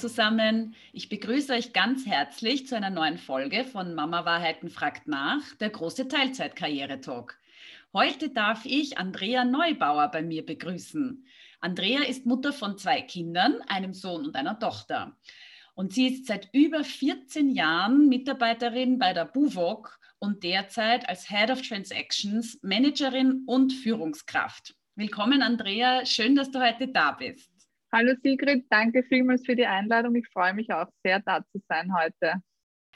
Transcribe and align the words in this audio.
zusammen. 0.00 0.74
Ich 0.94 1.10
begrüße 1.10 1.52
euch 1.52 1.74
ganz 1.74 2.06
herzlich 2.06 2.66
zu 2.66 2.74
einer 2.74 2.88
neuen 2.88 3.18
Folge 3.18 3.64
von 3.64 3.94
Mama 3.94 4.24
Wahrheiten 4.24 4.70
fragt 4.70 5.06
nach, 5.06 5.42
der 5.56 5.68
große 5.68 6.08
Teilzeitkarriere-Talk. 6.08 7.36
Heute 7.92 8.30
darf 8.30 8.64
ich 8.64 8.96
Andrea 8.96 9.44
Neubauer 9.44 10.08
bei 10.08 10.22
mir 10.22 10.44
begrüßen. 10.46 11.26
Andrea 11.60 12.04
ist 12.04 12.24
Mutter 12.24 12.54
von 12.54 12.78
zwei 12.78 13.02
Kindern, 13.02 13.60
einem 13.66 13.92
Sohn 13.92 14.24
und 14.24 14.36
einer 14.36 14.58
Tochter. 14.58 15.18
Und 15.74 15.92
sie 15.92 16.06
ist 16.06 16.26
seit 16.26 16.48
über 16.54 16.82
14 16.82 17.50
Jahren 17.50 18.08
Mitarbeiterin 18.08 18.98
bei 18.98 19.12
der 19.12 19.26
BUWOG 19.26 19.98
und 20.18 20.42
derzeit 20.42 21.06
als 21.10 21.28
Head 21.28 21.50
of 21.50 21.60
Transactions, 21.60 22.58
Managerin 22.62 23.42
und 23.46 23.74
Führungskraft. 23.74 24.74
Willkommen, 24.96 25.42
Andrea. 25.42 26.06
Schön, 26.06 26.36
dass 26.36 26.50
du 26.50 26.58
heute 26.58 26.88
da 26.88 27.12
bist. 27.12 27.49
Hallo 27.92 28.14
Sigrid, 28.22 28.66
danke 28.70 29.02
vielmals 29.02 29.44
für 29.44 29.56
die 29.56 29.66
Einladung. 29.66 30.14
Ich 30.14 30.28
freue 30.28 30.54
mich 30.54 30.72
auch 30.72 30.86
sehr, 31.02 31.18
da 31.18 31.44
zu 31.50 31.60
sein 31.68 31.92
heute. 31.92 32.40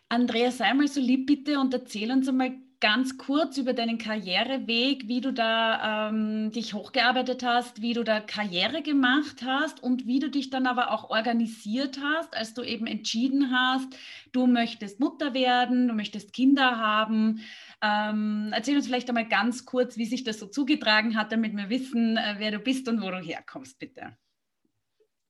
Andrea, 0.08 0.52
sei 0.52 0.72
mal 0.72 0.86
so 0.86 1.00
lieb 1.00 1.26
bitte 1.26 1.58
und 1.58 1.74
erzähl 1.74 2.12
uns 2.12 2.28
einmal 2.28 2.52
ganz 2.78 3.18
kurz 3.18 3.58
über 3.58 3.72
deinen 3.72 3.98
Karriereweg, 3.98 5.08
wie 5.08 5.20
du 5.20 5.32
da 5.32 6.10
ähm, 6.10 6.52
dich 6.52 6.74
hochgearbeitet 6.74 7.42
hast, 7.42 7.82
wie 7.82 7.92
du 7.92 8.04
da 8.04 8.20
Karriere 8.20 8.82
gemacht 8.82 9.42
hast 9.44 9.82
und 9.82 10.06
wie 10.06 10.20
du 10.20 10.30
dich 10.30 10.50
dann 10.50 10.68
aber 10.68 10.92
auch 10.92 11.10
organisiert 11.10 11.98
hast, 12.00 12.36
als 12.36 12.54
du 12.54 12.62
eben 12.62 12.86
entschieden 12.86 13.50
hast, 13.50 13.98
du 14.30 14.46
möchtest 14.46 15.00
Mutter 15.00 15.34
werden, 15.34 15.88
du 15.88 15.94
möchtest 15.94 16.32
Kinder 16.32 16.78
haben. 16.78 17.40
Ähm, 17.82 18.50
erzähl 18.52 18.76
uns 18.76 18.86
vielleicht 18.86 19.08
einmal 19.08 19.26
ganz 19.26 19.64
kurz, 19.64 19.96
wie 19.96 20.06
sich 20.06 20.22
das 20.22 20.38
so 20.38 20.46
zugetragen 20.46 21.16
hat, 21.16 21.32
damit 21.32 21.56
wir 21.56 21.68
wissen, 21.68 22.16
äh, 22.16 22.36
wer 22.38 22.52
du 22.52 22.60
bist 22.60 22.86
und 22.88 23.02
wo 23.02 23.10
du 23.10 23.18
herkommst, 23.18 23.80
bitte. 23.80 24.16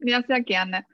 Ja, 0.06 0.22
sehr 0.22 0.42
gerne. 0.42 0.84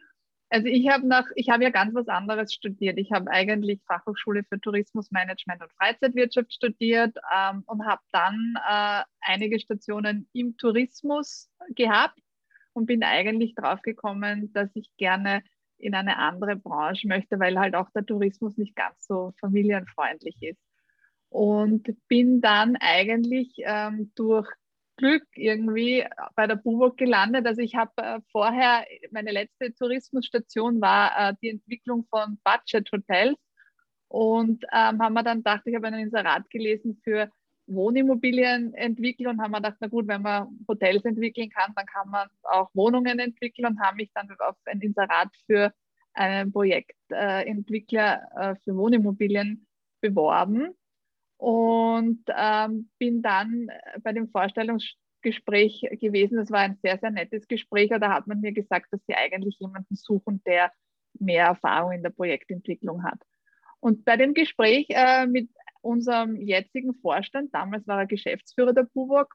Also 0.50 0.66
ich 0.66 0.88
habe 0.88 1.06
nach, 1.06 1.26
ich 1.34 1.48
habe 1.48 1.64
ja 1.64 1.70
ganz 1.70 1.94
was 1.94 2.08
anderes 2.08 2.52
studiert. 2.52 2.98
Ich 2.98 3.12
habe 3.12 3.30
eigentlich 3.30 3.80
Fachhochschule 3.86 4.44
für 4.44 4.60
Tourismusmanagement 4.60 5.62
und 5.62 5.72
Freizeitwirtschaft 5.72 6.52
studiert 6.52 7.16
ähm, 7.32 7.62
und 7.66 7.84
habe 7.86 8.02
dann 8.12 8.54
äh, 8.68 9.02
einige 9.20 9.60
Stationen 9.60 10.28
im 10.32 10.56
Tourismus 10.56 11.50
gehabt 11.70 12.18
und 12.72 12.86
bin 12.86 13.02
eigentlich 13.02 13.54
drauf 13.54 13.82
gekommen, 13.82 14.52
dass 14.52 14.70
ich 14.74 14.90
gerne 14.96 15.42
in 15.78 15.94
eine 15.94 16.18
andere 16.18 16.56
Branche 16.56 17.08
möchte, 17.08 17.40
weil 17.40 17.58
halt 17.58 17.74
auch 17.74 17.90
der 17.90 18.06
Tourismus 18.06 18.56
nicht 18.56 18.76
ganz 18.76 19.06
so 19.06 19.32
familienfreundlich 19.40 20.36
ist. 20.40 20.60
Und 21.30 21.88
bin 22.08 22.40
dann 22.40 22.76
eigentlich 22.76 23.54
ähm, 23.58 24.12
durch 24.14 24.48
Glück 25.00 25.24
irgendwie 25.34 26.04
bei 26.36 26.46
der 26.46 26.56
BUWOG 26.56 26.96
gelandet. 26.98 27.46
Also 27.46 27.62
ich 27.62 27.74
habe 27.74 27.92
äh, 27.96 28.20
vorher, 28.30 28.84
meine 29.10 29.32
letzte 29.32 29.74
Tourismusstation 29.74 30.80
war 30.80 31.10
äh, 31.16 31.34
die 31.42 31.48
Entwicklung 31.48 32.06
von 32.10 32.38
Budget-Hotels 32.44 33.38
und 34.08 34.64
ähm, 34.72 35.00
haben 35.00 35.14
wir 35.14 35.22
dann 35.22 35.38
gedacht, 35.38 35.62
ich 35.64 35.74
habe 35.74 35.86
einen 35.86 36.00
Inserat 36.00 36.50
gelesen 36.50 37.00
für 37.02 37.30
Wohnimmobilien 37.66 38.74
entwickeln 38.74 39.28
und 39.28 39.40
haben 39.40 39.52
wir 39.52 39.60
gedacht, 39.62 39.78
na 39.80 39.88
gut, 39.88 40.06
wenn 40.06 40.20
man 40.20 40.48
Hotels 40.68 41.04
entwickeln 41.06 41.48
kann, 41.48 41.72
dann 41.74 41.86
kann 41.86 42.10
man 42.10 42.28
auch 42.42 42.68
Wohnungen 42.74 43.18
entwickeln 43.20 43.66
und 43.66 43.80
haben 43.80 43.96
mich 43.96 44.10
dann 44.12 44.28
auf 44.40 44.56
ein 44.66 44.80
Inserat 44.80 45.28
für 45.46 45.72
einen 46.12 46.52
Projektentwickler 46.52 48.28
äh, 48.36 48.54
für 48.64 48.76
Wohnimmobilien 48.76 49.66
beworben 50.02 50.74
und 51.40 52.22
ähm, 52.36 52.90
bin 52.98 53.22
dann 53.22 53.68
bei 54.02 54.12
dem 54.12 54.28
Vorstellungsgespräch 54.28 55.88
gewesen. 55.98 56.36
Das 56.36 56.50
war 56.50 56.60
ein 56.60 56.78
sehr, 56.82 56.98
sehr 56.98 57.10
nettes 57.10 57.48
Gespräch. 57.48 57.88
Da 57.88 58.12
hat 58.12 58.26
man 58.26 58.42
mir 58.42 58.52
gesagt, 58.52 58.88
dass 58.90 59.00
sie 59.06 59.14
eigentlich 59.14 59.58
jemanden 59.58 59.94
suchen, 59.94 60.42
der 60.44 60.70
mehr 61.18 61.46
Erfahrung 61.46 61.92
in 61.92 62.02
der 62.02 62.10
Projektentwicklung 62.10 63.04
hat. 63.04 63.18
Und 63.80 64.04
bei 64.04 64.18
dem 64.18 64.34
Gespräch 64.34 64.88
äh, 64.90 65.26
mit 65.26 65.48
unserem 65.80 66.36
jetzigen 66.36 66.94
Vorstand, 67.00 67.54
damals 67.54 67.88
war 67.88 68.00
er 68.00 68.06
Geschäftsführer 68.06 68.74
der 68.74 68.86
BUWOG, 68.92 69.34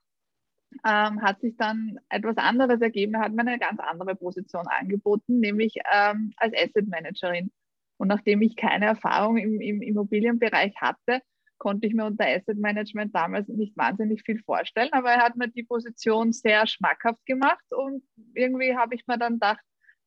ähm, 0.86 1.24
hat 1.24 1.42
sich 1.42 1.58
dann 1.58 2.00
etwas 2.10 2.38
anderes 2.38 2.82
ergeben. 2.82 3.16
Er 3.16 3.22
hat 3.22 3.34
mir 3.34 3.42
eine 3.42 3.58
ganz 3.58 3.80
andere 3.80 4.16
Position 4.16 4.68
angeboten, 4.68 5.40
nämlich 5.40 5.74
ähm, 5.92 6.34
als 6.38 6.54
Asset 6.54 6.88
Managerin. 6.88 7.52
Und 7.98 8.10
nachdem 8.10 8.44
ich 8.44 8.56
keine 8.56 8.86
Erfahrung 8.86 9.38
im, 9.38 9.60
im 9.60 9.82
Immobilienbereich 9.82 10.76
hatte, 10.76 11.24
konnte 11.58 11.88
ich 11.88 11.94
mir 11.94 12.06
unter 12.06 12.26
Asset 12.26 12.58
Management 12.58 13.16
damals 13.16 13.48
nicht 13.48 13.76
wahnsinnig 13.78 14.24
viel 14.24 14.42
vorstellen, 14.44 14.92
aber 14.92 15.12
er 15.12 15.24
hat 15.24 15.36
mir 15.36 15.48
die 15.48 15.64
Position 15.64 16.32
sehr 16.32 16.68
schmackhaft 16.68 17.26
gemacht 17.26 17.66
und 17.72 18.04
irgendwie 18.34 18.76
habe 18.76 18.96
ich 18.96 19.08
mir 19.08 19.18
dann 19.18 19.34
gedacht, 19.34 19.62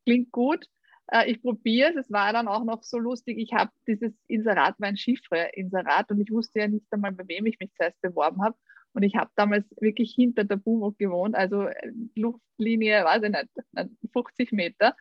klingt 0.04 0.30
gut, 0.32 0.66
äh, 1.08 1.30
ich 1.30 1.42
probiere 1.42 1.90
es. 1.90 2.06
Es 2.06 2.12
war 2.12 2.32
dann 2.32 2.48
auch 2.48 2.64
noch 2.64 2.82
so 2.82 2.98
lustig, 2.98 3.38
ich 3.38 3.52
habe 3.52 3.70
dieses 3.86 4.12
Inserat, 4.26 4.76
mein 4.78 4.96
Chiffre-Inserat 4.96 6.10
und 6.10 6.20
ich 6.20 6.30
wusste 6.30 6.60
ja 6.60 6.68
nicht 6.68 6.86
einmal, 6.90 7.12
bei 7.12 7.26
wem 7.28 7.46
ich 7.46 7.58
mich 7.58 7.72
zuerst 7.74 8.00
beworben 8.00 8.42
habe. 8.42 8.56
Und 8.92 9.02
ich 9.02 9.16
habe 9.16 9.30
damals 9.36 9.64
wirklich 9.80 10.12
hinter 10.14 10.44
der 10.44 10.56
BUMO 10.56 10.92
gewohnt, 10.92 11.34
also 11.34 11.62
äh, 11.64 11.92
Luftlinie, 12.14 13.04
weiß 13.04 13.22
ich 13.22 13.30
nicht, 13.30 13.92
50 14.12 14.52
Meter. 14.52 14.96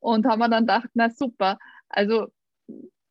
Und 0.00 0.26
haben 0.26 0.38
mir 0.38 0.48
dann 0.48 0.64
gedacht, 0.64 0.88
na 0.94 1.10
super, 1.10 1.58
also 1.88 2.28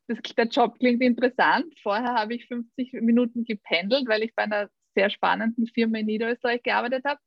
das, 0.08 0.18
der 0.38 0.48
Job 0.48 0.78
klingt 0.80 1.02
interessant. 1.02 1.74
Vorher 1.82 2.14
habe 2.14 2.36
ich 2.36 2.48
50 2.48 2.94
Minuten 2.94 3.44
gependelt, 3.44 4.08
weil 4.08 4.24
ich 4.24 4.34
bei 4.36 4.44
einer 4.44 4.70
sehr 4.96 5.10
spannenden 5.10 5.68
Firma 5.68 6.00
in 6.00 6.08
Niederösterreich 6.08 6.64
gearbeitet 6.64 7.04
habe. 7.06 7.20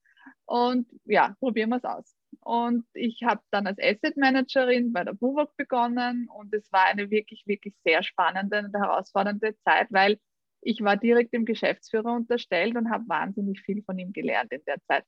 Und 0.46 0.88
ja, 1.04 1.36
probieren 1.38 1.70
wir 1.70 1.76
es 1.76 1.84
aus. 1.84 2.16
Und 2.40 2.84
ich 2.94 3.22
habe 3.24 3.42
dann 3.50 3.66
als 3.66 3.78
Asset 3.80 4.16
Managerin 4.16 4.92
bei 4.92 5.04
der 5.04 5.12
BUWOG 5.12 5.56
begonnen 5.56 6.28
und 6.28 6.54
es 6.54 6.70
war 6.72 6.86
eine 6.86 7.10
wirklich, 7.10 7.44
wirklich 7.46 7.74
sehr 7.84 8.02
spannende 8.02 8.60
und 8.60 8.74
herausfordernde 8.74 9.56
Zeit, 9.64 9.88
weil 9.90 10.18
ich 10.62 10.80
war 10.82 10.96
direkt 10.96 11.32
dem 11.32 11.44
Geschäftsführer 11.44 12.14
unterstellt 12.14 12.76
und 12.76 12.90
habe 12.90 13.04
wahnsinnig 13.08 13.60
viel 13.60 13.82
von 13.82 13.98
ihm 13.98 14.12
gelernt 14.12 14.52
in 14.52 14.62
der 14.66 14.80
Zeit. 14.86 15.04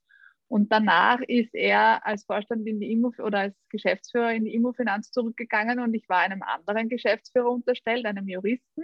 Und 0.53 0.71
danach 0.71 1.23
ist 1.29 1.55
er 1.55 2.05
als 2.05 2.27
Vorstand 2.27 2.67
in 2.67 2.79
die 2.79 2.93
Immo 2.93 3.11
oder 3.17 3.39
als 3.39 3.57
Geschäftsführer 3.71 4.35
in 4.35 4.45
die 4.45 4.53
Immofinanz 4.53 5.11
zurückgegangen 5.11 5.81
und 5.81 5.95
ich 5.95 6.07
war 6.11 6.19
einem 6.19 6.43
anderen 6.43 6.91
Geschäftsführer 6.91 7.51
unterstellt, 7.51 8.05
einem 8.05 8.29
Juristen. 8.29 8.83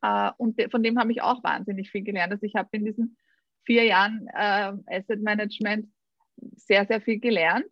Äh, 0.00 0.30
und 0.36 0.62
von 0.70 0.84
dem 0.84 0.96
habe 1.00 1.10
ich 1.10 1.22
auch 1.22 1.42
wahnsinnig 1.42 1.90
viel 1.90 2.04
gelernt. 2.04 2.32
Also 2.32 2.46
ich 2.46 2.54
habe 2.54 2.68
in 2.70 2.84
diesen 2.84 3.16
vier 3.64 3.82
Jahren 3.82 4.28
äh, 4.32 4.74
Asset 4.86 5.22
Management 5.22 5.92
sehr, 6.54 6.86
sehr 6.86 7.00
viel 7.00 7.18
gelernt. 7.18 7.66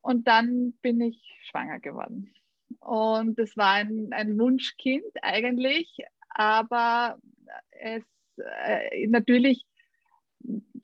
Und 0.00 0.28
dann 0.28 0.74
bin 0.82 1.00
ich 1.00 1.20
schwanger 1.50 1.80
geworden. 1.80 2.32
Und 2.78 3.40
das 3.40 3.56
war 3.56 3.72
ein, 3.72 4.12
ein 4.12 4.38
Wunschkind 4.38 5.02
eigentlich, 5.22 5.98
aber 6.28 7.18
es 7.72 8.04
äh, 8.36 9.08
natürlich 9.08 9.66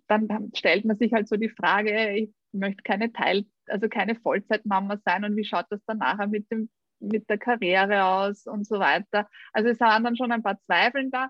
dann 0.08 0.50
stellt 0.54 0.84
man 0.84 0.96
sich 0.96 1.12
halt 1.12 1.28
so 1.28 1.36
die 1.36 1.48
Frage, 1.48 2.12
ich 2.12 2.30
möchte 2.52 2.82
keine 2.82 3.12
Teil, 3.12 3.44
also 3.66 3.88
keine 3.88 4.14
Vollzeitmama 4.14 4.98
sein 5.04 5.24
und 5.24 5.36
wie 5.36 5.44
schaut 5.44 5.66
das 5.70 5.84
dann 5.86 5.98
nachher 5.98 6.26
mit 6.26 6.50
dem 6.50 6.70
mit 6.98 7.28
der 7.28 7.38
Karriere 7.38 8.04
aus 8.04 8.46
und 8.46 8.66
so 8.66 8.78
weiter. 8.78 9.28
Also 9.52 9.68
es 9.68 9.80
waren 9.80 10.04
dann 10.04 10.16
schon 10.16 10.32
ein 10.32 10.42
paar 10.42 10.58
Zweifel 10.62 11.10
da 11.10 11.28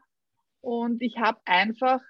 und 0.61 1.03
ich 1.03 1.19
habe 1.19 1.41
einfach 1.45 2.01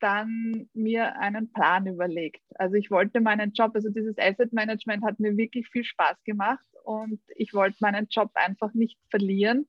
dann 0.00 0.68
mir 0.74 1.16
einen 1.18 1.52
Plan 1.52 1.86
überlegt. 1.86 2.42
Also 2.56 2.74
ich 2.74 2.90
wollte 2.90 3.20
meinen 3.20 3.52
Job, 3.52 3.72
also 3.74 3.88
dieses 3.90 4.18
Asset 4.18 4.52
Management 4.52 5.04
hat 5.04 5.20
mir 5.20 5.36
wirklich 5.36 5.68
viel 5.68 5.84
Spaß 5.84 6.22
gemacht 6.24 6.66
und 6.84 7.20
ich 7.36 7.54
wollte 7.54 7.78
meinen 7.80 8.06
Job 8.10 8.30
einfach 8.34 8.74
nicht 8.74 8.98
verlieren 9.08 9.66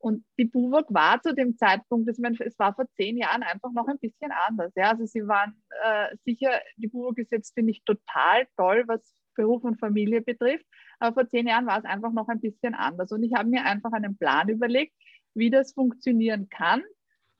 und 0.00 0.24
die 0.38 0.46
Buwok 0.46 0.86
war 0.88 1.20
zu 1.20 1.34
dem 1.34 1.58
Zeitpunkt, 1.58 2.08
das, 2.08 2.18
es 2.40 2.58
war 2.58 2.74
vor 2.74 2.86
zehn 2.96 3.18
Jahren 3.18 3.42
einfach 3.42 3.70
noch 3.72 3.86
ein 3.86 3.98
bisschen 3.98 4.32
anders. 4.32 4.72
Ja? 4.74 4.92
Also 4.92 5.04
sie 5.04 5.26
waren 5.28 5.62
äh, 5.84 6.16
sicher, 6.24 6.50
die 6.76 6.88
Buwok 6.88 7.18
ist 7.18 7.30
jetzt, 7.30 7.52
finde 7.52 7.72
ich, 7.72 7.84
total 7.84 8.46
toll, 8.56 8.84
was 8.86 9.14
Beruf 9.34 9.62
und 9.62 9.78
Familie 9.78 10.22
betrifft. 10.22 10.64
Aber 11.00 11.14
vor 11.14 11.28
zehn 11.28 11.46
Jahren 11.46 11.66
war 11.66 11.78
es 11.78 11.84
einfach 11.84 12.12
noch 12.12 12.28
ein 12.28 12.40
bisschen 12.40 12.74
anders. 12.74 13.12
Und 13.12 13.22
ich 13.22 13.34
habe 13.34 13.50
mir 13.50 13.64
einfach 13.64 13.92
einen 13.92 14.16
Plan 14.16 14.48
überlegt, 14.48 14.94
wie 15.34 15.50
das 15.50 15.74
funktionieren 15.74 16.48
kann. 16.48 16.82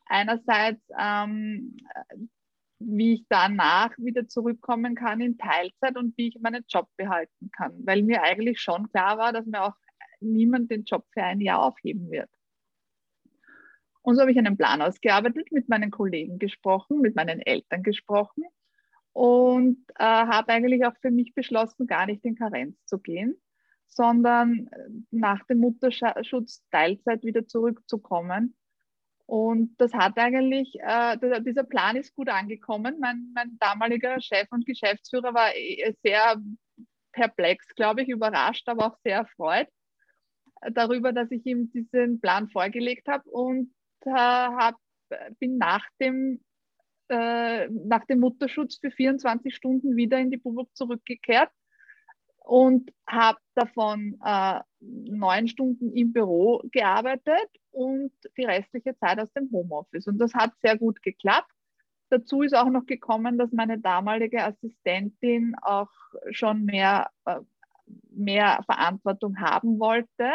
Einerseits, 0.05 0.83
ähm, 0.99 1.79
wie 2.79 3.15
ich 3.15 3.25
danach 3.31 3.97
wieder 3.97 4.29
zurückkommen 4.29 4.95
kann 4.95 5.21
in 5.21 5.39
Teilzeit 5.39 5.97
und 5.97 6.17
wie 6.19 6.29
ich 6.29 6.41
meinen 6.41 6.65
Job 6.69 6.89
behalten 6.99 7.51
kann. 7.57 7.73
Weil 7.87 8.03
mir 8.03 8.23
eigentlich 8.23 8.61
schon 8.61 8.91
klar 8.91 9.17
war, 9.17 9.33
dass 9.33 9.47
mir 9.47 9.63
auch 9.63 9.75
niemand 10.21 10.71
den 10.71 10.85
Job 10.85 11.07
für 11.13 11.23
ein 11.23 11.41
Jahr 11.41 11.63
aufheben 11.63 12.11
wird. 12.11 12.29
Und 14.03 14.15
so 14.15 14.23
habe 14.23 14.33
ich 14.33 14.39
einen 14.39 14.57
Plan 14.57 14.81
ausgearbeitet, 14.83 15.53
mit 15.53 15.69
meinen 15.69 15.91
Kollegen 15.91 16.39
gesprochen, 16.39 17.01
mit 17.01 17.17
meinen 17.17 17.41
Eltern 17.41 17.83
gesprochen 17.83 18.45
und 19.13 19.79
äh, 19.99 20.05
habe 20.05 20.53
eigentlich 20.53 20.85
auch 20.87 20.97
für 21.01 21.11
mich 21.11 21.35
beschlossen, 21.35 21.87
gar 21.87 22.07
nicht 22.07 22.25
in 22.25 22.37
Karenz 22.37 22.77
zu 22.87 22.99
gehen, 22.99 23.41
sondern 23.89 24.69
äh, 24.73 24.89
nach 25.11 25.45
dem 25.47 25.59
Mutterschutz 25.59 26.63
Teilzeit 26.71 27.25
wieder 27.25 27.47
zurückzukommen. 27.47 28.57
Und 29.27 29.77
das 29.79 29.93
hat 29.93 30.19
eigentlich, 30.19 30.75
äh, 30.81 31.17
dieser 31.43 31.65
Plan 31.65 31.97
ist 31.97 32.15
gut 32.15 32.29
angekommen. 32.29 32.97
Mein, 33.01 33.31
mein 33.35 33.59
damaliger 33.61 34.21
Chef 34.21 34.49
und 34.51 34.67
Geschäftsführer 34.67 35.35
war 35.35 35.55
äh, 35.55 35.95
sehr 36.03 36.41
perplex, 37.13 37.67
glaube 37.75 38.03
ich, 38.03 38.09
überrascht, 38.09 38.69
aber 38.69 38.87
auch 38.87 38.97
sehr 39.05 39.19
erfreut 39.19 39.69
äh, 40.63 40.73
darüber, 40.73 41.13
dass 41.13 41.31
ich 41.31 41.45
ihm 41.47 41.71
diesen 41.71 42.21
Plan 42.21 42.49
vorgelegt 42.49 43.09
habe 43.09 43.29
und 43.31 43.73
hab, 44.07 44.77
bin 45.39 45.59
nach 45.59 45.85
dem, 46.01 46.41
äh, 47.09 47.69
nach 47.69 48.05
dem 48.07 48.21
Mutterschutz 48.21 48.79
für 48.79 48.91
24 48.91 49.55
Stunden 49.55 49.97
wieder 49.97 50.19
in 50.19 50.31
die 50.31 50.37
Bubuk 50.37 50.75
zurückgekehrt 50.77 51.51
und 52.39 52.93
habe 53.07 53.39
davon 53.55 54.19
äh, 54.25 54.61
neun 54.81 55.49
Stunden 55.49 55.93
im 55.93 56.13
Büro 56.13 56.63
gearbeitet 56.73 57.49
und 57.71 58.13
die 58.37 58.45
restliche 58.45 58.97
Zeit 58.97 59.21
aus 59.21 59.33
dem 59.33 59.51
Homeoffice. 59.53 60.07
Und 60.07 60.19
das 60.19 60.35
hat 60.35 60.53
sehr 60.61 60.77
gut 60.79 61.03
geklappt. 61.03 61.51
Dazu 62.09 62.43
ist 62.43 62.57
auch 62.57 62.69
noch 62.69 62.87
gekommen, 62.87 63.39
dass 63.39 63.53
meine 63.53 63.79
damalige 63.79 64.43
Assistentin 64.43 65.55
auch 65.63 65.91
schon 66.31 66.65
mehr, 66.65 67.11
äh, 67.25 67.41
mehr 68.11 68.63
Verantwortung 68.67 69.39
haben 69.39 69.79
wollte 69.79 70.33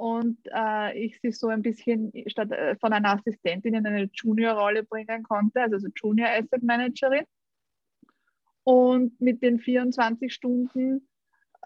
und 0.00 0.38
äh, 0.46 0.98
ich 0.98 1.20
sie 1.20 1.30
so 1.30 1.48
ein 1.48 1.60
bisschen 1.60 2.10
statt 2.26 2.50
äh, 2.52 2.74
von 2.76 2.94
einer 2.94 3.16
Assistentin 3.16 3.74
in 3.74 3.86
eine 3.86 4.08
Junior-Rolle 4.10 4.84
bringen 4.84 5.22
konnte, 5.22 5.60
also 5.60 5.76
Junior 5.94 6.30
Asset 6.30 6.62
Managerin. 6.62 7.26
Und 8.64 9.20
mit 9.20 9.42
den 9.42 9.58
24 9.60 10.32
Stunden 10.32 11.06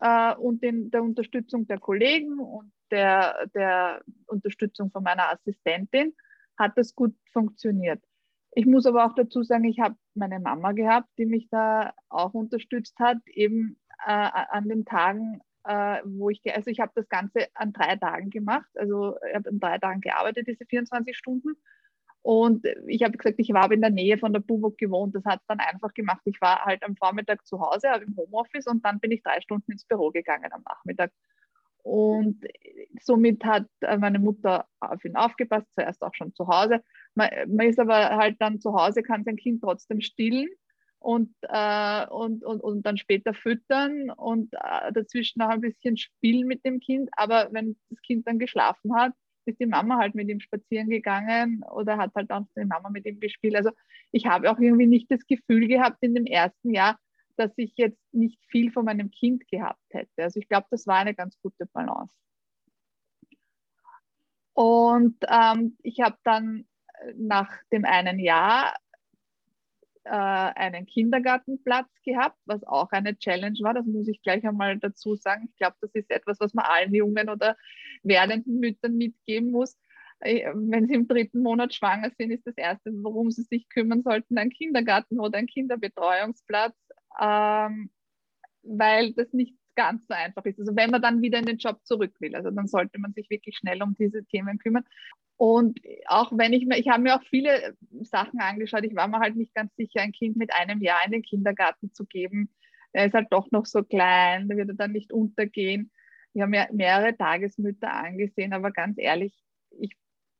äh, 0.00 0.34
und 0.34 0.64
den, 0.64 0.90
der 0.90 1.04
Unterstützung 1.04 1.68
der 1.68 1.78
Kollegen 1.78 2.40
und 2.40 2.72
der, 2.90 3.46
der 3.54 4.02
Unterstützung 4.26 4.90
von 4.90 5.04
meiner 5.04 5.30
Assistentin 5.30 6.12
hat 6.58 6.76
das 6.76 6.92
gut 6.92 7.14
funktioniert. 7.32 8.02
Ich 8.50 8.66
muss 8.66 8.84
aber 8.84 9.04
auch 9.06 9.14
dazu 9.14 9.44
sagen, 9.44 9.64
ich 9.64 9.78
habe 9.78 9.94
meine 10.14 10.40
Mama 10.40 10.72
gehabt, 10.72 11.08
die 11.18 11.26
mich 11.26 11.48
da 11.50 11.94
auch 12.08 12.34
unterstützt 12.34 12.98
hat, 12.98 13.18
eben 13.26 13.78
äh, 14.04 14.10
an 14.10 14.68
den 14.68 14.84
Tagen, 14.84 15.40
äh, 15.64 16.00
wo 16.04 16.30
ich, 16.30 16.40
also 16.54 16.70
ich 16.70 16.80
habe 16.80 16.92
das 16.94 17.08
Ganze 17.08 17.48
an 17.54 17.72
drei 17.72 17.96
Tagen 17.96 18.30
gemacht, 18.30 18.68
also 18.74 19.16
ich 19.28 19.34
habe 19.34 19.50
an 19.50 19.60
drei 19.60 19.78
Tagen 19.78 20.00
gearbeitet, 20.00 20.46
diese 20.46 20.66
24 20.66 21.16
Stunden. 21.16 21.56
Und 22.22 22.64
ich 22.86 23.02
habe 23.02 23.18
gesagt, 23.18 23.38
ich 23.38 23.52
habe 23.52 23.74
in 23.74 23.82
der 23.82 23.90
Nähe 23.90 24.16
von 24.16 24.32
der 24.32 24.40
Bubok 24.40 24.78
gewohnt. 24.78 25.14
Das 25.14 25.26
hat 25.26 25.40
es 25.40 25.46
dann 25.46 25.60
einfach 25.60 25.92
gemacht. 25.92 26.22
Ich 26.24 26.40
war 26.40 26.64
halt 26.64 26.82
am 26.82 26.96
Vormittag 26.96 27.46
zu 27.46 27.60
Hause, 27.60 27.88
im 28.02 28.16
Homeoffice 28.16 28.66
und 28.66 28.82
dann 28.82 28.98
bin 28.98 29.10
ich 29.10 29.22
drei 29.22 29.42
Stunden 29.42 29.72
ins 29.72 29.84
Büro 29.84 30.10
gegangen 30.10 30.50
am 30.50 30.62
Nachmittag. 30.66 31.12
Und 31.82 32.42
somit 33.02 33.44
hat 33.44 33.66
äh, 33.82 33.98
meine 33.98 34.18
Mutter 34.18 34.66
auf 34.80 35.04
ihn 35.04 35.16
aufgepasst, 35.16 35.66
zuerst 35.74 36.02
auch 36.02 36.14
schon 36.14 36.34
zu 36.34 36.48
Hause. 36.48 36.82
Man, 37.14 37.28
man 37.46 37.66
ist 37.66 37.78
aber 37.78 38.16
halt 38.16 38.40
dann 38.40 38.58
zu 38.58 38.72
Hause, 38.72 39.02
kann 39.02 39.24
sein 39.24 39.36
Kind 39.36 39.60
trotzdem 39.60 40.00
stillen 40.00 40.48
und, 41.04 41.34
äh, 41.42 42.06
und, 42.06 42.42
und, 42.44 42.62
und 42.62 42.82
dann 42.86 42.96
später 42.96 43.34
füttern 43.34 44.10
und 44.10 44.54
äh, 44.54 44.90
dazwischen 44.90 45.38
noch 45.38 45.50
ein 45.50 45.60
bisschen 45.60 45.98
spielen 45.98 46.46
mit 46.46 46.64
dem 46.64 46.80
Kind. 46.80 47.10
Aber 47.12 47.48
wenn 47.52 47.76
das 47.90 48.00
Kind 48.00 48.26
dann 48.26 48.38
geschlafen 48.38 48.96
hat, 48.96 49.12
ist 49.44 49.60
die 49.60 49.66
Mama 49.66 49.98
halt 49.98 50.14
mit 50.14 50.30
ihm 50.30 50.40
spazieren 50.40 50.88
gegangen 50.88 51.62
oder 51.70 51.98
hat 51.98 52.14
halt 52.14 52.30
auch 52.30 52.46
die 52.56 52.64
Mama 52.64 52.88
mit 52.88 53.04
ihm 53.04 53.20
gespielt. 53.20 53.54
Also 53.54 53.70
ich 54.12 54.24
habe 54.24 54.50
auch 54.50 54.58
irgendwie 54.58 54.86
nicht 54.86 55.10
das 55.10 55.26
Gefühl 55.26 55.68
gehabt 55.68 55.98
in 56.00 56.14
dem 56.14 56.24
ersten 56.24 56.72
Jahr, 56.72 56.98
dass 57.36 57.52
ich 57.56 57.74
jetzt 57.76 58.00
nicht 58.12 58.40
viel 58.48 58.72
von 58.72 58.86
meinem 58.86 59.10
Kind 59.10 59.46
gehabt 59.48 59.84
hätte. 59.90 60.22
Also 60.22 60.40
ich 60.40 60.48
glaube, 60.48 60.68
das 60.70 60.86
war 60.86 60.96
eine 60.96 61.14
ganz 61.14 61.38
gute 61.42 61.66
Balance. 61.66 62.14
Und 64.54 65.16
ähm, 65.28 65.76
ich 65.82 66.00
habe 66.00 66.16
dann 66.24 66.66
nach 67.14 67.50
dem 67.70 67.84
einen 67.84 68.18
Jahr 68.18 68.74
äh, 70.04 70.10
einen 70.10 70.86
Kindergartenplatz 70.86 71.88
gehabt, 72.04 72.38
was 72.46 72.64
auch 72.64 72.90
eine 72.92 73.16
Challenge 73.18 73.58
war. 73.62 73.74
Das 73.74 73.86
muss 73.86 74.08
ich 74.08 74.22
gleich 74.22 74.46
einmal 74.46 74.78
dazu 74.78 75.14
sagen. 75.16 75.48
Ich 75.50 75.56
glaube, 75.56 75.76
das 75.80 75.94
ist 75.94 76.10
etwas, 76.10 76.38
was 76.40 76.54
man 76.54 76.64
allen 76.66 76.94
jungen 76.94 77.28
oder 77.28 77.56
werdenden 78.02 78.60
Müttern 78.60 78.96
mitgeben 78.96 79.50
muss. 79.50 79.76
Äh, 80.20 80.50
wenn 80.54 80.86
sie 80.86 80.94
im 80.94 81.08
dritten 81.08 81.42
Monat 81.42 81.74
schwanger 81.74 82.10
sind, 82.16 82.30
ist 82.30 82.46
das 82.46 82.56
Erste, 82.56 82.90
worum 83.02 83.30
sie 83.30 83.42
sich 83.42 83.68
kümmern 83.68 84.02
sollten, 84.02 84.38
ein 84.38 84.50
Kindergarten 84.50 85.20
oder 85.20 85.38
ein 85.38 85.46
Kinderbetreuungsplatz, 85.46 86.76
ähm, 87.20 87.90
weil 88.62 89.12
das 89.12 89.32
nicht 89.32 89.54
ganz 89.74 90.06
so 90.06 90.14
einfach 90.14 90.44
ist. 90.44 90.58
Also 90.58 90.74
wenn 90.76 90.90
man 90.90 91.02
dann 91.02 91.22
wieder 91.22 91.38
in 91.38 91.46
den 91.46 91.58
Job 91.58 91.80
zurück 91.84 92.14
will, 92.20 92.34
also 92.34 92.50
dann 92.50 92.66
sollte 92.66 92.98
man 92.98 93.12
sich 93.12 93.30
wirklich 93.30 93.56
schnell 93.56 93.82
um 93.82 93.94
diese 93.94 94.24
Themen 94.24 94.58
kümmern. 94.58 94.84
Und 95.36 95.80
auch 96.06 96.30
wenn 96.36 96.52
ich 96.52 96.64
mir, 96.66 96.78
ich 96.78 96.88
habe 96.88 97.02
mir 97.02 97.16
auch 97.16 97.22
viele 97.24 97.76
Sachen 98.02 98.40
angeschaut, 98.40 98.84
ich 98.84 98.94
war 98.94 99.08
mir 99.08 99.18
halt 99.18 99.36
nicht 99.36 99.54
ganz 99.54 99.74
sicher, 99.76 100.00
ein 100.00 100.12
Kind 100.12 100.36
mit 100.36 100.54
einem 100.54 100.80
Jahr 100.80 101.04
in 101.04 101.12
den 101.12 101.22
Kindergarten 101.22 101.92
zu 101.92 102.04
geben. 102.06 102.50
Er 102.92 103.06
ist 103.06 103.14
halt 103.14 103.28
doch 103.30 103.50
noch 103.50 103.66
so 103.66 103.82
klein, 103.82 104.48
da 104.48 104.56
wird 104.56 104.68
er 104.68 104.76
dann 104.76 104.92
nicht 104.92 105.12
untergehen. 105.12 105.90
Ich 106.34 106.42
habe 106.42 106.50
mir 106.50 106.68
mehrere 106.72 107.16
Tagesmütter 107.16 107.92
angesehen, 107.92 108.52
aber 108.52 108.70
ganz 108.70 108.98
ehrlich, 108.98 109.34
ich 109.70 109.96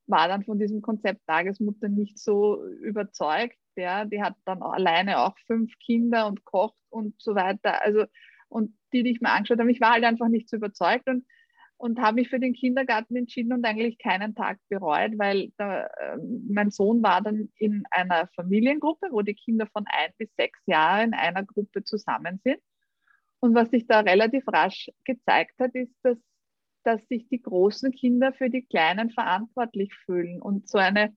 war 0.07 0.29
dann 0.29 0.45
von 0.45 0.59
diesem 0.59 0.83
Konzept 0.83 1.27
Tagesmutter 1.27 1.89
nicht 1.89 2.19
so 2.19 2.65
überzeugt. 2.65 3.57
Ja, 3.77 4.05
die 4.05 4.23
hat 4.23 4.37
dann 4.45 4.63
alleine 4.63 5.21
auch 5.21 5.37
fünf 5.47 5.73
Kinder 5.79 6.27
und 6.29 6.45
kocht 6.45 6.79
und 6.91 7.21
so 7.21 7.35
weiter. 7.35 7.83
Also, 7.83 8.05
und 8.55 8.75
die, 8.93 9.03
die 9.03 9.11
ich 9.11 9.21
mir 9.21 9.31
angeschaut 9.31 9.59
habe, 9.59 9.73
ich 9.73 9.81
war 9.81 9.93
halt 9.93 10.05
einfach 10.05 10.29
nicht 10.29 10.49
so 10.49 10.57
überzeugt. 10.57 11.09
Und 11.09 11.25
und 11.77 12.01
habe 12.01 12.15
mich 12.17 12.29
für 12.29 12.41
den 12.41 12.55
Kindergarten 12.55 13.17
entschieden 13.17 13.53
und 13.53 13.65
eigentlich 13.65 13.99
keinen 13.99 14.35
Tag 14.35 14.59
bereut, 14.69 15.19
weil 15.19 15.53
da, 15.57 15.85
äh, 15.85 16.17
mein 16.49 16.71
Sohn 16.71 17.03
war 17.03 17.21
dann 17.21 17.51
in 17.57 17.83
einer 17.91 18.29
Familiengruppe, 18.37 19.09
wo 19.11 19.23
die 19.23 19.35
Kinder 19.35 19.67
von 19.67 19.85
ein 19.89 20.11
bis 20.17 20.35
sechs 20.37 20.61
Jahren 20.67 21.09
in 21.09 21.15
einer 21.15 21.45
Gruppe 21.45 21.85
zusammen 21.85 22.41
sind. 22.45 22.61
Und 23.41 23.55
was 23.55 23.71
sich 23.71 23.87
da 23.87 24.01
relativ 24.01 24.45
rasch 24.49 24.89
gezeigt 25.05 25.59
hat, 25.59 25.75
ist, 25.75 25.95
dass, 26.03 26.17
dass 26.85 27.07
sich 27.09 27.29
die 27.29 27.43
großen 27.43 27.93
Kinder 27.93 28.33
für 28.33 28.49
die 28.49 28.65
Kleinen 28.65 29.11
verantwortlich 29.11 29.93
fühlen. 30.07 30.41
Und 30.41 30.69
so 30.69 30.79
eine, 30.79 31.15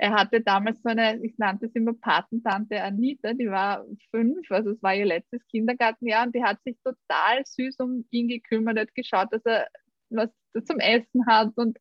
er 0.00 0.12
hatte 0.12 0.40
damals 0.40 0.80
so 0.80 0.88
eine, 0.88 1.20
ich 1.24 1.36
nannte 1.38 1.66
es 1.66 1.74
immer 1.74 1.92
Patentante 1.92 2.80
Anita, 2.80 3.34
die 3.34 3.50
war 3.50 3.84
fünf, 4.12 4.48
also 4.50 4.70
es 4.70 4.82
war 4.82 4.94
ihr 4.94 5.06
letztes 5.06 5.44
Kindergartenjahr 5.48 6.24
und 6.24 6.34
die 6.34 6.42
hat 6.44 6.62
sich 6.62 6.76
total 6.84 7.44
süß 7.44 7.80
um 7.80 8.06
ihn 8.10 8.28
gekümmert, 8.28 8.78
hat 8.78 8.94
geschaut, 8.94 9.32
dass 9.32 9.44
er 9.44 9.66
was 10.10 10.30
zum 10.64 10.78
Essen 10.78 11.26
hat 11.26 11.52
und 11.56 11.78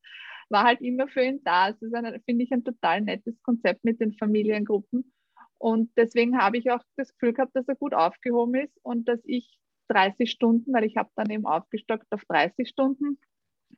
war 0.50 0.64
halt 0.64 0.82
immer 0.82 1.08
für 1.08 1.22
ihn 1.22 1.42
da. 1.44 1.72
Das 1.72 1.82
ist, 1.82 1.94
finde 2.26 2.44
ich, 2.44 2.52
ein 2.52 2.64
total 2.64 3.02
nettes 3.02 3.40
Konzept 3.44 3.84
mit 3.84 4.02
den 4.02 4.14
Familiengruppen. 4.14 5.14
Und 5.60 5.92
deswegen 5.96 6.40
habe 6.40 6.58
ich 6.58 6.72
auch 6.72 6.82
das 6.96 7.14
Gefühl 7.14 7.34
gehabt, 7.34 7.56
dass 7.56 7.68
er 7.68 7.76
gut 7.76 7.94
aufgehoben 7.94 8.56
ist 8.56 8.78
und 8.82 9.08
dass 9.08 9.20
ich 9.26 9.60
30 9.90 10.32
Stunden, 10.32 10.74
weil 10.74 10.86
ich 10.86 10.98
habe 10.98 11.10
dann 11.16 11.30
eben 11.30 11.46
aufgestockt 11.46 12.08
auf 12.12 12.26
30 12.26 12.68
Stunden 12.68 13.20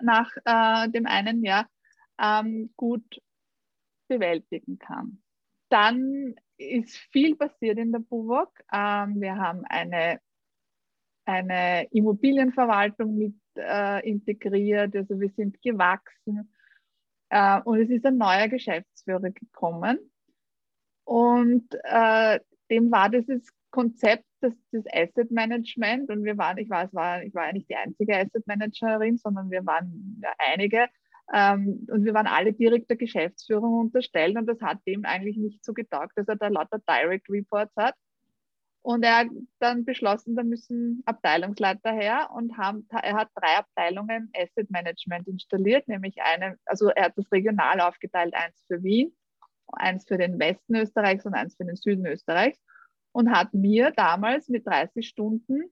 nach 0.01 0.31
äh, 0.45 0.89
dem 0.89 1.05
einen 1.05 1.43
Jahr, 1.43 1.67
ähm, 2.21 2.71
gut 2.77 3.21
bewältigen 4.09 4.77
kann. 4.79 5.21
Dann 5.69 6.35
ist 6.57 6.97
viel 7.11 7.35
passiert 7.35 7.77
in 7.77 7.91
der 7.91 7.99
BUWOG. 7.99 8.51
Ähm, 8.73 9.21
wir 9.21 9.37
haben 9.37 9.63
eine, 9.65 10.19
eine 11.25 11.85
Immobilienverwaltung 11.91 13.17
mit 13.17 13.35
äh, 13.55 14.07
integriert, 14.09 14.95
also 14.95 15.19
wir 15.19 15.29
sind 15.29 15.61
gewachsen. 15.61 16.53
Äh, 17.29 17.61
und 17.61 17.79
es 17.79 17.89
ist 17.89 18.05
ein 18.05 18.17
neuer 18.17 18.47
Geschäftsführer 18.47 19.29
gekommen. 19.29 19.99
Und 21.05 21.67
äh, 21.83 22.39
dem 22.69 22.91
war 22.91 23.09
dieses 23.09 23.47
Konzept 23.71 24.25
des, 24.41 24.53
des 24.71 24.85
Asset 24.91 25.31
Management 25.31 26.09
und 26.09 26.23
wir 26.23 26.37
waren, 26.37 26.57
ich 26.57 26.69
war, 26.69 26.85
es 26.85 26.93
war, 26.93 27.23
ich 27.23 27.33
war 27.33 27.47
ja 27.47 27.53
nicht 27.53 27.69
die 27.69 27.75
einzige 27.75 28.17
Asset 28.17 28.45
Managerin, 28.47 29.17
sondern 29.17 29.51
wir 29.51 29.65
waren 29.65 30.19
ja 30.23 30.33
einige 30.37 30.87
ähm, 31.33 31.87
und 31.91 32.05
wir 32.05 32.13
waren 32.13 32.27
alle 32.27 32.53
direkt 32.53 32.89
der 32.89 32.97
Geschäftsführung 32.97 33.73
unterstellt 33.73 34.37
und 34.37 34.47
das 34.47 34.61
hat 34.61 34.79
dem 34.87 35.05
eigentlich 35.05 35.37
nicht 35.37 35.63
so 35.63 35.73
getaugt, 35.73 36.13
dass 36.15 36.27
er 36.27 36.35
da 36.35 36.47
lauter 36.47 36.79
Direct 36.79 37.29
Reports 37.29 37.75
hat. 37.75 37.95
Und 38.81 39.03
er 39.03 39.17
hat 39.17 39.27
dann 39.59 39.83
beschlossen, 39.83 40.35
da 40.35 40.43
müssen 40.43 41.03
Abteilungsleiter 41.05 41.91
her 41.91 42.29
und 42.33 42.57
haben, 42.57 42.87
er 42.89 43.15
hat 43.15 43.29
drei 43.35 43.57
Abteilungen 43.57 44.31
Asset 44.35 44.71
Management 44.71 45.27
installiert, 45.27 45.87
nämlich 45.87 46.15
eine, 46.21 46.57
also 46.65 46.89
er 46.89 47.05
hat 47.05 47.17
das 47.17 47.29
regional 47.31 47.81
aufgeteilt, 47.81 48.33
eins 48.33 48.63
für 48.67 48.81
Wien, 48.81 49.13
eins 49.67 50.07
für 50.07 50.17
den 50.17 50.39
Westen 50.39 50.75
Österreichs 50.75 51.25
und 51.25 51.33
eins 51.33 51.55
für 51.55 51.65
den 51.65 51.75
Süden 51.75 52.05
Österreichs 52.05 52.59
und 53.11 53.31
hat 53.31 53.53
mir 53.53 53.91
damals 53.91 54.47
mit 54.47 54.65
30 54.65 55.07
Stunden, 55.07 55.63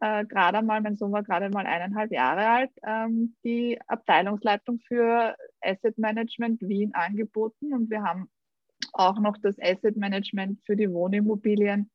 äh, 0.00 0.24
gerade 0.24 0.62
mal, 0.62 0.80
mein 0.80 0.96
Sohn 0.96 1.12
war 1.12 1.22
gerade 1.22 1.50
mal 1.50 1.66
eineinhalb 1.66 2.12
Jahre 2.12 2.46
alt, 2.48 2.70
ähm, 2.84 3.36
die 3.44 3.78
Abteilungsleitung 3.86 4.80
für 4.80 5.36
Asset 5.60 5.98
Management 5.98 6.60
Wien 6.62 6.94
angeboten. 6.94 7.72
Und 7.72 7.90
wir 7.90 8.02
haben 8.02 8.30
auch 8.92 9.18
noch 9.20 9.36
das 9.38 9.56
Asset 9.60 9.96
Management 9.96 10.60
für 10.64 10.76
die 10.76 10.90
Wohnimmobilien 10.92 11.90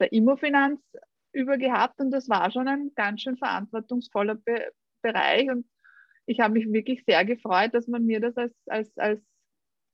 der 0.00 0.12
Immofinanz 0.12 0.80
übergehabt. 1.32 2.00
Und 2.00 2.10
das 2.10 2.28
war 2.28 2.50
schon 2.50 2.68
ein 2.68 2.92
ganz 2.94 3.22
schön 3.22 3.36
verantwortungsvoller 3.36 4.36
Be 4.36 4.70
Bereich. 5.02 5.50
Und 5.50 5.66
ich 6.24 6.40
habe 6.40 6.54
mich 6.54 6.72
wirklich 6.72 7.04
sehr 7.04 7.24
gefreut, 7.26 7.74
dass 7.74 7.86
man 7.88 8.06
mir 8.06 8.20
das 8.20 8.36
als, 8.38 8.54
als, 8.66 8.96
als 8.96 9.22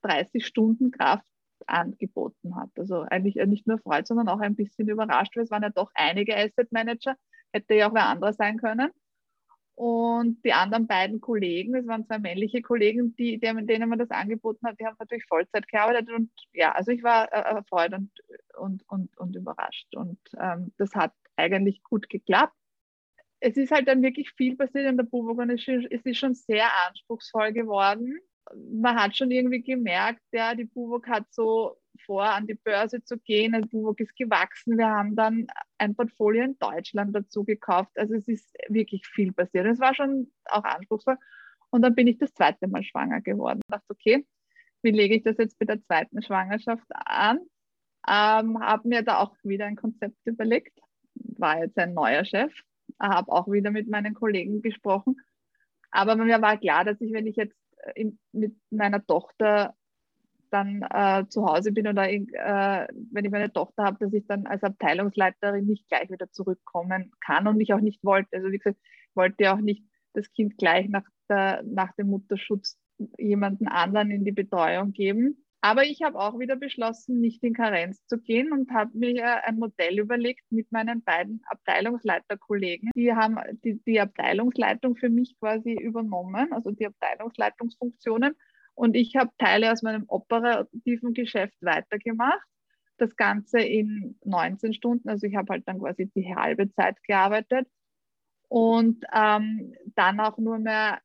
30 0.02 0.46
Stunden 0.46 0.92
Kraft 0.92 1.26
angeboten 1.66 2.56
hat. 2.56 2.70
Also 2.76 3.00
eigentlich 3.02 3.34
nicht 3.46 3.66
nur 3.66 3.78
freut, 3.78 4.06
sondern 4.06 4.28
auch 4.28 4.40
ein 4.40 4.54
bisschen 4.54 4.88
überrascht, 4.88 5.36
weil 5.36 5.44
es 5.44 5.50
waren 5.50 5.62
ja 5.62 5.70
doch 5.70 5.90
einige 5.94 6.36
Asset 6.36 6.70
Manager, 6.72 7.16
hätte 7.52 7.74
ja 7.74 7.88
auch 7.88 7.94
wer 7.94 8.06
anderer 8.06 8.32
sein 8.32 8.58
können. 8.58 8.90
Und 9.80 10.44
die 10.44 10.52
anderen 10.52 10.86
beiden 10.86 11.22
Kollegen, 11.22 11.72
das 11.72 11.86
waren 11.86 12.04
zwei 12.04 12.18
männliche 12.18 12.60
Kollegen, 12.60 13.16
die, 13.16 13.40
denen 13.40 13.88
man 13.88 13.98
das 13.98 14.10
angeboten 14.10 14.66
hat, 14.66 14.78
die 14.78 14.84
haben 14.84 14.96
natürlich 14.98 15.24
Vollzeit 15.24 15.66
gearbeitet. 15.68 16.10
Und 16.12 16.30
ja, 16.52 16.72
also 16.72 16.90
ich 16.90 17.02
war 17.02 17.32
äh, 17.32 17.54
erfreut 17.56 17.94
und, 17.94 18.10
und, 18.58 18.82
und, 18.88 19.16
und 19.16 19.36
überrascht. 19.36 19.96
Und 19.96 20.18
ähm, 20.38 20.74
das 20.76 20.94
hat 20.94 21.14
eigentlich 21.36 21.82
gut 21.82 22.10
geklappt. 22.10 22.52
Es 23.40 23.56
ist 23.56 23.72
halt 23.72 23.88
dann 23.88 24.02
wirklich 24.02 24.30
viel 24.32 24.54
passiert 24.54 24.86
in 24.86 24.98
der 24.98 25.04
Buburg 25.04 25.38
und 25.38 25.48
es 25.48 25.66
ist 25.66 26.18
schon 26.18 26.34
sehr 26.34 26.68
anspruchsvoll 26.86 27.54
geworden. 27.54 28.18
Man 28.54 28.96
hat 28.96 29.16
schon 29.16 29.30
irgendwie 29.30 29.62
gemerkt, 29.62 30.20
ja, 30.32 30.54
die 30.54 30.66
Buburg 30.66 31.08
hat 31.08 31.24
so 31.32 31.79
vor, 32.04 32.24
an 32.24 32.46
die 32.46 32.54
Börse 32.54 33.02
zu 33.02 33.18
gehen. 33.18 33.54
Also 33.54 33.68
Buwok 33.68 34.00
ist 34.00 34.16
gewachsen. 34.16 34.78
Wir 34.78 34.88
haben 34.88 35.16
dann 35.16 35.46
ein 35.78 35.94
Portfolio 35.94 36.44
in 36.44 36.58
Deutschland 36.58 37.14
dazu 37.14 37.44
gekauft. 37.44 37.92
Also 37.96 38.14
es 38.14 38.28
ist 38.28 38.54
wirklich 38.68 39.06
viel 39.06 39.32
passiert. 39.32 39.66
Es 39.66 39.80
war 39.80 39.94
schon 39.94 40.30
auch 40.46 40.64
anspruchsvoll. 40.64 41.16
Und 41.70 41.82
dann 41.82 41.94
bin 41.94 42.06
ich 42.06 42.18
das 42.18 42.34
zweite 42.34 42.68
Mal 42.68 42.82
schwanger 42.82 43.20
geworden. 43.20 43.60
Ich 43.62 43.70
dachte, 43.70 43.86
okay, 43.90 44.26
wie 44.82 44.90
lege 44.90 45.16
ich 45.16 45.22
das 45.22 45.36
jetzt 45.38 45.58
bei 45.58 45.66
der 45.66 45.82
zweiten 45.82 46.22
Schwangerschaft 46.22 46.86
an? 46.94 47.38
Ähm, 48.08 48.60
habe 48.60 48.88
mir 48.88 49.02
da 49.02 49.18
auch 49.18 49.36
wieder 49.42 49.66
ein 49.66 49.76
Konzept 49.76 50.16
überlegt. 50.24 50.80
War 51.14 51.62
jetzt 51.62 51.78
ein 51.78 51.94
neuer 51.94 52.24
Chef. 52.24 52.52
Habe 52.98 53.30
auch 53.30 53.48
wieder 53.48 53.70
mit 53.70 53.88
meinen 53.88 54.14
Kollegen 54.14 54.62
gesprochen. 54.62 55.16
Aber 55.90 56.16
mir 56.16 56.40
war 56.40 56.56
klar, 56.58 56.84
dass 56.84 57.00
ich, 57.00 57.12
wenn 57.12 57.26
ich 57.26 57.36
jetzt 57.36 57.56
in, 57.94 58.18
mit 58.32 58.56
meiner 58.70 59.04
Tochter 59.04 59.74
dann 60.50 60.82
äh, 60.90 61.26
zu 61.28 61.46
Hause 61.46 61.72
bin 61.72 61.86
oder 61.86 62.08
äh, 62.08 62.86
wenn 63.10 63.24
ich 63.24 63.30
meine 63.30 63.52
Tochter 63.52 63.84
habe, 63.84 63.98
dass 64.00 64.12
ich 64.12 64.26
dann 64.26 64.46
als 64.46 64.62
Abteilungsleiterin 64.62 65.66
nicht 65.66 65.88
gleich 65.88 66.10
wieder 66.10 66.30
zurückkommen 66.30 67.12
kann 67.24 67.46
und 67.46 67.60
ich 67.60 67.72
auch 67.72 67.80
nicht 67.80 68.04
wollte. 68.04 68.36
Also 68.36 68.50
wie 68.50 68.58
gesagt, 68.58 68.78
ich 68.82 69.16
wollte 69.16 69.52
auch 69.52 69.60
nicht 69.60 69.84
das 70.12 70.30
Kind 70.32 70.58
gleich 70.58 70.88
nach, 70.88 71.04
der, 71.28 71.62
nach 71.64 71.94
dem 71.94 72.08
Mutterschutz 72.08 72.78
jemanden 73.18 73.68
anderen 73.68 74.10
in 74.10 74.24
die 74.24 74.32
Betreuung 74.32 74.92
geben. 74.92 75.44
Aber 75.62 75.84
ich 75.84 76.00
habe 76.02 76.18
auch 76.18 76.38
wieder 76.38 76.56
beschlossen, 76.56 77.20
nicht 77.20 77.44
in 77.44 77.52
Karenz 77.52 78.04
zu 78.06 78.18
gehen 78.18 78.50
und 78.50 78.70
habe 78.70 78.96
mir 78.96 79.44
ein 79.44 79.58
Modell 79.58 79.98
überlegt 79.98 80.50
mit 80.50 80.72
meinen 80.72 81.02
beiden 81.02 81.42
Abteilungsleiterkollegen. 81.46 82.90
Die 82.96 83.12
haben 83.12 83.36
die, 83.62 83.78
die 83.84 84.00
Abteilungsleitung 84.00 84.96
für 84.96 85.10
mich 85.10 85.38
quasi 85.38 85.74
übernommen, 85.74 86.50
also 86.52 86.70
die 86.70 86.86
Abteilungsleitungsfunktionen 86.86 88.34
und 88.80 88.96
ich 88.96 89.14
habe 89.14 89.30
Teile 89.36 89.70
aus 89.70 89.82
meinem 89.82 90.04
operativen 90.08 91.12
Geschäft 91.12 91.54
weitergemacht. 91.60 92.40
Das 92.96 93.14
Ganze 93.14 93.60
in 93.60 94.18
19 94.24 94.72
Stunden. 94.72 95.06
Also 95.10 95.26
ich 95.26 95.36
habe 95.36 95.52
halt 95.52 95.68
dann 95.68 95.80
quasi 95.80 96.06
die 96.06 96.34
halbe 96.34 96.72
Zeit 96.72 96.96
gearbeitet. 97.02 97.68
Und 98.48 99.04
ähm, 99.14 99.74
dann 99.96 100.18
auch 100.18 100.38
nur 100.38 100.58
mehr 100.58 100.98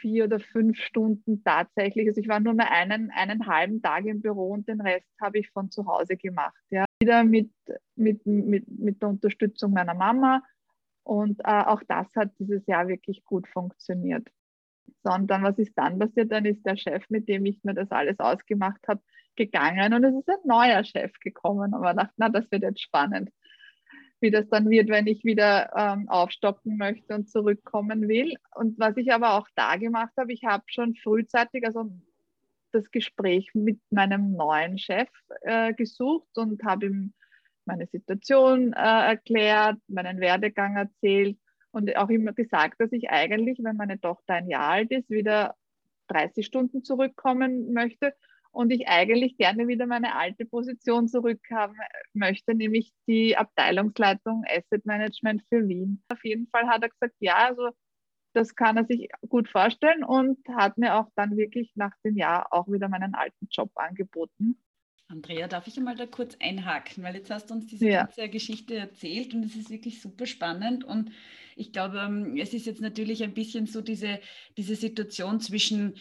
vier 0.00 0.24
oder 0.24 0.40
fünf 0.40 0.76
Stunden 0.76 1.44
tatsächlich. 1.44 2.08
Also 2.08 2.20
ich 2.20 2.26
war 2.26 2.40
nur 2.40 2.54
mehr 2.54 2.72
einen, 2.72 3.12
einen 3.12 3.46
halben 3.46 3.80
Tag 3.80 4.04
im 4.06 4.20
Büro 4.20 4.48
und 4.48 4.66
den 4.66 4.80
Rest 4.80 5.06
habe 5.20 5.38
ich 5.38 5.50
von 5.50 5.70
zu 5.70 5.86
Hause 5.86 6.16
gemacht. 6.16 6.58
Ja. 6.70 6.84
Wieder 7.00 7.22
mit, 7.22 7.52
mit, 7.94 8.26
mit, 8.26 8.66
mit 8.66 9.00
der 9.00 9.10
Unterstützung 9.10 9.70
meiner 9.72 9.94
Mama. 9.94 10.42
Und 11.04 11.38
äh, 11.44 11.62
auch 11.62 11.84
das 11.86 12.08
hat 12.16 12.32
dieses 12.40 12.66
Jahr 12.66 12.88
wirklich 12.88 13.24
gut 13.24 13.46
funktioniert 13.46 14.26
sondern 15.02 15.42
was 15.42 15.58
ist 15.58 15.76
dann 15.76 15.98
passiert? 15.98 16.30
Dann 16.32 16.44
ist 16.44 16.64
der 16.64 16.76
Chef, 16.76 17.04
mit 17.08 17.28
dem 17.28 17.44
ich 17.46 17.62
mir 17.64 17.74
das 17.74 17.90
alles 17.90 18.18
ausgemacht 18.18 18.86
habe, 18.88 19.00
gegangen 19.36 19.94
und 19.94 20.04
es 20.04 20.14
ist 20.14 20.28
ein 20.28 20.36
neuer 20.44 20.84
Chef 20.84 21.18
gekommen. 21.20 21.74
Und 21.74 21.80
man 21.80 21.96
dachte, 21.96 22.12
na, 22.16 22.28
das 22.28 22.50
wird 22.50 22.62
jetzt 22.62 22.82
spannend, 22.82 23.30
wie 24.20 24.30
das 24.30 24.48
dann 24.48 24.68
wird, 24.68 24.88
wenn 24.88 25.06
ich 25.06 25.24
wieder 25.24 25.72
ähm, 25.76 26.08
aufstocken 26.08 26.76
möchte 26.76 27.14
und 27.14 27.30
zurückkommen 27.30 28.08
will. 28.08 28.34
Und 28.54 28.78
was 28.78 28.96
ich 28.96 29.12
aber 29.12 29.34
auch 29.34 29.48
da 29.54 29.76
gemacht 29.76 30.12
habe, 30.18 30.32
ich 30.32 30.44
habe 30.44 30.64
schon 30.66 30.94
frühzeitig, 30.94 31.64
also 31.66 31.90
das 32.72 32.90
Gespräch 32.90 33.50
mit 33.54 33.80
meinem 33.90 34.32
neuen 34.32 34.78
Chef 34.78 35.08
äh, 35.42 35.74
gesucht 35.74 36.36
und 36.36 36.62
habe 36.64 36.86
ihm 36.86 37.12
meine 37.64 37.86
Situation 37.86 38.72
äh, 38.72 38.76
erklärt, 38.76 39.78
meinen 39.88 40.20
Werdegang 40.20 40.76
erzählt 40.76 41.38
und 41.72 41.96
auch 41.96 42.10
immer 42.10 42.32
gesagt, 42.32 42.80
dass 42.80 42.92
ich 42.92 43.10
eigentlich, 43.10 43.58
wenn 43.62 43.76
meine 43.76 44.00
Tochter 44.00 44.34
ein 44.34 44.48
Jahr 44.48 44.68
alt 44.68 44.90
ist, 44.90 45.10
wieder 45.10 45.56
30 46.08 46.46
Stunden 46.46 46.84
zurückkommen 46.84 47.72
möchte 47.72 48.14
und 48.50 48.70
ich 48.70 48.86
eigentlich 48.86 49.38
gerne 49.38 49.66
wieder 49.66 49.86
meine 49.86 50.14
alte 50.14 50.44
Position 50.44 51.08
zurückhaben 51.08 51.76
möchte, 52.12 52.54
nämlich 52.54 52.92
die 53.08 53.36
Abteilungsleitung 53.36 54.44
Asset 54.46 54.84
Management 54.84 55.42
für 55.48 55.66
Wien. 55.66 56.02
Auf 56.08 56.22
jeden 56.24 56.46
Fall 56.48 56.68
hat 56.68 56.82
er 56.82 56.90
gesagt, 56.90 57.14
ja, 57.18 57.48
also 57.48 57.70
das 58.34 58.54
kann 58.54 58.76
er 58.76 58.84
sich 58.84 59.08
gut 59.28 59.48
vorstellen 59.48 60.04
und 60.04 60.38
hat 60.48 60.78
mir 60.78 60.96
auch 60.96 61.08
dann 61.16 61.36
wirklich 61.36 61.72
nach 61.74 61.94
dem 62.04 62.16
Jahr 62.16 62.46
auch 62.50 62.68
wieder 62.68 62.88
meinen 62.88 63.14
alten 63.14 63.48
Job 63.50 63.70
angeboten. 63.74 64.62
Andrea, 65.12 65.46
darf 65.46 65.66
ich 65.66 65.76
einmal 65.76 65.94
da 65.94 66.06
kurz 66.06 66.36
einhaken, 66.40 67.04
weil 67.04 67.14
jetzt 67.14 67.30
hast 67.30 67.50
du 67.50 67.54
uns 67.54 67.66
diese 67.66 67.86
ja. 67.86 68.04
ganze 68.04 68.28
Geschichte 68.28 68.74
erzählt 68.74 69.34
und 69.34 69.44
es 69.44 69.54
ist 69.54 69.70
wirklich 69.70 70.00
super 70.00 70.26
spannend 70.26 70.84
und 70.84 71.10
ich 71.54 71.70
glaube, 71.70 71.98
ähm, 71.98 72.36
es 72.38 72.54
ist 72.54 72.66
jetzt 72.66 72.80
natürlich 72.80 73.22
ein 73.22 73.34
bisschen 73.34 73.66
so 73.66 73.82
diese, 73.82 74.20
diese 74.56 74.74
Situation 74.74 75.38
zwischen 75.38 75.94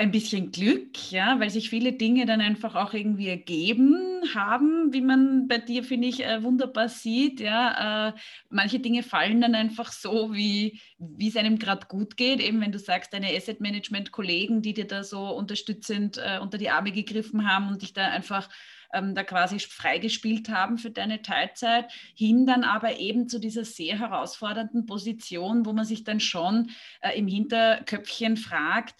ein 0.00 0.12
bisschen 0.12 0.50
Glück, 0.50 1.12
ja, 1.12 1.38
weil 1.40 1.50
sich 1.50 1.68
viele 1.68 1.92
Dinge 1.92 2.24
dann 2.24 2.40
einfach 2.40 2.74
auch 2.74 2.94
irgendwie 2.94 3.28
ergeben 3.28 4.22
haben, 4.34 4.94
wie 4.94 5.02
man 5.02 5.46
bei 5.46 5.58
dir, 5.58 5.84
finde 5.84 6.08
ich, 6.08 6.24
äh, 6.24 6.42
wunderbar 6.42 6.88
sieht. 6.88 7.38
Ja, 7.38 8.08
äh, 8.08 8.12
manche 8.48 8.80
Dinge 8.80 9.02
fallen 9.02 9.42
dann 9.42 9.54
einfach 9.54 9.92
so, 9.92 10.32
wie, 10.32 10.80
es 11.20 11.36
einem 11.36 11.58
gerade 11.58 11.86
gut 11.86 12.16
geht. 12.16 12.40
Eben 12.40 12.62
wenn 12.62 12.72
du 12.72 12.78
sagst, 12.78 13.12
deine 13.12 13.28
Asset 13.36 13.60
Management-Kollegen, 13.60 14.62
die 14.62 14.72
dir 14.72 14.86
da 14.86 15.04
so 15.04 15.28
unterstützend 15.36 16.16
äh, 16.16 16.38
unter 16.40 16.56
die 16.56 16.70
Arme 16.70 16.92
gegriffen 16.92 17.46
haben 17.46 17.68
und 17.68 17.82
dich 17.82 17.92
da 17.92 18.08
einfach 18.08 18.48
ähm, 18.92 19.14
da 19.14 19.22
quasi 19.22 19.58
freigespielt 19.58 20.48
haben 20.48 20.78
für 20.78 20.90
deine 20.90 21.22
Teilzeit, 21.22 21.92
hin 22.14 22.46
dann 22.46 22.64
aber 22.64 22.98
eben 22.98 23.28
zu 23.28 23.38
dieser 23.38 23.64
sehr 23.64 23.98
herausfordernden 23.98 24.86
Position, 24.86 25.66
wo 25.66 25.72
man 25.72 25.84
sich 25.84 26.04
dann 26.04 26.20
schon 26.20 26.70
äh, 27.00 27.16
im 27.18 27.26
Hinterköpfchen 27.26 28.36
fragt, 28.36 28.94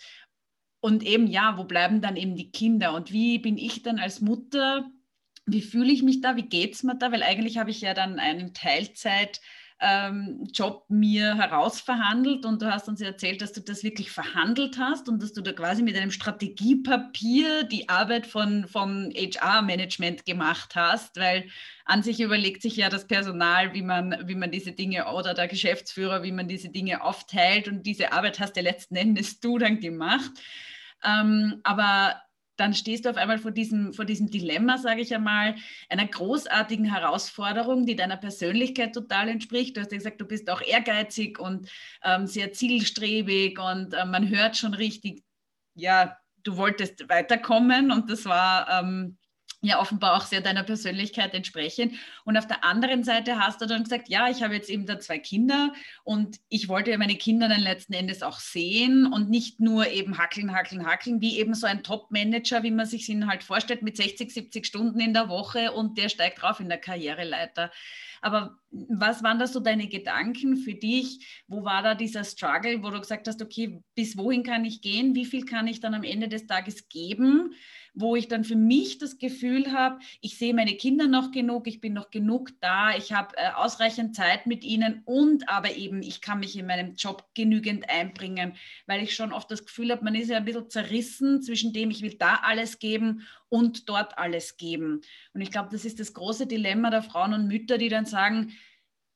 und 0.80 1.04
eben, 1.04 1.26
ja, 1.26 1.56
wo 1.58 1.64
bleiben 1.64 2.00
dann 2.00 2.16
eben 2.16 2.36
die 2.36 2.50
Kinder? 2.50 2.94
Und 2.94 3.12
wie 3.12 3.38
bin 3.38 3.58
ich 3.58 3.82
dann 3.82 3.98
als 3.98 4.20
Mutter? 4.20 4.90
Wie 5.46 5.62
fühle 5.62 5.92
ich 5.92 6.02
mich 6.02 6.20
da? 6.20 6.36
Wie 6.36 6.48
geht 6.48 6.74
es 6.74 6.82
mir 6.82 6.96
da? 6.96 7.12
Weil 7.12 7.22
eigentlich 7.22 7.58
habe 7.58 7.70
ich 7.70 7.80
ja 7.80 7.94
dann 7.94 8.18
einen 8.18 8.54
Teilzeit- 8.54 9.40
ähm, 9.80 10.46
mir 10.88 11.36
herausverhandelt 11.36 12.44
und 12.44 12.60
du 12.60 12.70
hast 12.70 12.86
uns 12.88 13.00
erzählt, 13.00 13.40
dass 13.40 13.52
du 13.52 13.62
das 13.62 13.82
wirklich 13.82 14.10
verhandelt 14.10 14.76
hast 14.78 15.08
und 15.08 15.22
dass 15.22 15.32
du 15.32 15.40
da 15.40 15.52
quasi 15.52 15.82
mit 15.82 15.96
einem 15.96 16.10
Strategiepapier 16.10 17.64
die 17.64 17.88
Arbeit 17.88 18.26
von, 18.26 18.68
vom 18.68 19.10
HR-Management 19.14 20.26
gemacht 20.26 20.74
hast, 20.76 21.16
weil 21.16 21.48
an 21.86 22.02
sich 22.02 22.20
überlegt 22.20 22.60
sich 22.60 22.76
ja 22.76 22.90
das 22.90 23.06
Personal, 23.06 23.72
wie 23.72 23.82
man, 23.82 24.16
wie 24.26 24.34
man 24.34 24.50
diese 24.50 24.72
Dinge 24.72 25.10
oder 25.14 25.32
der 25.32 25.48
Geschäftsführer, 25.48 26.22
wie 26.22 26.32
man 26.32 26.46
diese 26.46 26.68
Dinge 26.68 27.02
aufteilt 27.02 27.66
und 27.66 27.84
diese 27.86 28.12
Arbeit 28.12 28.38
hast 28.38 28.56
ja 28.56 28.62
letzten 28.62 28.96
Endes 28.96 29.40
du 29.40 29.56
dann 29.56 29.80
gemacht. 29.80 30.30
Ähm, 31.04 31.60
aber 31.62 32.20
dann 32.60 32.74
stehst 32.74 33.06
du 33.06 33.10
auf 33.10 33.16
einmal 33.16 33.38
vor 33.38 33.52
diesem, 33.52 33.94
vor 33.94 34.04
diesem 34.04 34.30
Dilemma, 34.30 34.76
sage 34.76 35.00
ich 35.00 35.14
einmal, 35.14 35.54
einer 35.88 36.06
großartigen 36.06 36.84
Herausforderung, 36.84 37.86
die 37.86 37.96
deiner 37.96 38.18
Persönlichkeit 38.18 38.92
total 38.92 39.28
entspricht. 39.28 39.76
Du 39.76 39.80
hast 39.80 39.92
ja 39.92 39.98
gesagt, 39.98 40.20
du 40.20 40.26
bist 40.26 40.50
auch 40.50 40.60
ehrgeizig 40.60 41.38
und 41.38 41.70
ähm, 42.04 42.26
sehr 42.26 42.52
zielstrebig 42.52 43.58
und 43.58 43.94
äh, 43.94 44.04
man 44.04 44.28
hört 44.28 44.58
schon 44.58 44.74
richtig, 44.74 45.24
ja, 45.74 46.18
du 46.42 46.58
wolltest 46.58 47.08
weiterkommen 47.08 47.90
und 47.90 48.10
das 48.10 48.26
war 48.26 48.68
ähm, 48.82 49.16
ja 49.62 49.80
offenbar 49.80 50.16
auch 50.16 50.24
sehr 50.24 50.40
deiner 50.40 50.62
Persönlichkeit 50.62 51.34
entsprechen. 51.34 51.98
Und 52.24 52.36
auf 52.36 52.46
der 52.46 52.64
anderen 52.64 53.04
Seite 53.04 53.38
hast 53.38 53.60
du 53.60 53.66
dann 53.66 53.84
gesagt, 53.84 54.08
ja, 54.08 54.28
ich 54.30 54.42
habe 54.42 54.54
jetzt 54.54 54.70
eben 54.70 54.86
da 54.86 54.98
zwei 54.98 55.18
Kinder 55.18 55.72
und 56.02 56.38
ich 56.48 56.68
wollte 56.68 56.90
ja 56.90 56.98
meine 56.98 57.16
Kinder 57.16 57.48
dann 57.48 57.60
letzten 57.60 57.92
Endes 57.92 58.22
auch 58.22 58.40
sehen 58.40 59.06
und 59.06 59.28
nicht 59.28 59.60
nur 59.60 59.88
eben 59.88 60.18
hackeln, 60.18 60.54
hackeln, 60.54 60.86
hackeln, 60.86 61.20
wie 61.20 61.38
eben 61.38 61.54
so 61.54 61.66
ein 61.66 61.82
Top-Manager, 61.82 62.62
wie 62.62 62.70
man 62.70 62.86
sich 62.86 63.08
ihn 63.08 63.26
halt 63.26 63.44
vorstellt, 63.44 63.82
mit 63.82 63.96
60, 63.96 64.32
70 64.32 64.66
Stunden 64.66 65.00
in 65.00 65.12
der 65.12 65.28
Woche 65.28 65.72
und 65.72 65.98
der 65.98 66.08
steigt 66.08 66.40
drauf 66.40 66.60
in 66.60 66.68
der 66.68 66.78
Karriereleiter. 66.78 67.70
Aber 68.20 68.58
was 68.70 69.22
waren 69.22 69.38
da 69.38 69.46
so 69.46 69.60
deine 69.60 69.88
Gedanken 69.88 70.56
für 70.56 70.74
dich? 70.74 71.42
Wo 71.48 71.64
war 71.64 71.82
da 71.82 71.94
dieser 71.94 72.24
Struggle, 72.24 72.82
wo 72.82 72.90
du 72.90 73.00
gesagt 73.00 73.26
hast, 73.28 73.42
okay, 73.42 73.82
bis 73.94 74.16
wohin 74.16 74.42
kann 74.42 74.64
ich 74.64 74.80
gehen? 74.80 75.14
Wie 75.14 75.24
viel 75.24 75.44
kann 75.44 75.66
ich 75.66 75.80
dann 75.80 75.94
am 75.94 76.04
Ende 76.04 76.28
des 76.28 76.46
Tages 76.46 76.88
geben? 76.88 77.54
wo 77.94 78.16
ich 78.16 78.28
dann 78.28 78.44
für 78.44 78.56
mich 78.56 78.98
das 78.98 79.18
Gefühl 79.18 79.72
habe, 79.72 79.98
ich 80.20 80.38
sehe 80.38 80.54
meine 80.54 80.74
Kinder 80.74 81.06
noch 81.06 81.30
genug, 81.30 81.66
ich 81.66 81.80
bin 81.80 81.92
noch 81.92 82.10
genug 82.10 82.50
da, 82.60 82.96
ich 82.96 83.12
habe 83.12 83.36
äh, 83.36 83.50
ausreichend 83.54 84.14
Zeit 84.14 84.46
mit 84.46 84.64
ihnen 84.64 85.02
und 85.04 85.48
aber 85.48 85.74
eben, 85.76 86.02
ich 86.02 86.20
kann 86.20 86.40
mich 86.40 86.56
in 86.56 86.66
meinem 86.66 86.94
Job 86.94 87.28
genügend 87.34 87.88
einbringen, 87.88 88.54
weil 88.86 89.02
ich 89.02 89.14
schon 89.14 89.32
oft 89.32 89.50
das 89.50 89.64
Gefühl 89.64 89.90
habe, 89.90 90.04
man 90.04 90.14
ist 90.14 90.30
ja 90.30 90.36
ein 90.36 90.44
bisschen 90.44 90.70
zerrissen 90.70 91.42
zwischen 91.42 91.72
dem, 91.72 91.90
ich 91.90 92.02
will 92.02 92.14
da 92.14 92.40
alles 92.42 92.78
geben 92.78 93.26
und 93.50 93.88
dort 93.88 94.16
alles 94.16 94.56
geben. 94.56 95.02
Und 95.34 95.40
ich 95.42 95.50
glaube, 95.50 95.68
das 95.70 95.84
ist 95.84 96.00
das 96.00 96.14
große 96.14 96.46
Dilemma 96.46 96.88
der 96.90 97.02
Frauen 97.02 97.34
und 97.34 97.48
Mütter, 97.48 97.76
die 97.76 97.88
dann 97.88 98.06
sagen, 98.06 98.52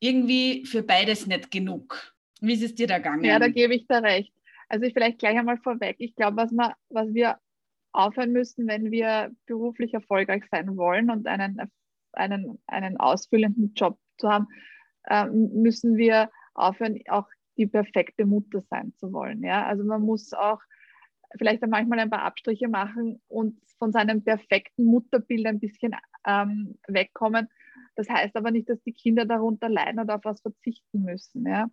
irgendwie 0.01 0.67
für 0.67 0.83
beides 0.83 1.27
nicht 1.27 1.51
genug. 1.51 2.15
Wie 2.41 2.53
ist 2.53 2.63
es 2.63 2.75
dir 2.75 2.87
da 2.87 2.99
gegangen? 2.99 3.25
Ja, 3.25 3.39
da 3.39 3.49
gebe 3.49 3.75
ich 3.75 3.87
da 3.87 4.01
recht. 4.01 4.35
Also 4.69 4.85
ich 4.85 4.93
vielleicht 4.93 5.19
gleich 5.19 5.39
einmal 5.39 5.59
vorweg. 5.59 5.97
Ich 5.99 6.15
glaube, 6.15 6.37
was, 6.37 6.51
was 6.91 7.15
wir 7.15 7.39
aufhören 7.93 8.33
müssen, 8.33 8.67
wenn 8.67 8.91
wir 8.91 9.31
beruflich 9.47 9.95
erfolgreich 9.95 10.45
sein 10.51 10.77
wollen 10.77 11.11
und 11.11 11.27
einen, 11.27 11.61
einen, 12.13 12.59
einen 12.67 12.97
ausfüllenden 12.99 13.73
Job 13.75 13.99
zu 14.19 14.29
haben, 14.29 14.49
äh, 15.05 15.27
müssen 15.27 15.97
wir 15.97 16.31
aufhören, 16.55 16.99
auch 17.09 17.29
die 17.57 17.67
perfekte 17.67 18.27
Mutter 18.27 18.63
sein 18.69 18.93
zu 18.97 19.13
wollen. 19.13 19.43
Ja? 19.43 19.65
Also 19.67 19.85
man 19.85 20.03
muss 20.03 20.33
auch 20.33 20.61
vielleicht 21.37 21.63
auch 21.63 21.69
manchmal 21.69 21.99
ein 22.01 22.11
paar 22.11 22.23
Abstriche 22.23 22.69
machen 22.69 23.21
und 23.29 23.61
von 23.79 23.93
seinem 23.93 24.23
perfekten 24.23 24.85
Mutterbild 24.85 25.47
ein 25.47 25.61
bisschen 25.61 25.95
ähm, 26.27 26.79
wegkommen. 26.87 27.49
Das 27.97 28.09
heißt 28.09 28.37
aber 28.37 28.51
nicht, 28.51 28.69
dass 28.69 28.83
die 28.83 28.93
Kinder 28.93 29.25
darunter 29.25 29.69
leiden 29.69 30.01
oder 30.01 30.17
auf 30.17 30.25
was 30.25 30.41
verzichten 30.41 31.03
müssen. 31.03 31.47
Ja? 31.47 31.69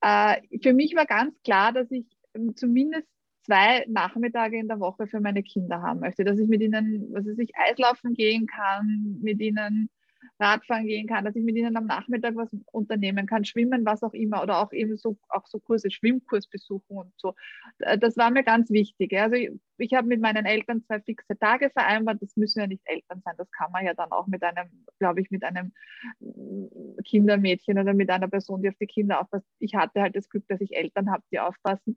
Äh, 0.00 0.58
für 0.62 0.72
mich 0.72 0.94
war 0.94 1.06
ganz 1.06 1.40
klar, 1.42 1.72
dass 1.72 1.90
ich 1.90 2.06
zumindest 2.54 3.08
zwei 3.44 3.84
Nachmittage 3.88 4.58
in 4.58 4.68
der 4.68 4.80
Woche 4.80 5.06
für 5.06 5.20
meine 5.20 5.42
Kinder 5.42 5.80
haben 5.80 6.00
möchte, 6.00 6.24
dass 6.24 6.38
ich 6.38 6.48
mit 6.48 6.60
ihnen, 6.60 7.08
was 7.12 7.26
weiß 7.26 7.38
ich, 7.38 7.56
Eislaufen 7.56 8.14
gehen 8.14 8.46
kann, 8.46 9.18
mit 9.22 9.40
ihnen 9.40 9.88
Radfahren 10.38 10.86
gehen 10.86 11.06
kann, 11.06 11.24
dass 11.24 11.36
ich 11.36 11.44
mit 11.44 11.56
ihnen 11.56 11.76
am 11.76 11.86
Nachmittag 11.86 12.36
was 12.36 12.48
unternehmen 12.72 13.26
kann, 13.26 13.44
schwimmen, 13.44 13.84
was 13.84 14.02
auch 14.02 14.12
immer, 14.12 14.42
oder 14.42 14.58
auch 14.58 14.72
eben 14.72 14.96
so, 14.96 15.16
auch 15.28 15.46
so 15.46 15.58
Kurse, 15.58 15.90
Schwimmkurs 15.90 16.46
besuchen 16.46 16.98
und 16.98 17.12
so. 17.16 17.34
Äh, 17.78 17.98
das 17.98 18.16
war 18.16 18.30
mir 18.30 18.44
ganz 18.44 18.70
wichtig. 18.70 19.18
Also 19.18 19.36
ich, 19.36 19.50
ich 19.78 19.94
habe 19.94 20.08
mit 20.08 20.20
meinen 20.20 20.44
Eltern 20.44 20.82
zwei 20.84 21.00
fixe 21.00 21.38
Tage 21.38 21.70
vereinbart. 21.70 22.20
Das 22.20 22.36
müssen 22.36 22.60
ja 22.60 22.66
nicht 22.66 22.82
Eltern 22.84 23.22
sein. 23.24 23.34
Das 23.38 23.50
kann 23.50 23.72
man 23.72 23.84
ja 23.84 23.94
dann 23.94 24.12
auch 24.12 24.26
mit 24.26 24.42
einem, 24.42 24.68
glaube 24.98 25.20
ich, 25.20 25.30
mit 25.30 25.42
einem 25.44 25.72
mm, 26.20 27.02
Kindermädchen 27.04 27.78
oder 27.78 27.94
mit 27.94 28.10
einer 28.10 28.28
Person, 28.28 28.62
die 28.62 28.68
auf 28.68 28.76
die 28.80 28.86
Kinder 28.86 29.20
aufpasst. 29.20 29.46
Ich 29.58 29.74
hatte 29.74 30.02
halt 30.02 30.16
das 30.16 30.28
Glück, 30.28 30.46
dass 30.48 30.60
ich 30.60 30.76
Eltern 30.76 31.10
habe, 31.10 31.22
die 31.32 31.40
aufpassen. 31.40 31.96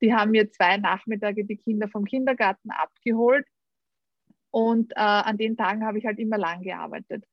Die 0.00 0.14
haben 0.14 0.30
mir 0.30 0.50
zwei 0.50 0.76
Nachmittage 0.78 1.44
die 1.44 1.56
Kinder 1.56 1.88
vom 1.88 2.04
Kindergarten 2.04 2.70
abgeholt. 2.70 3.46
Und 4.50 4.92
äh, 4.92 5.00
an 5.00 5.36
den 5.36 5.56
Tagen 5.56 5.84
habe 5.84 5.98
ich 5.98 6.06
halt 6.06 6.18
immer 6.18 6.38
lang 6.38 6.62
gearbeitet. 6.62 7.24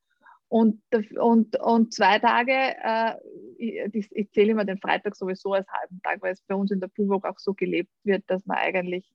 Und, 0.52 0.82
und, 1.18 1.58
und 1.62 1.94
zwei 1.94 2.20
Tage, 2.20 2.52
äh, 2.52 3.14
ich, 3.58 4.12
ich, 4.12 4.32
zähle 4.34 4.52
immer 4.52 4.66
den 4.66 4.80
Freitag 4.80 5.16
sowieso 5.16 5.54
als 5.54 5.66
halben 5.70 6.02
Tag, 6.02 6.22
weil 6.22 6.34
es 6.34 6.42
bei 6.42 6.56
uns 6.56 6.72
in 6.72 6.82
der 6.82 6.90
Buwok 6.90 7.26
auch 7.26 7.40
so 7.40 7.54
gelebt 7.54 7.94
wird, 8.04 8.26
dass 8.28 8.46
man 8.46 8.58
eigentlich 8.58 9.10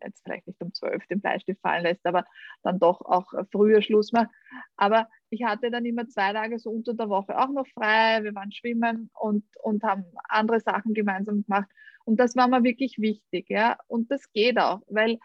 jetzt 0.00 0.22
vielleicht 0.22 0.46
nicht 0.46 0.62
um 0.62 0.72
zwölf 0.72 1.04
den 1.08 1.20
Bleistift 1.20 1.60
fallen 1.60 1.82
lässt, 1.82 2.06
aber 2.06 2.24
dann 2.62 2.78
doch 2.78 3.00
auch 3.00 3.32
früher 3.50 3.82
Schluss 3.82 4.12
macht. 4.12 4.28
Aber 4.76 5.08
ich 5.28 5.42
hatte 5.42 5.72
dann 5.72 5.84
immer 5.86 6.06
zwei 6.06 6.32
Tage 6.32 6.60
so 6.60 6.70
unter 6.70 6.94
der 6.94 7.08
Woche 7.08 7.36
auch 7.36 7.50
noch 7.50 7.66
frei. 7.66 8.22
Wir 8.22 8.36
waren 8.36 8.52
schwimmen 8.52 9.10
und, 9.18 9.42
und 9.64 9.82
haben 9.82 10.04
andere 10.28 10.60
Sachen 10.60 10.94
gemeinsam 10.94 11.42
gemacht. 11.42 11.68
Und 12.04 12.20
das 12.20 12.36
war 12.36 12.46
mir 12.46 12.62
wirklich 12.62 13.00
wichtig. 13.00 13.50
Ja? 13.50 13.76
Und 13.88 14.12
das 14.12 14.30
geht 14.32 14.56
auch, 14.56 14.82
weil 14.86 15.18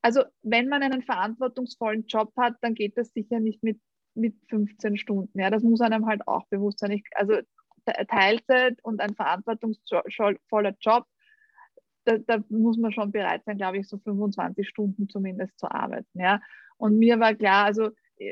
also 0.00 0.22
wenn 0.42 0.68
man 0.68 0.84
einen 0.84 1.02
verantwortungsvollen 1.02 2.06
Job 2.06 2.32
hat, 2.36 2.54
dann 2.60 2.74
geht 2.74 2.96
das 2.96 3.12
sicher 3.14 3.40
nicht 3.40 3.64
mit 3.64 3.80
mit 4.14 4.36
15 4.48 4.96
Stunden. 4.96 5.38
Ja, 5.38 5.50
das 5.50 5.62
muss 5.62 5.80
einem 5.80 6.06
halt 6.06 6.26
auch 6.26 6.46
bewusst 6.48 6.80
sein. 6.80 6.92
Ich, 6.92 7.04
also 7.14 7.34
Teilzeit 8.08 8.78
und 8.82 9.00
ein 9.00 9.14
verantwortungsvoller 9.14 10.74
Job, 10.80 11.06
da, 12.04 12.18
da, 12.18 12.44
muss 12.48 12.76
man 12.76 12.92
schon 12.92 13.12
bereit 13.12 13.44
sein, 13.44 13.56
glaube 13.56 13.78
ich, 13.78 13.88
so 13.88 13.98
25 13.98 14.68
Stunden 14.68 15.08
zumindest 15.08 15.58
zu 15.58 15.70
arbeiten. 15.70 16.20
Ja. 16.20 16.40
Und 16.76 16.98
mir 16.98 17.18
war 17.18 17.34
klar, 17.34 17.64
also 17.64 17.90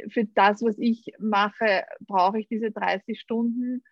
für 0.08 0.24
das, 0.26 0.62
was 0.62 0.78
ich 0.78 1.12
mache, 1.18 1.84
brauche 2.00 2.38
ich 2.38 2.48
diese 2.48 2.70
30 2.70 3.18
Stunden. 3.20 3.82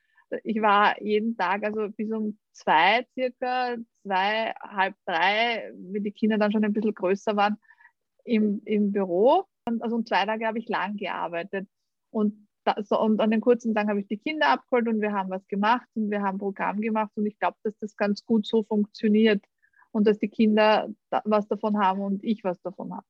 Ich 0.44 0.60
war 0.60 1.00
jeden 1.02 1.36
Tag, 1.36 1.64
also 1.64 1.88
bis 1.88 2.12
um 2.12 2.38
zwei 2.52 3.06
circa, 3.14 3.76
zwei, 4.02 4.54
halb 4.60 4.94
drei, 5.04 5.72
wie 5.74 6.00
die 6.00 6.12
Kinder 6.12 6.38
dann 6.38 6.52
schon 6.52 6.64
ein 6.64 6.72
bisschen 6.72 6.94
größer 6.94 7.36
waren, 7.36 7.56
im, 8.24 8.62
im 8.64 8.92
Büro. 8.92 9.46
Also 9.80 9.96
um 9.96 10.06
zwei 10.06 10.24
Tage 10.26 10.46
habe 10.46 10.58
ich 10.58 10.68
lang 10.68 10.96
gearbeitet. 10.96 11.68
Und, 12.10 12.46
das, 12.64 12.90
und 12.90 13.20
an 13.20 13.30
den 13.30 13.40
kurzen 13.40 13.74
Tagen 13.74 13.88
habe 13.88 14.00
ich 14.00 14.08
die 14.08 14.18
Kinder 14.18 14.48
abgeholt 14.48 14.88
und 14.88 15.00
wir 15.00 15.12
haben 15.12 15.30
was 15.30 15.46
gemacht 15.48 15.88
und 15.94 16.10
wir 16.10 16.22
haben 16.22 16.38
Programm 16.38 16.80
gemacht 16.80 17.12
und 17.16 17.26
ich 17.26 17.38
glaube, 17.38 17.56
dass 17.62 17.76
das 17.78 17.96
ganz 17.96 18.24
gut 18.24 18.46
so 18.46 18.62
funktioniert 18.64 19.44
und 19.92 20.06
dass 20.06 20.18
die 20.18 20.28
Kinder 20.28 20.88
was 21.24 21.48
davon 21.48 21.78
haben 21.78 22.00
und 22.00 22.24
ich 22.24 22.44
was 22.44 22.60
davon 22.62 22.92
habe. 22.94 23.06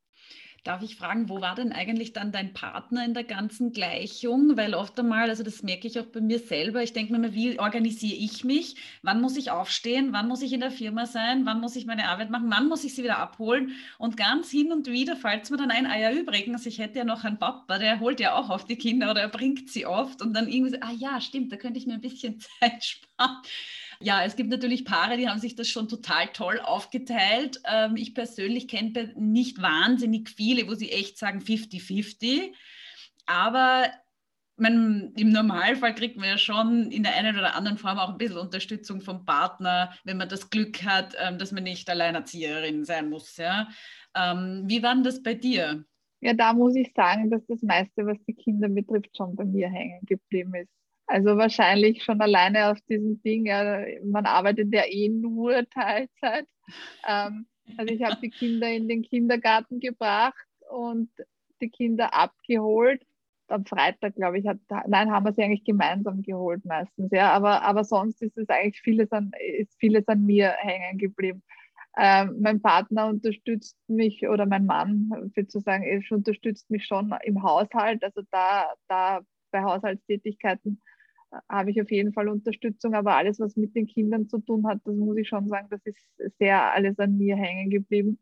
Darf 0.65 0.83
ich 0.83 0.97
fragen, 0.97 1.31
wo 1.31 1.41
war 1.41 1.55
denn 1.55 1.73
eigentlich 1.73 2.13
dann 2.13 2.33
dein 2.33 2.53
Partner 2.53 3.05
in 3.05 3.15
der 3.15 3.25
ganzen 3.25 3.73
Gleichung? 3.73 4.57
Weil 4.59 4.75
oft 4.75 4.99
einmal, 5.01 5.31
also 5.31 5.43
das 5.43 5.63
merke 5.63 5.87
ich 5.87 5.99
auch 5.99 6.07
bei 6.07 6.21
mir 6.21 6.39
selber, 6.39 6.83
ich 6.83 6.93
denke 6.93 7.13
mir 7.13 7.19
immer, 7.19 7.35
wie 7.35 7.59
organisiere 7.59 8.17
ich 8.17 8.45
mich? 8.45 8.77
Wann 9.03 9.23
muss 9.23 9.39
ich 9.39 9.51
aufstehen? 9.51 10.13
Wann 10.13 10.29
muss 10.29 10.43
ich 10.43 10.53
in 10.53 10.61
der 10.61 10.71
Firma 10.71 11.07
sein? 11.07 11.47
Wann 11.47 11.61
muss 11.61 11.77
ich 11.77 11.87
meine 11.87 12.09
Arbeit 12.09 12.31
machen? 12.31 12.51
Wann 12.51 12.69
muss 12.69 12.85
ich 12.85 12.95
sie 12.95 13.05
wieder 13.05 13.19
abholen? 13.19 13.73
Und 13.99 14.19
ganz 14.19 14.51
hin 14.51 14.71
und 14.71 14.87
wieder 14.87 15.17
fällt 15.17 15.45
es 15.45 15.51
mir 15.51 15.57
dann 15.57 15.71
ein, 15.71 15.87
ah 15.87 15.99
ja, 15.99 16.13
übrigens, 16.13 16.67
ich 16.67 16.79
hätte 16.79 16.99
ja 16.99 17.05
noch 17.05 17.25
einen 17.25 17.39
Papa, 17.39 17.79
der 17.79 18.01
holt 18.01 18.21
ja 18.21 18.35
auch 18.35 18.51
auf 18.51 18.67
die 18.67 18.77
Kinder 18.77 19.11
oder 19.11 19.23
er 19.23 19.29
bringt 19.29 19.71
sie 19.71 19.87
oft 19.87 20.21
und 20.21 20.35
dann 20.35 20.49
irgendwie 20.49 20.73
so, 20.73 20.79
ah 20.83 20.93
ja, 20.93 21.21
stimmt, 21.21 21.53
da 21.53 21.57
könnte 21.57 21.79
ich 21.79 21.87
mir 21.87 21.95
ein 21.95 22.01
bisschen 22.03 22.39
Zeit 22.61 22.85
sparen. 22.85 23.39
Ja, 24.03 24.25
es 24.25 24.35
gibt 24.35 24.49
natürlich 24.49 24.87
Paare, 24.87 25.19
die 25.19 25.29
haben 25.29 25.41
sich 25.41 25.57
das 25.57 25.69
schon 25.69 25.89
total 25.89 26.29
toll 26.29 26.59
aufgeteilt. 26.59 27.61
Ähm, 27.71 27.97
ich 27.97 28.15
persönlich 28.15 28.67
kenne 28.67 29.13
nicht 29.17 29.61
wahnsinnig 29.61 30.31
viele, 30.31 30.67
wo 30.69 30.75
sie 30.75 30.91
echt 30.91 31.19
sagen 31.19 31.41
50-50. 31.41 32.55
Aber 33.27 33.91
man, 34.57 35.13
im 35.17 35.31
Normalfall 35.31 35.95
kriegt 35.95 36.17
man 36.17 36.29
ja 36.29 36.39
schon 36.39 36.91
in 36.91 37.03
der 37.03 37.15
einen 37.15 37.39
oder 37.39 37.55
anderen 37.55 37.77
Form 37.77 37.99
auch 37.99 38.11
ein 38.11 38.19
bisschen 38.19 38.39
Unterstützung 38.39 39.03
vom 39.03 39.27
Partner, 39.27 39.93
wenn 40.05 40.17
man 40.17 40.29
das 40.31 40.49
Glück 40.49 40.83
hat, 40.83 41.15
ähm, 41.19 41.39
dass 41.39 41.53
man 41.53 41.65
nicht 41.65 41.89
Alleinerzieherin 41.91 42.85
sein 42.87 43.11
muss. 43.11 43.37
Ja? 43.37 43.69
Ähm, 44.17 44.65
wie 44.67 44.83
war 44.83 44.95
denn 44.95 45.05
das 45.05 45.23
bei 45.23 45.35
dir? 45.35 45.85
Ja, 46.23 46.35
da 46.35 46.55
muss 46.55 46.75
ich 46.75 46.93
sagen, 46.95 47.31
dass 47.31 47.45
das 47.47 47.63
meiste, 47.63 48.07
was 48.07 48.19
die 48.27 48.35
Kinder 48.35 48.69
betrifft, 48.69 49.15
schon 49.17 49.37
bei 49.37 49.45
mir 49.45 49.69
hängen 49.71 50.01
geblieben 50.07 50.55
ist. 50.55 50.80
Also 51.11 51.37
wahrscheinlich 51.37 52.05
schon 52.05 52.21
alleine 52.21 52.71
auf 52.71 52.81
diesem 52.83 53.21
Ding, 53.23 53.47
ja, 53.47 53.85
man 54.05 54.27
arbeitet 54.27 54.73
ja 54.73 54.85
eh 54.87 55.09
nur 55.09 55.69
Teilzeit. 55.69 56.47
Ähm, 57.05 57.47
also 57.77 57.93
ich 57.93 58.01
habe 58.05 58.21
die 58.23 58.31
Kinder 58.31 58.69
in 58.69 58.87
den 58.87 59.03
Kindergarten 59.03 59.81
gebracht 59.81 60.47
und 60.71 61.11
die 61.61 61.69
Kinder 61.69 62.15
abgeholt. 62.15 63.05
Am 63.49 63.67
Freitag, 63.67 64.15
glaube 64.15 64.39
ich, 64.39 64.47
hat, 64.47 64.59
nein, 64.87 65.11
haben 65.11 65.27
wir 65.27 65.33
sie 65.33 65.43
eigentlich 65.43 65.65
gemeinsam 65.65 66.23
geholt 66.23 66.65
meistens, 66.65 67.11
ja. 67.11 67.33
Aber, 67.33 67.63
aber 67.63 67.83
sonst 67.83 68.23
ist 68.23 68.39
es 68.39 68.49
eigentlich 68.49 68.81
vieles 68.81 69.11
an, 69.11 69.33
ist 69.59 69.77
vieles 69.81 70.07
an 70.07 70.25
mir 70.25 70.51
hängen 70.59 70.97
geblieben. 70.97 71.43
Ähm, 71.99 72.37
mein 72.41 72.63
Partner 72.63 73.09
unterstützt 73.09 73.77
mich 73.89 74.29
oder 74.29 74.47
mein 74.47 74.65
Mann, 74.65 75.11
würde 75.11 75.49
ich 75.53 75.65
sagen, 75.65 76.05
unterstützt 76.11 76.71
mich 76.71 76.87
schon 76.87 77.13
im 77.25 77.43
Haushalt. 77.43 78.05
Also 78.05 78.23
da, 78.31 78.73
da 78.87 79.23
bei 79.51 79.63
Haushaltstätigkeiten 79.65 80.81
habe 81.49 81.71
ich 81.71 81.81
auf 81.81 81.91
jeden 81.91 82.13
Fall 82.13 82.29
Unterstützung, 82.29 82.95
aber 82.95 83.17
alles, 83.17 83.39
was 83.41 83.57
mit 83.57 83.75
den 83.75 83.87
Kindern 83.87 84.29
zu 84.29 84.39
tun 84.39 84.67
hat, 84.67 84.81
das 84.85 84.95
muss 84.95 85.17
ich 85.17 85.29
schon 85.29 85.49
sagen, 85.49 85.69
das 85.71 85.81
ist 85.85 86.05
sehr 86.39 86.73
alles 86.73 86.99
an 86.99 87.17
mir 87.17 87.37
hängen 87.37 87.71
geblieben, 87.71 88.19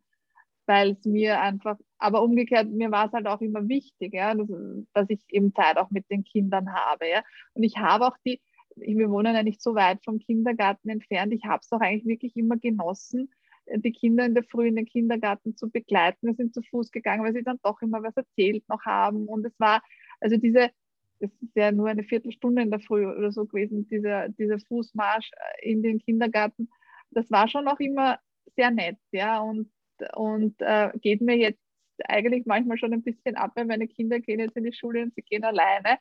weil 0.67 0.93
es 0.93 1.05
mir 1.05 1.41
einfach, 1.41 1.79
aber 1.99 2.23
umgekehrt, 2.23 2.69
mir 2.71 2.91
war 2.91 3.07
es 3.07 3.13
halt 3.13 3.27
auch 3.27 3.41
immer 3.41 3.69
wichtig, 3.69 4.13
ja, 4.15 4.35
dass, 4.35 4.49
dass 4.93 5.11
ich 5.11 5.21
eben 5.31 5.55
Zeit 5.55 5.79
auch 5.79 5.91
mit 5.91 6.11
den 6.11 6.25
Kindern 6.25 6.75
habe. 6.75 7.09
Ja. 7.09 7.23
Und 7.55 7.63
ich 7.63 7.79
habe 7.79 8.07
auch 8.07 8.17
die, 8.27 8.41
wir 8.77 9.11
wohnen 9.11 9.35
ja 9.35 9.43
nicht 9.43 9.63
so 9.63 9.75
weit 9.75 10.05
vom 10.05 10.19
Kindergarten 10.19 10.89
entfernt, 10.91 11.33
ich 11.33 11.45
habe 11.45 11.61
es 11.63 11.73
auch 11.73 11.81
eigentlich 11.81 12.07
wirklich 12.07 12.37
immer 12.37 12.59
genossen, 12.59 13.31
die 13.77 13.93
Kinder 13.93 14.25
in 14.25 14.35
der 14.35 14.45
Früh 14.45 14.69
in 14.69 14.77
den 14.77 14.87
Kindergarten 14.87 15.57
zu 15.57 15.71
begleiten. 15.71 16.27
Wir 16.27 16.35
sind 16.35 16.55
zu 16.55 16.63
Fuß 16.63 16.91
gegangen, 16.91 17.23
weil 17.23 17.35
sie 17.35 17.43
dann 17.43 17.59
doch 17.63 17.83
immer 17.83 18.03
was 18.03 18.17
erzählt 18.17 18.67
noch 18.69 18.83
haben. 18.87 19.27
Und 19.27 19.45
es 19.45 19.59
war, 19.59 19.83
also 20.21 20.37
diese, 20.37 20.71
das 21.21 21.31
ist 21.41 21.57
ja 21.57 21.73
nur 21.73 21.89
eine 21.89 22.05
Viertelstunde 22.05 22.63
in 22.63 22.71
der 22.71 22.81
Früh 22.81 23.07
oder 23.07 23.33
so 23.33 23.47
gewesen, 23.47 23.89
dieser, 23.89 24.29
dieser 24.29 24.59
Fußmarsch 24.61 25.31
äh, 25.33 25.71
in 25.71 25.83
den 25.83 25.99
Kindergarten. 25.99 26.69
Das 27.11 27.31
war 27.31 27.49
schon 27.49 27.69
auch 27.69 27.81
immer 27.81 28.19
sehr 28.57 28.71
nett, 28.71 28.99
ja, 29.13 29.41
und, 29.41 29.71
und 30.15 30.55
äh, 30.61 30.91
geht 31.01 31.21
mir 31.21 31.37
jetzt 31.37 31.61
eigentlich 32.05 32.47
manchmal 32.47 32.79
schon 32.79 32.93
ein 32.93 33.03
bisschen 33.03 33.37
ab, 33.37 33.53
weil 33.55 33.65
meine 33.65 33.89
Kinder 33.89 34.21
gehen 34.21 34.41
jetzt 34.41 34.57
in 34.57 34.65
die 34.65 34.73
Schule 34.73 35.03
und 35.03 35.15
sie 35.15 35.23
gehen 35.23 35.45
alleine, 35.45 35.99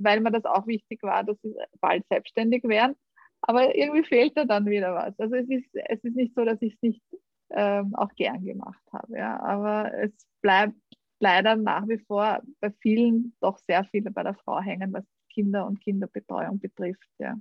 weil 0.00 0.20
mir 0.20 0.30
das 0.30 0.44
auch 0.44 0.66
wichtig 0.66 1.02
war, 1.02 1.24
dass 1.24 1.40
sie 1.42 1.54
bald 1.80 2.06
selbstständig 2.08 2.64
werden. 2.64 2.96
Aber 3.42 3.76
irgendwie 3.76 4.04
fehlt 4.04 4.36
da 4.36 4.46
dann 4.46 4.66
wieder 4.66 4.94
was. 4.94 5.18
Also 5.18 5.34
es 5.34 5.48
ist, 5.50 5.68
es 5.74 6.02
ist 6.02 6.16
nicht 6.16 6.34
so, 6.34 6.44
dass 6.44 6.62
ich 6.62 6.74
es 6.74 6.82
nicht 6.82 7.02
ähm, 7.50 7.94
auch 7.94 8.14
gern 8.16 8.42
gemacht 8.44 8.82
habe, 8.90 9.18
ja, 9.18 9.38
aber 9.40 9.92
es 9.94 10.12
bleibt 10.40 10.74
leider 11.20 11.56
nach 11.56 11.86
wie 11.88 11.98
vor 11.98 12.42
bei 12.60 12.70
vielen 12.80 13.34
doch 13.40 13.58
sehr 13.66 13.84
viele 13.84 14.10
bei 14.10 14.22
der 14.22 14.34
Frau 14.34 14.60
hängen, 14.60 14.92
was 14.92 15.04
Kinder 15.32 15.66
und 15.66 15.80
Kinderbetreuung 15.80 16.60
betrifft. 16.60 17.08
Ja. 17.18 17.38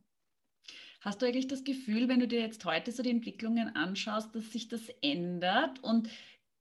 Hast 1.02 1.22
du 1.22 1.26
eigentlich 1.26 1.48
das 1.48 1.64
Gefühl, 1.64 2.08
wenn 2.08 2.20
du 2.20 2.28
dir 2.28 2.40
jetzt 2.40 2.64
heute 2.66 2.92
so 2.92 3.04
die 3.04 3.12
Entwicklungen 3.12 3.76
anschaust, 3.76 4.34
dass 4.36 4.52
sich 4.52 4.70
das 4.70 4.90
ändert? 5.02 5.84
Und 5.84 6.10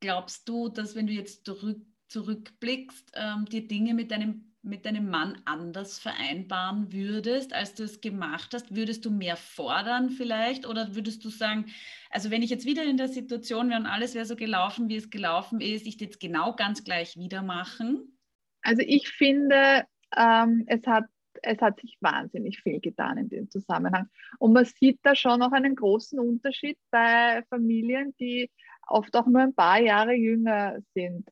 glaubst 0.01 0.48
du, 0.48 0.68
dass 0.68 0.96
wenn 0.96 1.07
du 1.07 1.12
jetzt 1.12 1.44
zurück, 1.46 1.81
zurückblickst, 2.09 3.12
ähm, 3.14 3.46
dir 3.46 3.66
Dinge 3.66 3.94
mit 3.94 4.11
deinem 4.11 4.51
mit 4.62 4.87
deinem 4.87 5.11
Mann 5.11 5.42
anders 5.44 5.98
vereinbaren 5.98 6.92
würdest, 6.92 7.53
als 7.53 7.75
du 7.75 7.83
es 7.83 8.01
gemacht 8.01 8.55
hast? 8.55 8.75
Würdest 8.75 9.05
du 9.05 9.11
mehr 9.11 9.37
fordern 9.37 10.11
vielleicht 10.11 10.66
oder 10.66 10.94
würdest 10.94 11.25
du 11.25 11.31
sagen, 11.31 11.66
also 12.11 12.31
wenn 12.31 12.42
ich 12.42 12.51
jetzt 12.51 12.64
wieder 12.64 12.85
in 12.85 12.96
der 12.96 13.09
Situation 13.09 13.68
wäre 13.68 13.81
und 13.81 13.87
alles 13.87 14.14
wäre 14.14 14.25
so 14.25 14.37
gelaufen, 14.37 14.88
wie 14.88 14.96
es 14.96 15.11
gelaufen 15.11 15.61
ist, 15.61 15.87
ich 15.87 16.01
jetzt 16.01 16.20
genau 16.20 16.55
ganz 16.55 16.85
gleich 16.85 17.16
wieder 17.16 17.42
machen? 17.42 18.18
Also 18.62 18.83
ich 18.87 19.09
finde, 19.09 19.85
ähm, 20.16 20.64
es, 20.66 20.87
hat, 20.87 21.05
es 21.42 21.61
hat 21.61 21.81
sich 21.81 21.98
wahnsinnig 22.01 22.61
viel 22.61 22.81
getan 22.81 23.18
in 23.18 23.29
dem 23.29 23.51
Zusammenhang. 23.51 24.09
Und 24.38 24.53
man 24.53 24.64
sieht 24.64 25.01
da 25.03 25.16
schon 25.16 25.40
noch 25.40 25.53
einen 25.53 25.75
großen 25.75 26.20
Unterschied 26.20 26.79
bei 26.90 27.42
Familien, 27.48 28.14
die 28.20 28.51
oft 28.87 29.16
auch 29.16 29.27
nur 29.27 29.40
ein 29.40 29.55
paar 29.55 29.81
Jahre 29.81 30.14
jünger 30.14 30.79
sind. 30.94 31.29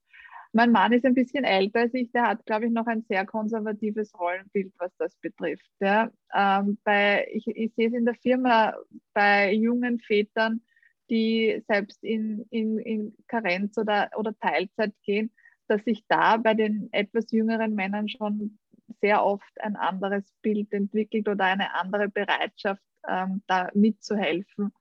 Mein 0.52 0.72
Mann 0.72 0.92
ist 0.92 1.04
ein 1.04 1.14
bisschen 1.14 1.44
älter 1.44 1.80
als 1.80 1.94
ich, 1.94 2.10
der 2.10 2.26
hat, 2.26 2.44
glaube 2.44 2.66
ich, 2.66 2.72
noch 2.72 2.86
ein 2.86 3.04
sehr 3.08 3.24
konservatives 3.24 4.12
Rollenbild, 4.18 4.72
was 4.78 4.90
das 4.96 5.14
betrifft. 5.16 5.70
Ja. 5.80 6.10
Ähm, 6.34 6.78
bei, 6.82 7.28
ich, 7.32 7.46
ich 7.46 7.72
sehe 7.74 7.88
es 7.88 7.94
in 7.94 8.04
der 8.04 8.16
Firma 8.16 8.74
bei 9.14 9.52
jungen 9.52 10.00
Vätern, 10.00 10.62
die 11.08 11.62
selbst 11.68 12.02
in, 12.02 12.46
in, 12.50 12.78
in 12.78 13.16
Karenz 13.28 13.78
oder, 13.78 14.10
oder 14.16 14.36
Teilzeit 14.38 14.94
gehen, 15.02 15.32
dass 15.68 15.84
sich 15.84 16.04
da 16.08 16.36
bei 16.36 16.54
den 16.54 16.88
etwas 16.92 17.30
jüngeren 17.30 17.74
Männern 17.74 18.08
schon 18.08 18.58
sehr 19.00 19.24
oft 19.24 19.60
ein 19.60 19.76
anderes 19.76 20.24
Bild 20.42 20.72
entwickelt 20.72 21.28
oder 21.28 21.44
eine 21.44 21.74
andere 21.74 22.08
Bereitschaft, 22.08 22.82
ähm, 23.08 23.42
da 23.46 23.70
mitzuhelfen. 23.74 24.72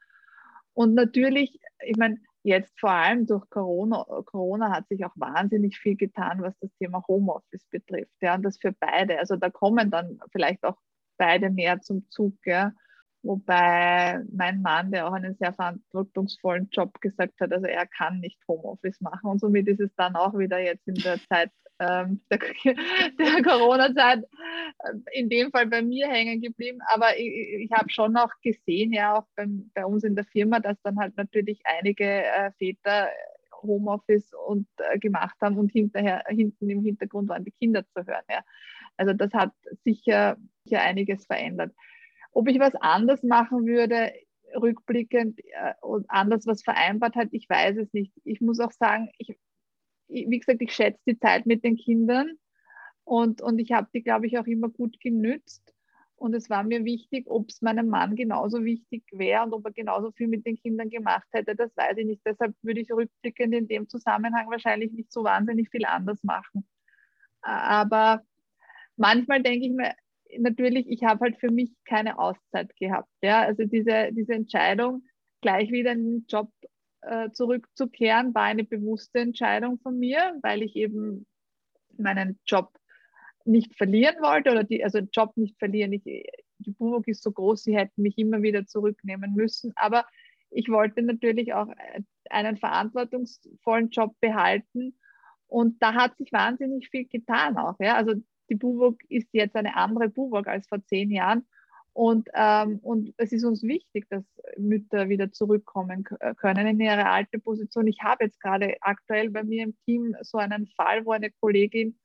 Und 0.74 0.94
natürlich, 0.96 1.60
ich 1.86 1.98
meine, 1.98 2.20
jetzt 2.44 2.80
vor 2.80 2.92
allem 2.92 3.26
durch 3.28 3.50
Corona, 3.50 4.06
Corona 4.26 4.72
hat 4.72 4.88
sich 4.88 5.06
auch 5.06 5.14
wahnsinnig 5.16 5.78
viel 5.80 5.96
getan, 5.96 6.42
was 6.42 6.58
das 6.60 6.72
Thema 6.80 7.04
Homeoffice 7.08 7.66
betrifft. 7.70 8.14
Ja, 8.22 8.36
und 8.36 8.44
das 8.44 8.58
für 8.60 8.72
beide. 8.74 9.20
Also 9.20 9.36
da 9.36 9.50
kommen 9.50 9.92
dann 9.92 10.20
vielleicht 10.32 10.64
auch 10.64 10.78
beide 11.18 11.50
mehr 11.50 11.82
zum 11.82 12.10
Zug. 12.10 12.36
Ja. 12.46 12.74
Wobei 13.22 14.22
mein 14.32 14.62
Mann, 14.62 14.92
der 14.92 15.08
auch 15.08 15.12
einen 15.12 15.36
sehr 15.36 15.54
verantwortungsvollen 15.54 16.70
Job 16.72 17.02
gesagt 17.02 17.40
hat, 17.42 17.52
also 17.52 17.66
er 17.66 17.86
kann 17.86 18.20
nicht 18.20 18.40
Homeoffice 18.48 19.02
machen. 19.02 19.30
Und 19.30 19.40
somit 19.40 19.68
ist 19.68 19.82
es 19.82 19.94
dann 19.96 20.16
auch 20.16 20.38
wieder 20.38 20.60
jetzt 20.60 20.88
in 20.88 20.96
der 20.96 21.20
Zeit 21.28 21.52
ähm, 21.80 22.22
der, 22.32 22.40
der 23.20 23.44
Corona-Zeit 23.44 24.24
äh, 24.24 25.20
in 25.20 25.30
dem 25.30 25.52
Fall 25.52 25.68
bei 25.68 25.82
mir 25.82 26.08
hängen 26.08 26.42
geblieben. 26.42 26.80
Aber 26.88 27.18
ich, 27.18 27.28
ich 27.66 27.72
habe 27.72 27.90
schon 27.90 28.16
auch 28.16 28.32
gesehen, 28.42 28.94
ja 28.94 29.18
auch 29.18 29.26
beim, 29.36 29.70
bei 29.74 29.86
uns 29.86 30.04
in 30.04 30.16
der 30.16 30.26
Firma, 30.26 30.60
dass 30.60 30.82
dann 30.84 30.98
halt 30.98 31.18
natürlich 31.18 31.62
einige 31.66 32.06
äh, 32.06 32.52
Väter 32.58 33.10
Homeoffice 33.62 34.32
und 34.48 34.68
äh, 34.78 34.98
gemacht 35.00 35.36
haben 35.42 35.58
und 35.58 35.72
hinterher 35.72 36.24
hinten 36.28 36.70
im 36.70 36.84
Hintergrund 36.84 37.30
waren 37.30 37.44
die 37.44 37.52
Kinder 37.52 37.84
zu 37.88 38.06
hören. 38.06 38.24
Ja. 38.30 38.44
Also 38.98 39.14
das 39.14 39.34
hat 39.34 39.52
sicher, 39.84 40.38
sicher 40.64 40.82
einiges 40.82 41.26
verändert. 41.26 41.74
Ob 42.32 42.48
ich 42.48 42.60
was 42.60 42.76
anders 42.76 43.24
machen 43.24 43.66
würde, 43.66 44.12
rückblickend 44.56 45.40
äh, 45.40 45.74
und 45.82 46.06
anders 46.10 46.46
was 46.48 46.64
vereinbart 46.64 47.16
hat, 47.16 47.30
ich 47.32 47.50
weiß 47.50 47.78
es 47.78 47.94
nicht. 47.94 48.14
Ich 48.24 48.42
muss 48.42 48.60
auch 48.60 48.72
sagen, 48.72 49.10
ich, 49.18 49.38
wie 50.08 50.40
gesagt, 50.40 50.62
ich 50.62 50.74
schätze 50.74 51.02
die 51.06 51.20
Zeit 51.20 51.46
mit 51.46 51.64
den 51.64 51.76
Kindern 51.76 52.38
und, 53.04 53.42
und 53.42 53.60
ich 53.60 53.72
habe 53.72 53.88
die, 53.94 54.04
glaube 54.04 54.28
ich, 54.28 54.38
auch 54.38 54.46
immer 54.46 54.70
gut 54.70 55.00
genützt. 55.00 55.74
Und 56.16 56.34
es 56.34 56.50
war 56.50 56.64
mir 56.64 56.84
wichtig, 56.84 57.28
ob 57.30 57.50
es 57.50 57.62
meinem 57.62 57.88
Mann 57.88 58.16
genauso 58.18 58.66
wichtig 58.66 59.04
wäre 59.12 59.44
und 59.44 59.54
ob 59.54 59.66
er 59.66 59.72
genauso 59.72 60.12
viel 60.12 60.28
mit 60.28 60.46
den 60.46 60.58
Kindern 60.58 60.90
gemacht 60.90 61.26
hätte, 61.32 61.56
das 61.56 61.76
weiß 61.78 61.98
ich 61.98 62.06
nicht. 62.06 62.22
Deshalb 62.26 62.54
würde 62.62 62.82
ich 62.82 62.92
rückblickend 62.92 63.56
in 63.56 63.68
dem 63.70 63.88
Zusammenhang 63.88 64.50
wahrscheinlich 64.50 64.92
nicht 64.92 65.14
so 65.14 65.24
wahnsinnig 65.24 65.70
viel 65.70 65.86
anders 65.86 66.22
machen. 66.24 66.68
Aber 67.42 68.22
manchmal 68.98 69.42
denke 69.42 69.68
ich 69.68 69.72
mir, 69.72 69.94
natürlich, 70.38 70.88
ich 70.90 71.04
habe 71.04 71.22
halt 71.22 71.38
für 71.38 71.52
mich 71.52 71.72
keine 71.86 72.20
Auszeit 72.20 72.76
gehabt. 72.78 73.10
Ja? 73.22 73.42
Also 73.42 73.66
diese, 73.66 74.10
diese 74.12 74.34
Entscheidung, 74.34 75.04
gleich 75.42 75.72
wieder 75.72 75.92
in 75.94 76.04
den 76.04 76.26
Job 76.28 76.52
äh, 77.02 77.32
zurückzukehren, 77.32 78.34
war 78.36 78.44
eine 78.44 78.64
bewusste 78.64 79.20
Entscheidung 79.20 79.80
von 79.80 79.98
mir, 79.98 80.38
weil 80.42 80.62
ich 80.62 80.76
eben 80.76 81.26
meinen 81.98 82.40
Job 82.46 82.72
nicht 83.46 83.76
verlieren 83.76 84.18
wollte 84.22 84.52
oder 84.52 84.64
die, 84.64 84.84
also 84.84 85.00
Job 85.00 85.36
nicht 85.36 85.58
verlieren. 85.58 85.94
Ich, 85.94 86.04
die 86.04 86.72
Buwok 86.72 87.08
ist 87.08 87.24
so 87.24 87.32
groß, 87.32 87.64
sie 87.64 87.76
hätten 87.76 88.02
mich 88.02 88.18
immer 88.18 88.42
wieder 88.42 88.66
zurücknehmen 88.66 89.34
müssen. 89.34 89.74
Aber 89.76 90.06
ich 90.52 90.70
wollte 90.70 91.02
natürlich 91.02 91.54
auch 91.54 91.68
einen 92.30 92.58
verantwortungsvollen 92.58 93.90
Job 93.90 94.16
behalten. 94.20 95.00
Und 95.48 95.82
da 95.82 95.94
hat 95.94 96.18
sich 96.18 96.32
wahnsinnig 96.32 96.90
viel 96.90 97.06
getan 97.06 97.58
auch. 97.58 97.76
Ja? 97.80 97.96
Also 97.96 98.14
die 98.50 98.56
Buwok 98.56 98.98
ist 99.10 99.30
jetzt 99.34 99.56
eine 99.56 99.76
andere 99.76 100.10
Buwok 100.10 100.48
als 100.48 100.68
vor 100.68 100.84
zehn 100.86 101.12
Jahren. 101.12 101.46
Und, 101.94 102.30
ähm, 102.34 102.80
und 102.82 103.14
es 103.18 103.32
ist 103.32 103.44
uns 103.44 103.64
wichtig, 103.64 104.08
dass 104.10 104.24
Mütter 104.58 105.10
wieder 105.10 105.32
zurückkommen 105.32 106.06
äh, 106.20 106.34
können 106.36 106.68
in 106.68 106.80
ihre 106.80 107.10
alte 107.10 107.40
Position. 107.40 107.88
Ich 107.88 108.00
habe 108.02 108.26
jetzt 108.26 108.40
gerade 108.40 108.78
aktuell 108.82 109.30
bei 109.30 109.44
mir 109.44 109.64
im 109.64 109.76
Team 109.86 110.16
so 110.22 110.38
einen 110.38 110.68
Fall, 110.68 111.06
wo 111.06 111.12
eine 111.12 111.32
Kollegin 111.42 111.98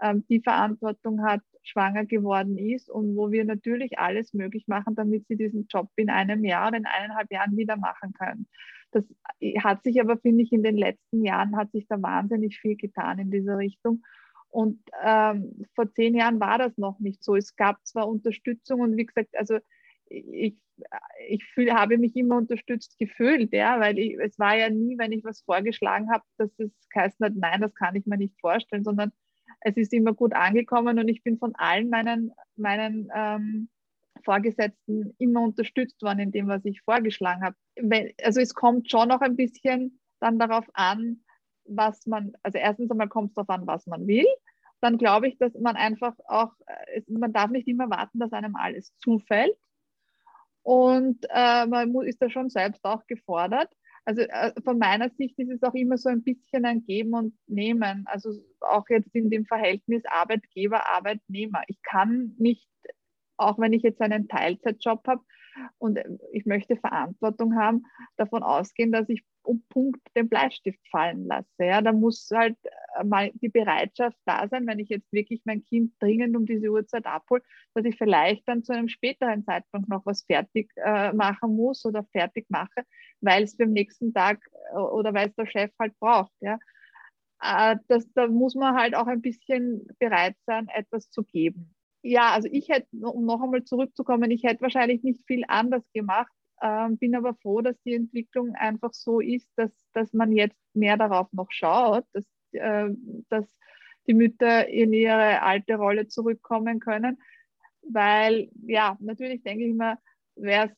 ähm, 0.00 0.24
die 0.28 0.40
Verantwortung 0.40 1.22
hat, 1.22 1.42
schwanger 1.62 2.06
geworden 2.06 2.56
ist 2.56 2.90
und 2.90 3.16
wo 3.16 3.30
wir 3.30 3.44
natürlich 3.44 3.98
alles 3.98 4.32
möglich 4.32 4.66
machen, 4.68 4.94
damit 4.94 5.26
sie 5.28 5.36
diesen 5.36 5.66
Job 5.68 5.90
in 5.96 6.10
einem 6.10 6.44
Jahr 6.44 6.68
oder 6.68 6.78
in 6.78 6.86
eineinhalb 6.86 7.30
Jahren 7.30 7.56
wieder 7.56 7.76
machen 7.76 8.12
können. 8.14 8.46
Das 8.90 9.04
hat 9.62 9.82
sich 9.84 10.00
aber, 10.00 10.18
finde 10.18 10.42
ich, 10.42 10.52
in 10.52 10.62
den 10.62 10.76
letzten 10.76 11.24
Jahren 11.24 11.56
hat 11.56 11.72
sich 11.72 11.86
da 11.86 12.00
wahnsinnig 12.00 12.58
viel 12.58 12.76
getan 12.76 13.18
in 13.18 13.30
dieser 13.30 13.58
Richtung. 13.58 14.02
Und 14.52 14.80
ähm, 15.02 15.64
vor 15.74 15.90
zehn 15.94 16.14
Jahren 16.14 16.38
war 16.38 16.58
das 16.58 16.76
noch 16.76 17.00
nicht 17.00 17.24
so. 17.24 17.36
Es 17.36 17.56
gab 17.56 17.84
zwar 17.86 18.06
Unterstützung 18.06 18.80
und 18.80 18.98
wie 18.98 19.06
gesagt, 19.06 19.30
also 19.34 19.58
ich, 20.06 20.56
ich 21.26 21.44
fühl, 21.54 21.72
habe 21.72 21.96
mich 21.96 22.14
immer 22.16 22.36
unterstützt 22.36 22.98
gefühlt, 22.98 23.50
ja, 23.54 23.80
weil 23.80 23.98
ich, 23.98 24.18
es 24.20 24.38
war 24.38 24.54
ja 24.54 24.68
nie, 24.68 24.98
wenn 24.98 25.10
ich 25.10 25.24
was 25.24 25.40
vorgeschlagen 25.40 26.12
habe, 26.12 26.22
dass 26.36 26.50
es 26.58 26.70
geheißen 26.90 27.24
hat, 27.24 27.32
nein, 27.34 27.62
das 27.62 27.74
kann 27.74 27.96
ich 27.96 28.04
mir 28.04 28.18
nicht 28.18 28.38
vorstellen, 28.40 28.84
sondern 28.84 29.10
es 29.60 29.76
ist 29.78 29.94
immer 29.94 30.12
gut 30.12 30.34
angekommen 30.34 30.98
und 30.98 31.08
ich 31.08 31.22
bin 31.22 31.38
von 31.38 31.54
allen 31.54 31.88
meinen, 31.88 32.32
meinen 32.56 33.08
ähm, 33.14 33.70
Vorgesetzten 34.22 35.14
immer 35.16 35.40
unterstützt 35.40 36.02
worden 36.02 36.18
in 36.18 36.32
dem, 36.32 36.46
was 36.46 36.64
ich 36.66 36.82
vorgeschlagen 36.82 37.42
habe. 37.42 37.56
Also 38.22 38.40
es 38.40 38.52
kommt 38.52 38.90
schon 38.90 39.08
noch 39.08 39.22
ein 39.22 39.36
bisschen 39.36 39.98
dann 40.20 40.38
darauf 40.38 40.66
an, 40.74 41.22
was 41.64 42.06
man, 42.06 42.32
also 42.42 42.58
erstens 42.58 42.90
einmal 42.90 43.08
kommt 43.08 43.30
es 43.30 43.34
darauf 43.34 43.50
an, 43.50 43.66
was 43.66 43.86
man 43.86 44.06
will. 44.06 44.26
Dann 44.80 44.98
glaube 44.98 45.28
ich, 45.28 45.38
dass 45.38 45.54
man 45.54 45.76
einfach 45.76 46.14
auch, 46.26 46.52
äh, 46.66 47.02
man 47.06 47.32
darf 47.32 47.50
nicht 47.50 47.68
immer 47.68 47.88
warten, 47.88 48.18
dass 48.18 48.32
einem 48.32 48.56
alles 48.56 48.96
zufällt. 48.98 49.56
Und 50.62 51.24
äh, 51.30 51.66
man 51.66 51.94
ist 52.02 52.22
da 52.22 52.30
schon 52.30 52.50
selbst 52.50 52.84
auch 52.84 53.06
gefordert. 53.06 53.72
Also 54.04 54.22
äh, 54.22 54.52
von 54.64 54.78
meiner 54.78 55.10
Sicht 55.10 55.38
ist 55.38 55.50
es 55.50 55.62
auch 55.62 55.74
immer 55.74 55.96
so 55.96 56.08
ein 56.08 56.22
bisschen 56.22 56.64
ein 56.64 56.84
Geben 56.84 57.14
und 57.14 57.34
Nehmen. 57.46 58.04
Also 58.06 58.32
auch 58.60 58.88
jetzt 58.88 59.14
in 59.14 59.30
dem 59.30 59.46
Verhältnis 59.46 60.02
Arbeitgeber, 60.06 60.88
Arbeitnehmer. 60.88 61.62
Ich 61.68 61.80
kann 61.82 62.34
nicht, 62.38 62.68
auch 63.36 63.58
wenn 63.58 63.72
ich 63.72 63.82
jetzt 63.82 64.00
einen 64.00 64.28
Teilzeitjob 64.28 65.06
habe 65.06 65.22
und 65.78 66.00
ich 66.32 66.46
möchte 66.46 66.76
Verantwortung 66.76 67.56
haben, 67.56 67.84
davon 68.16 68.42
ausgehen, 68.42 68.90
dass 68.90 69.08
ich 69.08 69.24
um 69.44 69.62
Punkt 69.68 70.00
den 70.16 70.28
Bleistift 70.28 70.80
fallen 70.90 71.26
lasse. 71.26 71.48
Ja, 71.58 71.80
da 71.80 71.92
muss 71.92 72.28
halt 72.32 72.56
äh, 72.98 73.04
mal 73.04 73.30
die 73.34 73.48
Bereitschaft 73.48 74.16
da 74.24 74.48
sein, 74.48 74.66
wenn 74.66 74.78
ich 74.78 74.88
jetzt 74.88 75.12
wirklich 75.12 75.42
mein 75.44 75.64
Kind 75.64 75.92
dringend 76.00 76.36
um 76.36 76.46
diese 76.46 76.68
Uhrzeit 76.68 77.06
abhole, 77.06 77.42
dass 77.74 77.84
ich 77.84 77.96
vielleicht 77.96 78.46
dann 78.48 78.62
zu 78.62 78.72
einem 78.72 78.88
späteren 78.88 79.44
Zeitpunkt 79.44 79.88
noch 79.88 80.06
was 80.06 80.24
fertig 80.24 80.70
äh, 80.76 81.12
machen 81.12 81.56
muss 81.56 81.84
oder 81.84 82.04
fertig 82.12 82.46
mache, 82.48 82.84
weil 83.20 83.44
es 83.44 83.56
beim 83.56 83.72
nächsten 83.72 84.12
Tag 84.12 84.40
äh, 84.72 84.78
oder 84.78 85.14
weil 85.14 85.28
es 85.28 85.34
der 85.34 85.46
Chef 85.46 85.70
halt 85.78 85.98
braucht. 85.98 86.32
Ja. 86.40 86.58
Äh, 87.42 87.76
das, 87.88 88.10
da 88.14 88.28
muss 88.28 88.54
man 88.54 88.76
halt 88.76 88.94
auch 88.94 89.06
ein 89.06 89.22
bisschen 89.22 89.86
bereit 89.98 90.36
sein, 90.46 90.68
etwas 90.68 91.10
zu 91.10 91.24
geben. 91.24 91.74
Ja, 92.02 92.32
also 92.32 92.48
ich 92.50 92.68
hätte, 92.68 92.88
um 92.92 93.26
noch 93.26 93.40
einmal 93.42 93.64
zurückzukommen, 93.64 94.30
ich 94.30 94.42
hätte 94.42 94.62
wahrscheinlich 94.62 95.02
nicht 95.04 95.24
viel 95.26 95.44
anders 95.46 95.84
gemacht, 95.92 96.32
ähm, 96.62 96.96
bin 96.96 97.14
aber 97.16 97.34
froh, 97.34 97.60
dass 97.60 97.80
die 97.82 97.94
Entwicklung 97.94 98.54
einfach 98.54 98.92
so 98.92 99.20
ist, 99.20 99.50
dass, 99.56 99.72
dass 99.92 100.12
man 100.12 100.32
jetzt 100.32 100.58
mehr 100.74 100.96
darauf 100.96 101.32
noch 101.32 101.50
schaut, 101.50 102.04
dass, 102.12 102.24
äh, 102.52 102.88
dass 103.28 103.46
die 104.06 104.14
Mütter 104.14 104.68
in 104.68 104.92
ihre 104.92 105.42
alte 105.42 105.76
Rolle 105.76 106.08
zurückkommen 106.08 106.80
können. 106.80 107.18
Weil, 107.82 108.50
ja, 108.66 108.96
natürlich 109.00 109.42
denke 109.42 109.64
ich 109.64 109.74
mir, 109.74 109.98
wäre 110.36 110.72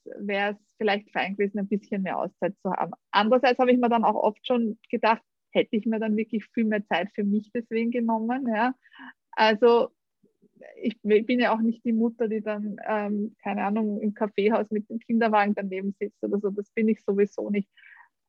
es 0.50 0.56
vielleicht 0.78 1.10
fein 1.12 1.36
gewesen, 1.36 1.58
ein 1.58 1.68
bisschen 1.68 2.02
mehr 2.02 2.18
Auszeit 2.18 2.56
zu 2.62 2.72
haben. 2.72 2.92
Andererseits 3.10 3.58
habe 3.58 3.70
ich 3.70 3.78
mir 3.78 3.88
dann 3.88 4.04
auch 4.04 4.16
oft 4.16 4.44
schon 4.46 4.78
gedacht, 4.90 5.22
hätte 5.50 5.76
ich 5.76 5.86
mir 5.86 6.00
dann 6.00 6.16
wirklich 6.16 6.46
viel 6.46 6.64
mehr 6.64 6.84
Zeit 6.86 7.10
für 7.14 7.24
mich 7.24 7.50
deswegen 7.52 7.90
genommen. 7.90 8.46
Ja. 8.48 8.74
Also 9.32 9.90
ich 10.80 11.00
bin 11.02 11.40
ja 11.40 11.54
auch 11.54 11.60
nicht 11.60 11.84
die 11.84 11.92
Mutter, 11.92 12.28
die 12.28 12.40
dann, 12.40 12.76
ähm, 12.86 13.36
keine 13.42 13.64
Ahnung, 13.64 14.00
im 14.00 14.14
Kaffeehaus 14.14 14.70
mit 14.70 14.88
dem 14.90 14.98
Kinderwagen 14.98 15.54
daneben 15.54 15.94
sitzt 15.98 16.22
oder 16.22 16.38
so. 16.40 16.50
Das 16.50 16.70
bin 16.70 16.88
ich 16.88 17.02
sowieso 17.04 17.50
nicht. 17.50 17.68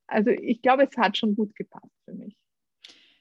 Also 0.08 0.30
ich 0.30 0.62
glaube, 0.62 0.88
es 0.90 0.98
hat 0.98 1.18
schon 1.18 1.36
gut 1.36 1.56
gepasst 1.56 1.92
für 2.06 2.14
mich. 2.14 2.38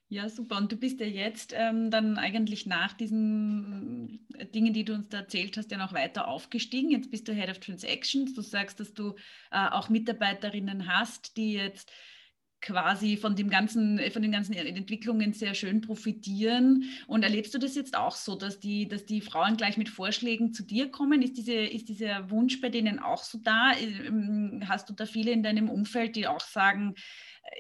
Ja, 0.09 0.29
super. 0.29 0.59
Und 0.59 0.71
du 0.71 0.77
bist 0.77 1.01
ja 1.01 1.07
jetzt 1.07 1.55
ähm, 1.57 1.91
dann 1.91 2.19
eigentlich 2.19 2.67
nach 2.67 2.93
diesen 2.93 4.29
äh, 4.39 4.47
Dingen, 4.47 4.73
die 4.73 4.85
du 4.85 4.95
uns 4.95 5.09
da 5.09 5.19
erzählt 5.19 5.57
hast, 5.57 5.71
ja 5.71 5.79
noch 5.79 5.93
weiter 5.95 6.29
aufgestiegen. 6.29 6.91
Jetzt 6.91 7.11
bist 7.11 7.27
du 7.27 7.33
Head 7.33 7.51
of 7.51 7.59
Transactions. 7.59 8.35
Du 8.35 8.43
sagst, 8.43 8.79
dass 8.79 8.93
du 8.93 9.15
äh, 9.51 9.69
auch 9.71 9.89
Mitarbeiterinnen 9.89 10.87
hast, 10.87 11.37
die 11.37 11.55
jetzt 11.55 11.91
quasi 12.65 13.19
von 13.19 13.37
dem 13.37 13.51
ganzen, 13.51 14.01
von 14.11 14.23
den 14.23 14.33
ganzen 14.33 14.55
Entwicklungen 14.55 15.35
sehr 15.35 15.55
schön 15.55 15.83
profitieren. 15.83 16.85
Und 17.07 17.23
erlebst 17.23 17.55
du 17.55 17.59
das 17.59 17.75
jetzt 17.75 17.97
auch 17.97 18.17
so, 18.17 18.37
dass 18.37 18.59
die, 18.59 18.89
dass 18.89 19.05
die 19.05 19.21
Frauen 19.21 19.57
gleich 19.57 19.77
mit 19.77 19.91
Vorschlägen 19.91 20.53
zu 20.55 20.63
dir 20.63 20.91
kommen? 20.91 21.21
Ist, 21.21 21.37
diese, 21.37 21.53
ist 21.53 21.89
dieser 21.89 22.31
Wunsch 22.31 22.61
bei 22.61 22.71
denen 22.71 22.99
auch 22.99 23.23
so 23.23 23.39
da? 23.39 23.73
Ähm, 23.79 24.63
hast 24.67 24.89
du 24.89 24.95
da 24.95 25.05
viele 25.05 25.31
in 25.33 25.43
deinem 25.43 25.69
Umfeld, 25.69 26.17
die 26.17 26.27
auch 26.27 26.41
sagen, 26.41 26.95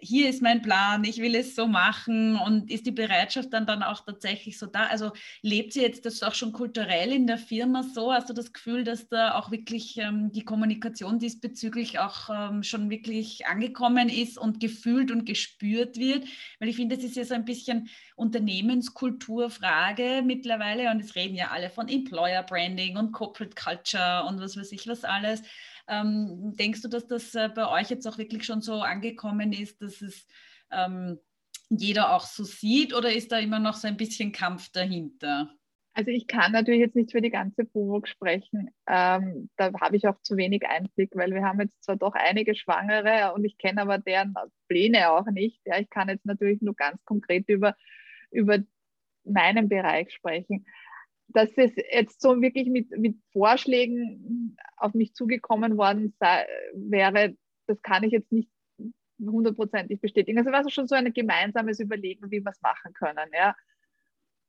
hier 0.01 0.29
ist 0.29 0.43
mein 0.43 0.63
Plan, 0.63 1.05
ich 1.05 1.19
will 1.19 1.35
es 1.35 1.55
so 1.55 1.67
machen 1.67 2.37
und 2.37 2.71
ist 2.71 2.87
die 2.87 2.91
Bereitschaft 2.91 3.53
dann, 3.53 3.67
dann 3.67 3.83
auch 3.83 4.05
tatsächlich 4.05 4.59
so 4.59 4.67
da? 4.67 4.87
Also 4.87 5.13
lebt 5.43 5.73
sie 5.73 5.83
jetzt 5.83 6.07
das 6.07 6.23
auch 6.23 6.35
schon 6.35 6.53
kulturell 6.53 7.13
in 7.13 7.27
der 7.27 7.39
Firma 7.39 7.83
so? 7.83 8.13
Hast 8.13 8.29
du 8.29 8.35
das 8.35 8.53
Gefühl, 8.53 8.85
dass 8.85 9.09
da 9.09 9.35
auch 9.35 9.51
wirklich 9.51 9.97
ähm, 9.99 10.33
die 10.33 10.45
Kommunikation 10.45 11.19
diesbezüglich 11.19 11.99
auch 11.99 12.31
ähm, 12.31 12.63
schon 12.63 12.91
wirklich 12.91 13.47
angekommen 13.47 14.09
ist 14.09 14.39
und 14.39 14.61
gefühlt 14.61 15.11
und 15.11 15.27
gespürt 15.27 15.99
wird? 15.99 16.27
Weil 16.59 16.69
ich 16.69 16.77
finde, 16.77 16.97
das 16.97 17.05
ist 17.05 17.17
ja 17.17 17.25
so 17.25 17.35
ein 17.35 17.45
bisschen 17.45 17.89
Unternehmenskulturfrage 18.17 20.23
mittlerweile 20.25 20.91
und 20.91 21.01
es 21.01 21.15
reden 21.15 21.35
ja 21.35 21.51
alle 21.51 21.71
von 21.71 21.89
Employer 21.89 22.43
Branding 22.43 22.97
und 22.97 23.13
Corporate 23.13 23.55
Culture 23.55 24.25
und 24.29 24.41
was 24.41 24.57
weiß 24.57 24.73
ich 24.73 24.87
was 24.87 25.05
alles. 25.05 25.43
Ähm, 25.89 26.57
denkst 26.57 26.83
du, 26.83 26.89
dass 26.89 27.07
das 27.07 27.35
äh, 27.35 27.49
bei 27.55 27.69
euch 27.69 27.91
jetzt 27.91 28.07
auch 28.07 28.19
wirklich 28.19 28.45
schon 28.45 28.63
so 28.63 28.81
angekommen 28.81 29.53
ist, 29.53 29.83
dass 29.83 30.01
es 30.01 30.27
ähm, 30.71 31.19
jeder 31.69 32.15
auch 32.15 32.27
so 32.27 32.45
sieht 32.45 32.95
oder 32.95 33.13
ist 33.13 33.33
da 33.33 33.39
immer 33.39 33.59
noch 33.59 33.75
so 33.75 33.89
ein 33.89 33.97
bisschen 33.97 34.33
Kampf 34.33 34.71
dahinter? 34.71 35.51
Also 35.97 36.11
ich 36.11 36.27
kann 36.27 36.51
natürlich 36.51 36.81
jetzt 36.81 36.97
nicht 36.97 37.13
für 37.13 37.21
die 37.21 37.31
ganze 37.31 37.65
BUWOG 37.65 38.09
sprechen. 38.09 38.71
Ähm, 38.89 39.49
da 39.57 39.71
habe 39.81 39.97
ich 39.97 40.09
auch 40.09 40.21
zu 40.23 40.37
wenig 40.37 40.67
Einblick, 40.67 41.15
weil 41.15 41.33
wir 41.33 41.45
haben 41.45 41.61
jetzt 41.61 41.85
zwar 41.85 41.97
doch 41.97 42.15
einige 42.15 42.57
Schwangere 42.57 43.33
und 43.33 43.45
ich 43.45 43.57
kenne 43.59 43.83
aber 43.83 43.99
deren 43.99 44.35
Pläne 44.69 45.11
auch 45.11 45.27
nicht. 45.27 45.61
Ja, 45.65 45.79
ich 45.79 45.89
kann 45.91 46.09
jetzt 46.09 46.27
natürlich 46.27 46.61
nur 46.63 46.75
ganz 46.75 47.03
konkret 47.05 47.49
über, 47.49 47.77
über 48.33 48.59
meinen 49.23 49.69
Bereich 49.69 50.13
sprechen 50.13 50.67
dass 51.35 51.51
es 51.57 51.73
jetzt 51.93 52.23
so 52.23 52.41
wirklich 52.41 52.69
mit, 52.69 52.91
mit 52.97 53.19
Vorschlägen 53.33 54.57
auf 54.77 54.95
mich 54.95 55.15
zugekommen 55.15 55.77
worden 55.77 56.15
sei, 56.21 56.47
wäre, 56.75 57.37
das 57.67 57.83
kann 57.83 58.05
ich 58.05 58.13
jetzt 58.13 58.31
nicht 58.31 58.49
hundertprozentig 59.21 60.01
bestätigen. 60.01 60.39
Also 60.39 60.53
war 60.53 60.65
es 60.65 60.73
schon 60.73 60.87
so 60.87 60.95
ein 60.95 61.13
gemeinsames 61.13 61.81
Überlegen, 61.81 62.31
wie 62.31 62.45
wir 62.45 62.51
es 62.51 62.63
machen 62.63 62.93
können. 62.95 63.29
Ja. 63.33 63.55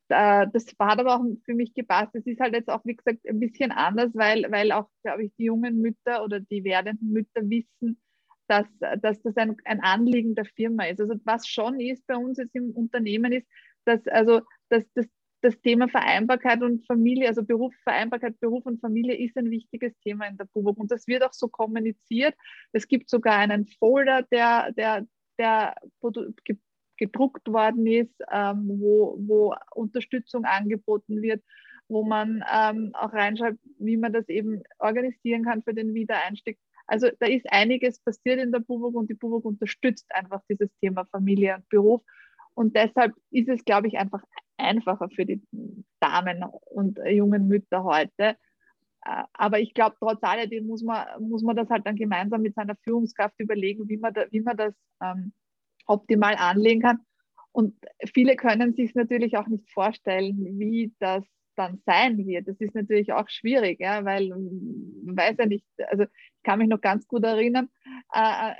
Das 0.07 0.67
hat 0.79 0.99
aber 0.99 1.15
auch 1.15 1.25
für 1.45 1.55
mich 1.55 1.73
gepasst. 1.73 2.13
Es 2.13 2.27
ist 2.27 2.39
halt 2.39 2.53
jetzt 2.53 2.69
auch, 2.69 2.85
wie 2.85 2.95
gesagt, 2.95 3.27
ein 3.27 3.39
bisschen 3.39 3.71
anders, 3.71 4.11
weil, 4.13 4.45
weil 4.51 4.71
auch, 4.71 4.87
glaube 5.01 5.25
ich, 5.25 5.31
die 5.39 5.45
jungen 5.45 5.81
Mütter 5.81 6.23
oder 6.23 6.39
die 6.39 6.63
werdenden 6.63 7.11
Mütter 7.11 7.49
wissen, 7.49 7.99
dass, 8.47 8.67
dass 9.01 9.19
das 9.23 9.35
ein, 9.37 9.57
ein 9.65 9.81
Anliegen 9.81 10.35
der 10.35 10.45
Firma 10.45 10.85
ist. 10.85 11.01
Also 11.01 11.15
was 11.23 11.47
schon 11.47 11.79
ist 11.79 12.05
bei 12.05 12.15
uns 12.15 12.37
jetzt 12.37 12.53
im 12.53 12.69
Unternehmen 12.71 13.31
ist, 13.31 13.47
dass 13.85 14.07
also 14.07 14.41
dass 14.69 14.83
das 14.93 15.07
das 15.45 15.61
Thema 15.61 15.87
Vereinbarkeit 15.87 16.63
und 16.63 16.85
Familie, 16.87 17.27
also 17.27 17.43
Beruf, 17.43 17.73
Vereinbarkeit, 17.83 18.39
Beruf 18.39 18.65
und 18.65 18.81
Familie 18.81 19.15
ist 19.15 19.37
ein 19.37 19.51
wichtiges 19.51 19.93
Thema 19.99 20.25
in 20.25 20.37
der 20.37 20.45
BUWOG 20.45 20.77
und 20.79 20.91
das 20.91 21.07
wird 21.07 21.23
auch 21.23 21.33
so 21.33 21.47
kommuniziert. 21.47 22.33
Es 22.71 22.87
gibt 22.87 23.11
sogar 23.11 23.37
einen 23.37 23.67
Folder, 23.67 24.23
der, 24.23 24.71
der, 24.71 25.05
der 25.37 25.75
gedruckt 26.97 27.47
worden 27.47 27.85
ist, 27.85 28.15
ähm, 28.31 28.69
wo, 28.79 29.17
wo 29.19 29.55
Unterstützung 29.75 30.45
angeboten 30.45 31.21
wird, 31.21 31.43
wo 31.87 32.03
man 32.03 32.43
ähm, 32.51 32.89
auch 32.93 33.13
reinschreibt, 33.13 33.59
wie 33.77 33.97
man 33.97 34.13
das 34.13 34.27
eben 34.29 34.63
organisieren 34.79 35.43
kann 35.43 35.61
für 35.61 35.75
den 35.75 35.93
Wiedereinstieg. 35.93 36.57
Also 36.87 37.09
da 37.19 37.27
ist 37.27 37.45
einiges 37.51 37.99
passiert 37.99 38.39
in 38.39 38.51
der 38.51 38.61
BUWOG 38.61 38.95
und 38.95 39.11
die 39.11 39.15
BUWOG 39.15 39.45
unterstützt 39.45 40.07
einfach 40.09 40.41
dieses 40.49 40.69
Thema 40.81 41.05
Familie 41.05 41.55
und 41.57 41.69
Beruf. 41.69 42.01
Und 42.55 42.75
deshalb 42.75 43.13
ist 43.31 43.49
es, 43.49 43.63
glaube 43.63 43.87
ich, 43.87 43.97
einfach 43.99 44.23
einfacher 44.57 45.09
für 45.09 45.25
die 45.25 45.41
Damen 45.99 46.43
und 46.43 46.99
jungen 47.07 47.47
Mütter 47.47 47.83
heute. 47.83 48.37
Äh, 49.05 49.23
aber 49.33 49.59
ich 49.59 49.73
glaube, 49.73 49.95
trotz 49.99 50.21
alledem 50.23 50.67
muss 50.67 50.83
man, 50.83 51.05
muss 51.19 51.43
man 51.43 51.55
das 51.55 51.69
halt 51.69 51.85
dann 51.85 51.95
gemeinsam 51.95 52.41
mit 52.41 52.55
seiner 52.55 52.75
Führungskraft 52.83 53.39
überlegen, 53.39 53.87
wie 53.87 53.97
man, 53.97 54.13
da, 54.13 54.25
wie 54.31 54.41
man 54.41 54.57
das 54.57 54.73
ähm, 55.01 55.33
optimal 55.85 56.35
anlegen 56.35 56.81
kann. 56.81 56.99
Und 57.51 57.75
viele 58.13 58.35
können 58.35 58.73
sich 58.73 58.95
natürlich 58.95 59.37
auch 59.37 59.47
nicht 59.47 59.69
vorstellen, 59.71 60.59
wie 60.59 60.93
das 60.99 61.23
dann 61.55 61.81
sein 61.85 62.17
wird. 62.25 62.47
Das 62.47 62.57
ist 62.59 62.75
natürlich 62.75 63.13
auch 63.13 63.29
schwierig, 63.29 63.79
ja, 63.79 64.03
weil 64.05 64.29
man 64.29 65.17
weiß 65.17 65.35
ja 65.39 65.45
nicht, 65.45 65.65
also 65.87 66.03
ich 66.03 66.43
kann 66.43 66.59
mich 66.59 66.67
noch 66.67 66.81
ganz 66.81 67.07
gut 67.07 67.23
erinnern 67.23 67.69
äh, 68.13 68.53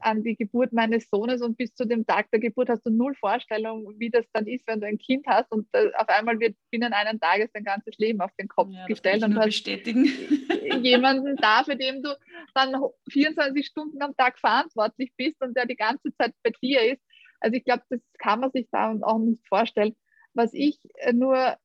an 0.00 0.22
die 0.22 0.36
Geburt 0.36 0.72
meines 0.72 1.08
Sohnes 1.08 1.42
und 1.42 1.56
bis 1.56 1.74
zu 1.74 1.86
dem 1.86 2.06
Tag 2.06 2.30
der 2.30 2.40
Geburt 2.40 2.68
hast 2.68 2.84
du 2.84 2.90
null 2.90 3.14
Vorstellung, 3.14 3.94
wie 3.98 4.10
das 4.10 4.26
dann 4.32 4.46
ist, 4.46 4.66
wenn 4.66 4.80
du 4.80 4.86
ein 4.86 4.98
Kind 4.98 5.26
hast 5.26 5.50
und 5.50 5.66
äh, 5.72 5.90
auf 5.96 6.08
einmal 6.08 6.38
wird 6.38 6.56
binnen 6.70 6.92
einem 6.92 7.18
Tages 7.18 7.50
dein 7.52 7.64
ganzes 7.64 7.96
Leben 7.98 8.20
auf 8.20 8.32
den 8.38 8.48
Kopf 8.48 8.70
ja, 8.72 8.86
gestellt 8.86 9.22
und 9.24 9.32
du 9.32 9.38
hast 9.38 9.46
bestätigen. 9.46 10.04
jemanden 10.82 11.36
da, 11.36 11.64
für 11.64 11.76
den 11.76 12.02
du 12.02 12.10
dann 12.54 12.76
24 13.10 13.66
Stunden 13.66 14.02
am 14.02 14.16
Tag 14.16 14.38
verantwortlich 14.38 15.12
bist 15.16 15.40
und 15.42 15.56
der 15.56 15.66
die 15.66 15.76
ganze 15.76 16.14
Zeit 16.16 16.34
bei 16.42 16.50
dir 16.62 16.92
ist. 16.92 17.02
Also 17.40 17.56
ich 17.56 17.64
glaube, 17.64 17.82
das 17.88 18.00
kann 18.18 18.40
man 18.40 18.50
sich 18.50 18.68
da 18.70 18.94
auch 19.02 19.18
nicht 19.18 19.46
vorstellen. 19.48 19.96
Was 20.34 20.52
ich 20.54 20.78
nur 21.12 21.56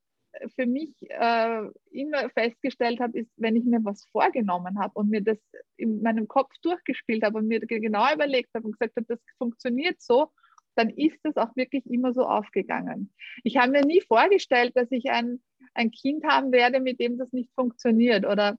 für 0.55 0.65
mich 0.65 0.93
äh, 1.09 1.61
immer 1.91 2.29
festgestellt 2.29 2.99
habe, 2.99 3.19
ist, 3.19 3.31
wenn 3.37 3.55
ich 3.55 3.65
mir 3.65 3.83
was 3.83 4.05
vorgenommen 4.11 4.79
habe 4.79 4.93
und 4.95 5.09
mir 5.09 5.21
das 5.21 5.37
in 5.77 6.01
meinem 6.01 6.27
Kopf 6.27 6.51
durchgespielt 6.61 7.23
habe 7.23 7.37
und 7.37 7.47
mir 7.47 7.59
genau 7.61 8.13
überlegt 8.13 8.49
habe 8.53 8.65
und 8.65 8.79
gesagt 8.79 8.95
habe, 8.95 9.07
das 9.07 9.19
funktioniert 9.37 10.01
so, 10.01 10.31
dann 10.75 10.89
ist 10.89 11.17
das 11.23 11.37
auch 11.37 11.55
wirklich 11.55 11.85
immer 11.89 12.13
so 12.13 12.25
aufgegangen. 12.25 13.13
Ich 13.43 13.57
habe 13.57 13.71
mir 13.71 13.81
nie 13.81 14.01
vorgestellt, 14.01 14.73
dass 14.75 14.91
ich 14.91 15.09
ein, 15.09 15.41
ein 15.73 15.91
Kind 15.91 16.25
haben 16.25 16.51
werde, 16.51 16.79
mit 16.79 16.99
dem 16.99 17.17
das 17.17 17.31
nicht 17.31 17.51
funktioniert 17.55 18.25
oder 18.25 18.57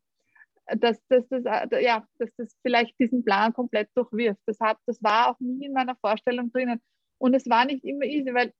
dass, 0.66 1.00
dass, 1.08 1.28
das, 1.28 1.44
äh, 1.44 1.84
ja, 1.84 2.06
dass 2.18 2.30
das 2.36 2.56
vielleicht 2.62 2.98
diesen 2.98 3.24
Plan 3.24 3.52
komplett 3.52 3.88
durchwirft. 3.94 4.40
Das, 4.46 4.58
hat, 4.60 4.78
das 4.86 5.02
war 5.02 5.30
auch 5.30 5.40
nie 5.40 5.66
in 5.66 5.72
meiner 5.72 5.96
Vorstellung 5.96 6.50
drinnen. 6.50 6.80
Und 7.18 7.34
es 7.34 7.48
war 7.48 7.64
nicht 7.64 7.84
immer 7.84 8.04
easy, 8.04 8.34
weil 8.34 8.52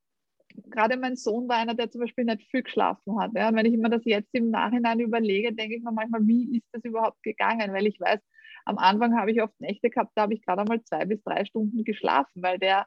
gerade 0.70 0.96
mein 0.96 1.16
Sohn 1.16 1.48
war 1.48 1.56
einer, 1.56 1.74
der 1.74 1.90
zum 1.90 2.00
Beispiel 2.02 2.24
nicht 2.24 2.50
viel 2.50 2.62
geschlafen 2.62 3.18
hat. 3.20 3.32
Ja. 3.34 3.48
Und 3.48 3.56
wenn 3.56 3.66
ich 3.66 3.76
mir 3.76 3.90
das 3.90 4.04
jetzt 4.04 4.34
im 4.34 4.50
Nachhinein 4.50 5.00
überlege, 5.00 5.54
denke 5.54 5.76
ich 5.76 5.82
mir 5.82 5.92
manchmal, 5.92 6.26
wie 6.26 6.58
ist 6.58 6.68
das 6.72 6.84
überhaupt 6.84 7.22
gegangen? 7.22 7.72
Weil 7.72 7.86
ich 7.86 8.00
weiß, 8.00 8.20
am 8.64 8.78
Anfang 8.78 9.16
habe 9.18 9.30
ich 9.30 9.42
oft 9.42 9.58
Nächte 9.60 9.90
gehabt, 9.90 10.12
da 10.14 10.22
habe 10.22 10.34
ich 10.34 10.44
gerade 10.44 10.62
einmal 10.62 10.82
zwei 10.82 11.04
bis 11.04 11.22
drei 11.22 11.44
Stunden 11.44 11.84
geschlafen, 11.84 12.42
weil 12.42 12.58
der 12.58 12.86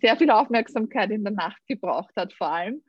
sehr 0.00 0.16
viel 0.16 0.30
Aufmerksamkeit 0.30 1.10
in 1.10 1.22
der 1.22 1.32
Nacht 1.32 1.60
gebraucht 1.66 2.14
hat, 2.16 2.32
vor 2.32 2.52
allem. 2.52 2.82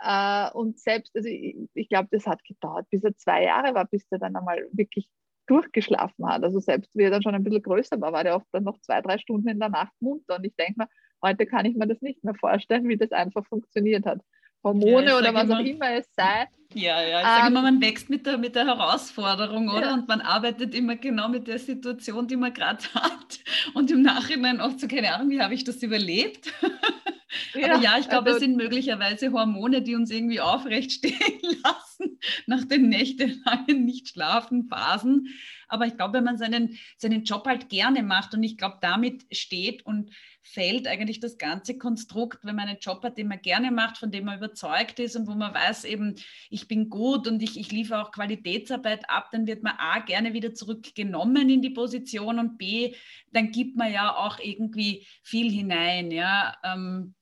Äh, 0.00 0.50
und 0.52 0.78
selbst, 0.78 1.16
also 1.16 1.28
ich, 1.28 1.56
ich 1.74 1.88
glaube, 1.88 2.08
das 2.10 2.26
hat 2.26 2.44
gedauert, 2.44 2.86
bis 2.90 3.02
er 3.04 3.16
zwei 3.16 3.44
Jahre 3.44 3.74
war, 3.74 3.86
bis 3.86 4.06
er 4.10 4.18
dann 4.18 4.36
einmal 4.36 4.68
wirklich 4.72 5.08
durchgeschlafen 5.46 6.26
hat. 6.28 6.44
Also 6.44 6.60
selbst 6.60 6.90
wie 6.94 7.04
er 7.04 7.10
dann 7.10 7.22
schon 7.22 7.34
ein 7.34 7.44
bisschen 7.44 7.62
größer 7.62 8.00
war, 8.00 8.12
war 8.12 8.24
der 8.24 8.36
oft 8.36 8.46
dann 8.52 8.64
noch 8.64 8.80
zwei, 8.80 9.00
drei 9.00 9.18
Stunden 9.18 9.48
in 9.48 9.58
der 9.58 9.68
Nacht 9.68 9.92
munter. 10.00 10.36
Und 10.36 10.44
ich 10.44 10.54
denke 10.56 10.74
mir, 10.76 10.88
Heute 11.22 11.46
kann 11.46 11.66
ich 11.66 11.74
mir 11.74 11.86
das 11.86 12.00
nicht 12.02 12.22
mehr 12.24 12.34
vorstellen, 12.34 12.88
wie 12.88 12.96
das 12.96 13.12
einfach 13.12 13.44
funktioniert 13.46 14.06
hat. 14.06 14.20
Hormone 14.62 15.06
ja, 15.06 15.18
oder 15.18 15.32
was 15.34 15.44
immer, 15.44 15.58
auch 15.58 15.64
immer 15.64 15.90
es 15.92 16.08
sei. 16.14 16.48
Ja, 16.74 17.00
ja, 17.02 17.20
ich 17.20 17.26
ähm, 17.26 17.32
sage 17.36 17.48
immer, 17.48 17.62
man 17.62 17.80
wächst 17.80 18.10
mit 18.10 18.26
der, 18.26 18.38
mit 18.38 18.54
der 18.54 18.66
Herausforderung, 18.66 19.68
oder? 19.68 19.86
Ja. 19.86 19.94
Und 19.94 20.08
man 20.08 20.20
arbeitet 20.20 20.74
immer 20.74 20.96
genau 20.96 21.28
mit 21.28 21.46
der 21.46 21.58
Situation, 21.58 22.26
die 22.26 22.36
man 22.36 22.52
gerade 22.52 22.82
hat. 22.94 23.38
Und 23.74 23.90
im 23.90 24.02
Nachhinein 24.02 24.60
oft 24.60 24.80
so, 24.80 24.88
keine 24.88 25.14
Ahnung, 25.14 25.30
wie 25.30 25.40
habe 25.40 25.54
ich 25.54 25.64
das 25.64 25.82
überlebt? 25.82 26.52
Ja, 27.54 27.74
Aber 27.74 27.82
ja, 27.82 27.98
ich 27.98 28.08
glaube, 28.08 28.26
also, 28.26 28.36
es 28.36 28.42
sind 28.42 28.56
möglicherweise 28.56 29.32
Hormone, 29.32 29.82
die 29.82 29.94
uns 29.94 30.10
irgendwie 30.10 30.40
aufrecht 30.40 30.92
stehen 30.92 31.40
lassen 31.62 32.18
nach 32.46 32.64
den 32.64 32.88
nächtelangen 32.88 33.84
Nicht-Schlafen-Phasen. 33.84 35.28
Aber 35.68 35.86
ich 35.86 35.96
glaube, 35.96 36.14
wenn 36.14 36.24
man 36.24 36.38
seinen, 36.38 36.78
seinen 36.96 37.24
Job 37.24 37.46
halt 37.46 37.68
gerne 37.68 38.02
macht 38.02 38.34
und 38.34 38.42
ich 38.42 38.56
glaube, 38.56 38.78
damit 38.80 39.24
steht 39.32 39.84
und 39.84 40.10
fällt 40.42 40.86
eigentlich 40.86 41.20
das 41.20 41.38
ganze 41.38 41.76
Konstrukt, 41.76 42.44
wenn 42.44 42.56
man 42.56 42.68
einen 42.68 42.78
Job 42.78 43.02
hat, 43.02 43.18
den 43.18 43.28
man 43.28 43.42
gerne 43.42 43.70
macht, 43.70 43.98
von 43.98 44.10
dem 44.10 44.26
man 44.26 44.38
überzeugt 44.38 45.00
ist 45.00 45.16
und 45.16 45.26
wo 45.26 45.34
man 45.34 45.52
weiß 45.52 45.84
eben, 45.84 46.14
ich 46.50 46.68
bin 46.68 46.88
gut 46.88 47.26
und 47.26 47.42
ich, 47.42 47.58
ich 47.58 47.72
liefere 47.72 48.02
auch 48.02 48.12
Qualitätsarbeit 48.12 49.10
ab, 49.10 49.28
dann 49.32 49.46
wird 49.46 49.62
man 49.62 49.74
A 49.78 49.98
gerne 49.98 50.34
wieder 50.34 50.54
zurückgenommen 50.54 51.50
in 51.50 51.62
die 51.62 51.70
Position 51.70 52.38
und 52.38 52.58
B, 52.58 52.94
dann 53.32 53.50
gibt 53.50 53.76
man 53.76 53.92
ja 53.92 54.14
auch 54.14 54.38
irgendwie 54.38 55.06
viel 55.22 55.50
hinein. 55.50 56.10
Ja. 56.10 56.56
Ähm, 56.62 57.14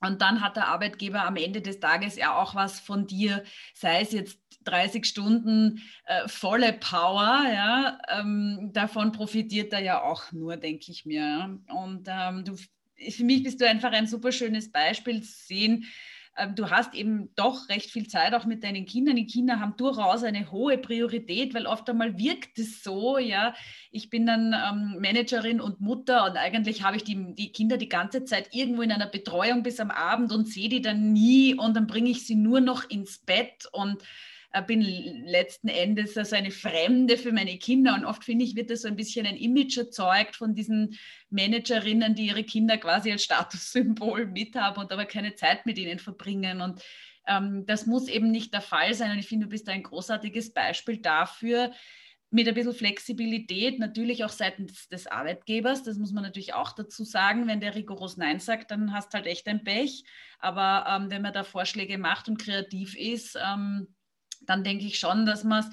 und 0.00 0.22
dann 0.22 0.40
hat 0.40 0.56
der 0.56 0.68
Arbeitgeber 0.68 1.24
am 1.24 1.36
Ende 1.36 1.60
des 1.60 1.80
Tages 1.80 2.16
ja 2.16 2.36
auch 2.36 2.54
was 2.54 2.80
von 2.80 3.06
dir, 3.06 3.44
sei 3.74 4.00
es 4.00 4.12
jetzt 4.12 4.38
30 4.64 5.04
Stunden 5.06 5.82
äh, 6.04 6.28
volle 6.28 6.72
Power, 6.72 7.44
ja, 7.52 7.98
ähm, 8.08 8.70
davon 8.72 9.12
profitiert 9.12 9.72
er 9.72 9.80
ja 9.80 10.02
auch 10.02 10.30
nur, 10.32 10.56
denke 10.56 10.92
ich 10.92 11.06
mir. 11.06 11.58
Und 11.68 12.08
ähm, 12.08 12.44
du 12.44 12.56
für 13.10 13.24
mich 13.24 13.42
bist 13.44 13.60
du 13.60 13.68
einfach 13.68 13.92
ein 13.92 14.06
super 14.06 14.32
schönes 14.32 14.70
Beispiel 14.70 15.22
zu 15.22 15.46
sehen, 15.46 15.84
du 16.54 16.70
hast 16.70 16.94
eben 16.94 17.30
doch 17.34 17.68
recht 17.68 17.90
viel 17.90 18.08
Zeit 18.08 18.34
auch 18.34 18.44
mit 18.44 18.62
deinen 18.62 18.86
Kindern. 18.86 19.16
Die 19.16 19.26
Kinder 19.26 19.60
haben 19.60 19.76
durchaus 19.76 20.22
eine 20.22 20.50
hohe 20.50 20.78
Priorität, 20.78 21.54
weil 21.54 21.66
oft 21.66 21.88
einmal 21.90 22.18
wirkt 22.18 22.58
es 22.58 22.82
so, 22.82 23.18
ja, 23.18 23.54
ich 23.90 24.10
bin 24.10 24.26
dann 24.26 24.54
ähm, 24.54 25.00
Managerin 25.00 25.60
und 25.60 25.80
Mutter 25.80 26.26
und 26.26 26.36
eigentlich 26.36 26.82
habe 26.82 26.96
ich 26.96 27.04
die, 27.04 27.34
die 27.34 27.52
Kinder 27.52 27.76
die 27.76 27.88
ganze 27.88 28.24
Zeit 28.24 28.54
irgendwo 28.54 28.82
in 28.82 28.92
einer 28.92 29.06
Betreuung 29.06 29.62
bis 29.62 29.80
am 29.80 29.90
Abend 29.90 30.32
und 30.32 30.48
sehe 30.48 30.68
die 30.68 30.82
dann 30.82 31.12
nie 31.12 31.54
und 31.54 31.76
dann 31.76 31.86
bringe 31.86 32.10
ich 32.10 32.26
sie 32.26 32.36
nur 32.36 32.60
noch 32.60 32.88
ins 32.88 33.18
Bett 33.18 33.68
und 33.72 34.02
bin 34.66 34.80
letzten 34.80 35.68
Endes 35.68 36.16
also 36.16 36.34
eine 36.34 36.50
Fremde 36.50 37.18
für 37.18 37.32
meine 37.32 37.58
Kinder. 37.58 37.94
Und 37.94 38.04
oft 38.04 38.24
finde 38.24 38.44
ich, 38.44 38.56
wird 38.56 38.70
da 38.70 38.76
so 38.76 38.88
ein 38.88 38.96
bisschen 38.96 39.26
ein 39.26 39.36
Image 39.36 39.76
erzeugt 39.76 40.36
von 40.36 40.54
diesen 40.54 40.96
Managerinnen, 41.30 42.14
die 42.14 42.26
ihre 42.26 42.44
Kinder 42.44 42.78
quasi 42.78 43.12
als 43.12 43.24
Statussymbol 43.24 44.26
mithaben 44.26 44.82
und 44.82 44.92
aber 44.92 45.04
keine 45.04 45.34
Zeit 45.34 45.66
mit 45.66 45.78
ihnen 45.78 45.98
verbringen. 45.98 46.60
Und 46.60 46.82
ähm, 47.26 47.66
das 47.66 47.86
muss 47.86 48.08
eben 48.08 48.30
nicht 48.30 48.54
der 48.54 48.62
Fall 48.62 48.94
sein. 48.94 49.12
Und 49.12 49.18
ich 49.18 49.28
finde, 49.28 49.46
du 49.46 49.50
bist 49.50 49.68
ein 49.68 49.82
großartiges 49.82 50.52
Beispiel 50.52 50.98
dafür, 50.98 51.72
mit 52.30 52.46
ein 52.46 52.54
bisschen 52.54 52.74
Flexibilität, 52.74 53.78
natürlich 53.78 54.22
auch 54.22 54.30
seitens 54.30 54.86
des 54.88 55.06
Arbeitgebers, 55.06 55.82
das 55.82 55.96
muss 55.96 56.12
man 56.12 56.22
natürlich 56.22 56.52
auch 56.52 56.72
dazu 56.72 57.02
sagen, 57.02 57.46
wenn 57.46 57.60
der 57.60 57.74
rigoros 57.74 58.18
Nein 58.18 58.38
sagt, 58.38 58.70
dann 58.70 58.92
hast 58.92 59.14
halt 59.14 59.26
echt 59.26 59.48
ein 59.48 59.64
Pech. 59.64 60.04
Aber 60.38 60.84
ähm, 60.88 61.10
wenn 61.10 61.22
man 61.22 61.32
da 61.32 61.42
Vorschläge 61.42 61.96
macht 61.96 62.28
und 62.28 62.38
kreativ 62.38 62.94
ist, 62.94 63.38
ähm, 63.42 63.94
dann 64.40 64.64
denke 64.64 64.86
ich 64.86 64.98
schon, 64.98 65.26
dass 65.26 65.44
man 65.44 65.60
es 65.60 65.70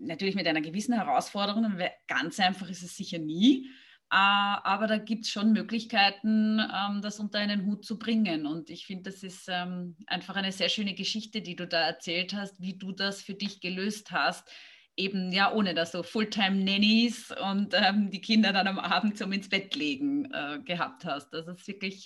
natürlich 0.00 0.34
mit 0.34 0.46
einer 0.46 0.60
gewissen 0.60 0.94
Herausforderung, 0.94 1.78
ganz 2.06 2.38
einfach 2.38 2.68
ist 2.68 2.82
es 2.82 2.96
sicher 2.96 3.18
nie, 3.18 3.70
äh, 4.12 4.16
aber 4.16 4.88
da 4.88 4.98
gibt 4.98 5.24
es 5.24 5.30
schon 5.30 5.52
Möglichkeiten, 5.52 6.58
ähm, 6.58 7.00
das 7.00 7.20
unter 7.20 7.38
einen 7.38 7.64
Hut 7.64 7.84
zu 7.84 7.96
bringen. 7.96 8.44
Und 8.44 8.68
ich 8.68 8.84
finde, 8.86 9.10
das 9.10 9.22
ist 9.22 9.46
ähm, 9.48 9.96
einfach 10.06 10.34
eine 10.34 10.50
sehr 10.50 10.68
schöne 10.68 10.94
Geschichte, 10.94 11.42
die 11.42 11.54
du 11.54 11.66
da 11.68 11.86
erzählt 11.86 12.34
hast, 12.34 12.60
wie 12.60 12.76
du 12.76 12.90
das 12.90 13.22
für 13.22 13.34
dich 13.34 13.60
gelöst 13.60 14.10
hast. 14.10 14.50
Eben 14.96 15.30
ja, 15.30 15.52
ohne 15.54 15.74
dass 15.74 15.92
so 15.92 16.02
Fulltime-Nannies 16.02 17.32
und 17.50 17.72
ähm, 17.74 18.10
die 18.10 18.20
Kinder 18.20 18.52
dann 18.52 18.66
am 18.66 18.80
Abend 18.80 19.16
zum 19.16 19.30
ins 19.30 19.48
Bett 19.48 19.76
legen 19.76 20.28
äh, 20.32 20.58
gehabt 20.64 21.04
hast. 21.04 21.30
Das 21.30 21.46
ist 21.46 21.66
wirklich 21.68 22.04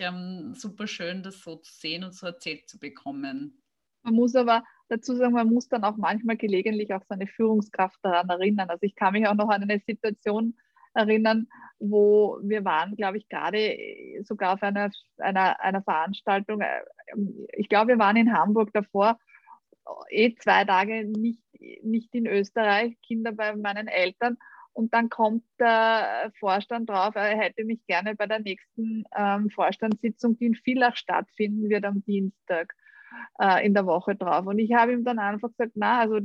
super 0.53 0.87
schön, 0.87 1.22
das 1.22 1.40
so 1.40 1.57
zu 1.57 1.72
sehen 1.72 2.05
und 2.05 2.14
so 2.14 2.27
erzählt 2.27 2.68
zu 2.68 2.79
bekommen. 2.79 3.62
Man 4.03 4.14
muss 4.14 4.35
aber 4.35 4.62
dazu 4.88 5.14
sagen, 5.14 5.33
man 5.33 5.53
muss 5.53 5.68
dann 5.68 5.85
auch 5.85 5.97
manchmal 5.97 6.37
gelegentlich 6.37 6.92
auch 6.94 7.03
seine 7.09 7.27
Führungskraft 7.27 7.99
daran 8.03 8.29
erinnern. 8.29 8.70
Also 8.70 8.83
ich 8.83 8.94
kann 8.94 9.12
mich 9.12 9.27
auch 9.27 9.35
noch 9.35 9.49
an 9.49 9.62
eine 9.62 9.81
Situation 9.81 10.57
erinnern, 10.94 11.49
wo 11.79 12.38
wir 12.42 12.64
waren, 12.64 12.97
glaube 12.97 13.18
ich, 13.18 13.29
gerade 13.29 13.77
sogar 14.23 14.55
auf 14.55 14.62
einer, 14.62 14.90
einer, 15.18 15.61
einer 15.61 15.83
Veranstaltung. 15.83 16.62
Ich 17.53 17.68
glaube, 17.68 17.88
wir 17.88 17.99
waren 17.99 18.16
in 18.16 18.33
Hamburg 18.33 18.73
davor, 18.73 19.18
eh 20.11 20.35
zwei 20.37 20.64
Tage 20.64 21.05
nicht, 21.05 21.42
nicht 21.83 22.14
in 22.14 22.27
Österreich, 22.27 22.97
Kinder 23.03 23.33
bei 23.33 23.55
meinen 23.57 23.88
Eltern. 23.88 24.38
Und 24.73 24.92
dann 24.92 25.09
kommt 25.09 25.44
der 25.61 26.33
Vorstand 26.40 26.90
drauf, 26.90 27.14
er 27.14 27.38
hätte 27.38 27.64
mich 27.64 27.85
gerne 27.87 28.16
bei 28.16 28.27
der 28.27 28.40
nächsten 28.40 29.05
ähm, 29.16 29.49
Vorstandssitzung, 29.51 30.37
die 30.37 30.47
in 30.47 30.55
Villach 30.57 30.97
stattfinden 30.97 31.68
wird 31.68 31.85
am 31.85 32.03
Dienstag 32.05 32.75
äh, 33.38 33.66
in 33.66 33.74
der 33.74 33.87
Woche 33.87 34.14
drauf. 34.16 34.46
Und 34.46 34.58
ich 34.58 34.72
habe 34.74 34.92
ihm 34.92 35.04
dann 35.04 35.18
einfach 35.18 35.48
gesagt, 35.50 35.72
na, 35.74 36.00
also 36.00 36.18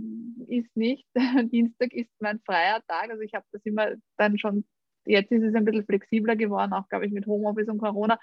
ist 0.48 0.76
nicht, 0.76 1.06
Dienstag 1.52 1.94
ist 1.94 2.10
mein 2.20 2.40
freier 2.42 2.82
Tag. 2.88 3.10
Also 3.10 3.22
ich 3.22 3.34
habe 3.34 3.46
das 3.52 3.62
immer 3.66 3.94
dann 4.18 4.38
schon, 4.38 4.66
jetzt 5.06 5.32
ist 5.32 5.44
es 5.44 5.56
ein 5.56 5.66
bisschen 5.66 5.86
flexibler 5.86 6.36
geworden, 6.36 6.74
auch 6.74 6.88
glaube 6.90 7.06
ich 7.06 7.12
mit 7.12 7.26
Homeoffice 7.26 7.70
und 7.70 7.80
Corona. 7.80 8.20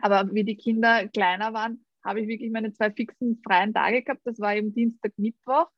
Aber 0.00 0.32
wie 0.32 0.44
die 0.44 0.56
Kinder 0.56 1.08
kleiner 1.08 1.52
waren, 1.52 1.84
habe 2.04 2.20
ich 2.20 2.28
wirklich 2.28 2.50
meine 2.50 2.72
zwei 2.72 2.90
fixen 2.90 3.40
freien 3.44 3.74
Tage 3.74 4.02
gehabt. 4.02 4.22
Das 4.24 4.40
war 4.40 4.56
eben 4.56 4.72
Dienstag, 4.72 5.12
Mittwoch. 5.16 5.68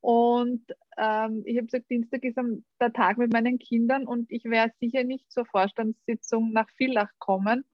Und 0.00 0.64
ähm, 0.98 1.42
ich 1.46 1.56
habe 1.56 1.66
gesagt, 1.66 1.88
Dienstag 1.88 2.24
ist 2.24 2.38
der 2.80 2.92
Tag 2.92 3.18
mit 3.18 3.32
meinen 3.32 3.58
Kindern 3.58 4.04
und 4.06 4.30
ich 4.30 4.44
werde 4.44 4.74
sicher 4.80 5.04
nicht 5.04 5.30
zur 5.30 5.46
Vorstandssitzung 5.46 6.52
nach 6.52 6.68
Villach 6.76 7.10
kommen, 7.18 7.64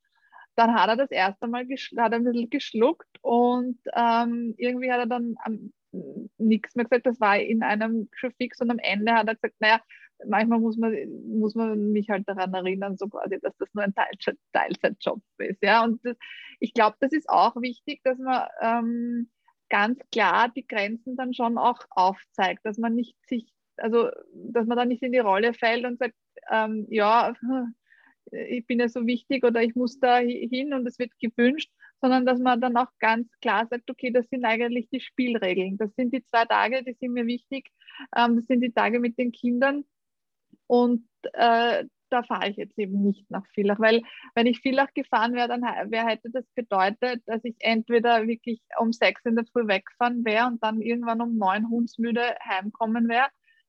dann 0.59 0.75
hat 0.75 0.89
er 0.89 0.97
das 0.97 1.11
erste 1.11 1.47
Mal 1.47 1.67
hat 1.99 2.13
ein 2.13 2.25
bisschen 2.25 2.51
geschluckt 2.51 3.09
und 3.23 3.79
ähm, 3.95 4.55
irgendwie 4.57 4.91
hat 4.91 4.99
er 4.99 5.07
dann 5.07 5.37
ähm, 5.47 5.73
nichts 6.37 6.75
mehr 6.75 6.85
gesagt. 6.85 7.07
Das 7.07 7.21
war 7.21 7.39
in 7.39 7.63
einem 7.63 8.09
schon 8.13 8.33
fix 8.33 8.61
und 8.61 8.71
am 8.71 8.81
Ende 8.81 9.15
hat 9.15 9.29
er 9.29 9.37
gesagt, 9.37 9.55
naja, 9.61 9.81
manchmal 10.27 10.59
muss 10.59 10.77
man, 10.77 10.95
muss 11.29 11.55
man 11.55 11.93
mich 11.93 12.11
halt 12.11 12.29
daran 12.29 12.53
erinnern, 12.55 12.97
so 12.97 13.07
quasi, 13.07 13.39
dass 13.41 13.57
das 13.59 13.73
nur 13.73 13.85
ein 13.85 13.95
Teilzeit, 13.95 14.37
Teilzeitjob 14.53 15.23
ist. 15.39 15.63
Ja? 15.63 15.85
Und 15.85 16.05
das, 16.05 16.17
ich 16.59 16.75
glaube, 16.75 16.97
das 16.99 17.13
ist 17.13 17.29
auch 17.29 17.55
wichtig, 17.57 18.01
dass 18.03 18.19
man 18.19 18.49
ähm, 18.61 19.31
ganz 19.69 20.01
klar 20.11 20.49
die 20.49 20.67
Grenzen 20.67 21.17
dann 21.17 21.35
schon 21.35 21.57
auch 21.57 21.85
aufzeigt, 21.91 22.65
dass 22.65 22.79
man 22.79 22.97
nicht 22.97 23.15
sich, 23.29 23.47
also 23.77 24.11
dass 24.35 24.67
man 24.67 24.77
da 24.77 24.85
nicht 24.85 25.05
in 25.05 25.13
die 25.13 25.19
Rolle 25.19 25.55
fällt 25.55 25.85
und 25.85 26.01
sagt, 26.01 26.15
ähm, 26.51 26.87
ja, 26.91 27.33
ich 28.33 28.67
bin 28.67 28.81
ja 28.81 28.89
so 28.89 29.07
wichtig 29.07 29.45
oder 29.45 29.63
ich 29.63 29.75
muss 29.75 29.99
da 30.01 30.19
hin 30.19 30.73
und 30.75 30.87
es 30.87 30.99
wird 30.99 31.13
gewünscht, 31.19 31.71
sondern 32.01 32.27
dass 32.27 32.39
man 32.39 32.61
dann 32.61 32.77
auch 32.77 32.91
ganz 32.99 33.29
klar 33.41 33.67
sagt, 33.67 33.91
okay, 33.91 34.11
das 34.11 34.29
sind 34.29 34.45
eigentlich 34.45 34.89
die 34.91 35.01
Spielregeln. 35.01 35.77
Das 35.79 35.95
sind 35.97 36.13
die 36.13 36.25
zwei 36.25 36.45
Tage, 36.45 36.83
die 36.85 36.95
sind 36.95 37.13
mir 37.13 37.27
wichtig. 37.27 37.71
Ähm, 38.17 38.37
das 38.37 38.47
sind 38.47 38.61
die 38.61 38.73
Tage 38.73 39.01
mit 39.01 39.19
den 39.19 39.33
Kindern. 39.33 39.85
Und 40.67 41.07
äh, 41.33 41.85
da 42.11 42.23
fahre 42.23 42.49
ich 42.49 42.57
jetzt 42.57 42.79
eben 42.79 43.03
nicht 43.03 43.31
nach 43.31 43.47
Villach, 43.55 43.79
weil 43.81 44.03
wenn 44.35 44.47
ich 44.47 44.61
Villach 44.61 44.93
gefahren 44.95 45.35
wäre, 45.35 45.49
dann 45.49 45.63
wär, 45.63 46.07
hätte 46.07 46.31
das 46.31 46.47
bedeutet, 46.55 47.23
dass 47.27 47.45
ich 47.45 47.57
entweder 47.61 48.27
wirklich 48.27 48.61
um 48.79 48.93
sechs 48.93 49.25
in 49.25 49.37
der 49.37 49.45
Früh 49.45 49.67
wegfahren 49.67 50.25
wäre 50.25 50.47
und 50.47 50.63
dann 50.63 50.81
irgendwann 50.81 51.21
um 51.21 51.37
neun 51.37 51.69
hundsmüde 51.69 52.37
heimkommen 52.45 53.09
wäre. 53.09 53.29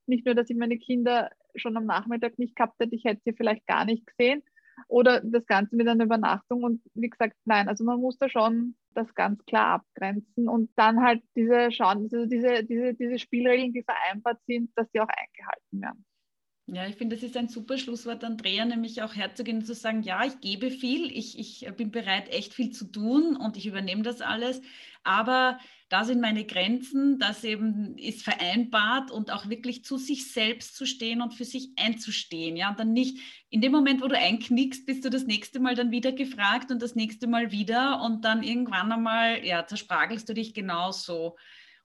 Nicht 0.09 0.25
nur, 0.25 0.35
dass 0.35 0.49
ich 0.49 0.57
meine 0.57 0.77
Kinder 0.77 1.29
schon 1.55 1.77
am 1.77 1.85
Nachmittag 1.85 2.37
nicht 2.39 2.55
gehabt 2.55 2.79
hätte, 2.79 2.95
ich 2.95 3.05
hätte 3.05 3.21
sie 3.25 3.33
vielleicht 3.33 3.65
gar 3.67 3.85
nicht 3.85 4.05
gesehen. 4.07 4.43
Oder 4.87 5.21
das 5.21 5.45
Ganze 5.45 5.75
mit 5.75 5.87
einer 5.87 6.05
Übernachtung. 6.05 6.63
Und 6.63 6.81
wie 6.93 7.09
gesagt, 7.09 7.35
nein, 7.45 7.67
also 7.67 7.83
man 7.83 7.99
muss 7.99 8.17
da 8.17 8.29
schon 8.29 8.75
das 8.93 9.13
ganz 9.13 9.43
klar 9.45 9.81
abgrenzen 9.81 10.47
und 10.47 10.71
dann 10.75 11.01
halt 11.01 11.21
diese 11.35 11.71
schauen, 11.71 12.03
also 12.03 12.25
diese, 12.25 12.63
diese, 12.63 12.93
diese 12.93 13.19
Spielregeln, 13.19 13.73
die 13.73 13.83
vereinbart 13.83 14.39
sind, 14.47 14.71
dass 14.75 14.89
die 14.91 14.99
auch 14.99 15.07
eingehalten 15.09 15.81
werden. 15.81 16.05
Ja, 16.71 16.87
ich 16.87 16.97
finde, 16.97 17.15
das 17.15 17.23
ist 17.23 17.35
ein 17.35 17.47
super 17.47 17.77
Schlusswort, 17.79 18.23
Andrea, 18.23 18.63
nämlich 18.63 19.01
auch 19.01 19.15
herzugehen 19.15 19.57
und 19.57 19.65
zu 19.65 19.73
sagen, 19.73 20.03
ja, 20.03 20.23
ich 20.25 20.39
gebe 20.39 20.69
viel, 20.69 21.11
ich, 21.11 21.39
ich 21.39 21.67
bin 21.75 21.89
bereit, 21.89 22.29
echt 22.29 22.53
viel 22.53 22.69
zu 22.69 22.85
tun 22.85 23.35
und 23.35 23.57
ich 23.57 23.65
übernehme 23.65 24.03
das 24.03 24.21
alles, 24.21 24.61
aber 25.03 25.59
da 25.89 26.03
sind 26.03 26.21
meine 26.21 26.45
Grenzen, 26.45 27.17
das 27.17 27.43
eben 27.43 27.97
ist 27.97 28.21
vereinbart 28.23 29.09
und 29.09 29.31
auch 29.31 29.49
wirklich 29.49 29.83
zu 29.83 29.97
sich 29.97 30.31
selbst 30.31 30.75
zu 30.75 30.85
stehen 30.85 31.23
und 31.23 31.33
für 31.33 31.45
sich 31.45 31.69
einzustehen, 31.75 32.55
ja, 32.55 32.69
und 32.69 32.79
dann 32.79 32.93
nicht 32.93 33.17
in 33.49 33.61
dem 33.61 33.71
Moment, 33.71 34.03
wo 34.03 34.07
du 34.07 34.17
einknickst, 34.17 34.85
bist 34.85 35.03
du 35.03 35.09
das 35.09 35.25
nächste 35.25 35.59
Mal 35.59 35.73
dann 35.73 35.89
wieder 35.89 36.11
gefragt 36.11 36.69
und 36.71 36.83
das 36.83 36.93
nächste 36.93 37.25
Mal 37.25 37.51
wieder 37.51 38.01
und 38.03 38.25
dann 38.25 38.43
irgendwann 38.43 38.91
einmal, 38.91 39.43
ja, 39.43 39.65
zerspragelst 39.65 40.29
du 40.29 40.33
dich 40.35 40.53
genauso. 40.53 41.35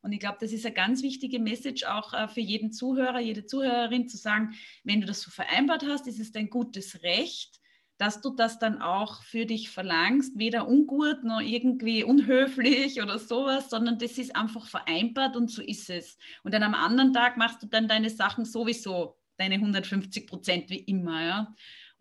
Und 0.05 0.13
ich 0.13 0.21
glaube, 0.21 0.37
das 0.39 0.53
ist 0.53 0.67
eine 0.67 0.75
ganz 0.75 1.03
wichtige 1.03 1.41
Message 1.41 1.85
auch 1.85 2.13
äh, 2.13 2.29
für 2.29 2.43
jeden 2.43 2.73
Zuhörer, 2.73 3.21
jede 3.21 3.47
Zuhörerin 3.47 4.07
zu 4.07 4.19
sagen, 4.19 4.55
wenn 4.85 5.01
du 5.01 5.07
das 5.07 5.23
so 5.23 5.31
vereinbart 5.31 5.83
hast, 5.87 6.07
ist 6.07 6.21
es 6.21 6.31
dein 6.31 6.51
gutes 6.51 7.03
Recht, 7.03 7.59
dass 7.97 8.21
du 8.21 8.31
das 8.31 8.59
dann 8.59 8.83
auch 8.83 9.23
für 9.23 9.47
dich 9.47 9.71
verlangst, 9.71 10.39
weder 10.39 10.69
ungut 10.69 11.25
noch 11.25 11.41
irgendwie 11.41 12.05
unhöflich 12.05 13.01
oder 13.01 13.19
sowas, 13.19 13.71
sondern 13.71 13.99
das 13.99 14.19
ist 14.19 14.37
einfach 14.37 14.67
vereinbart 14.67 15.37
und 15.37 15.51
so 15.51 15.63
ist 15.63 15.89
es. 15.89 16.19
Und 16.43 16.53
dann 16.53 16.65
am 16.65 16.75
anderen 16.75 17.15
Tag 17.15 17.39
machst 17.39 17.63
du 17.63 17.67
dann 17.67 17.89
deine 17.89 18.11
Sachen 18.11 18.45
sowieso, 18.45 19.17
deine 19.39 19.55
150 19.55 20.27
Prozent 20.27 20.69
wie 20.69 20.81
immer, 20.81 21.25
ja. 21.25 21.55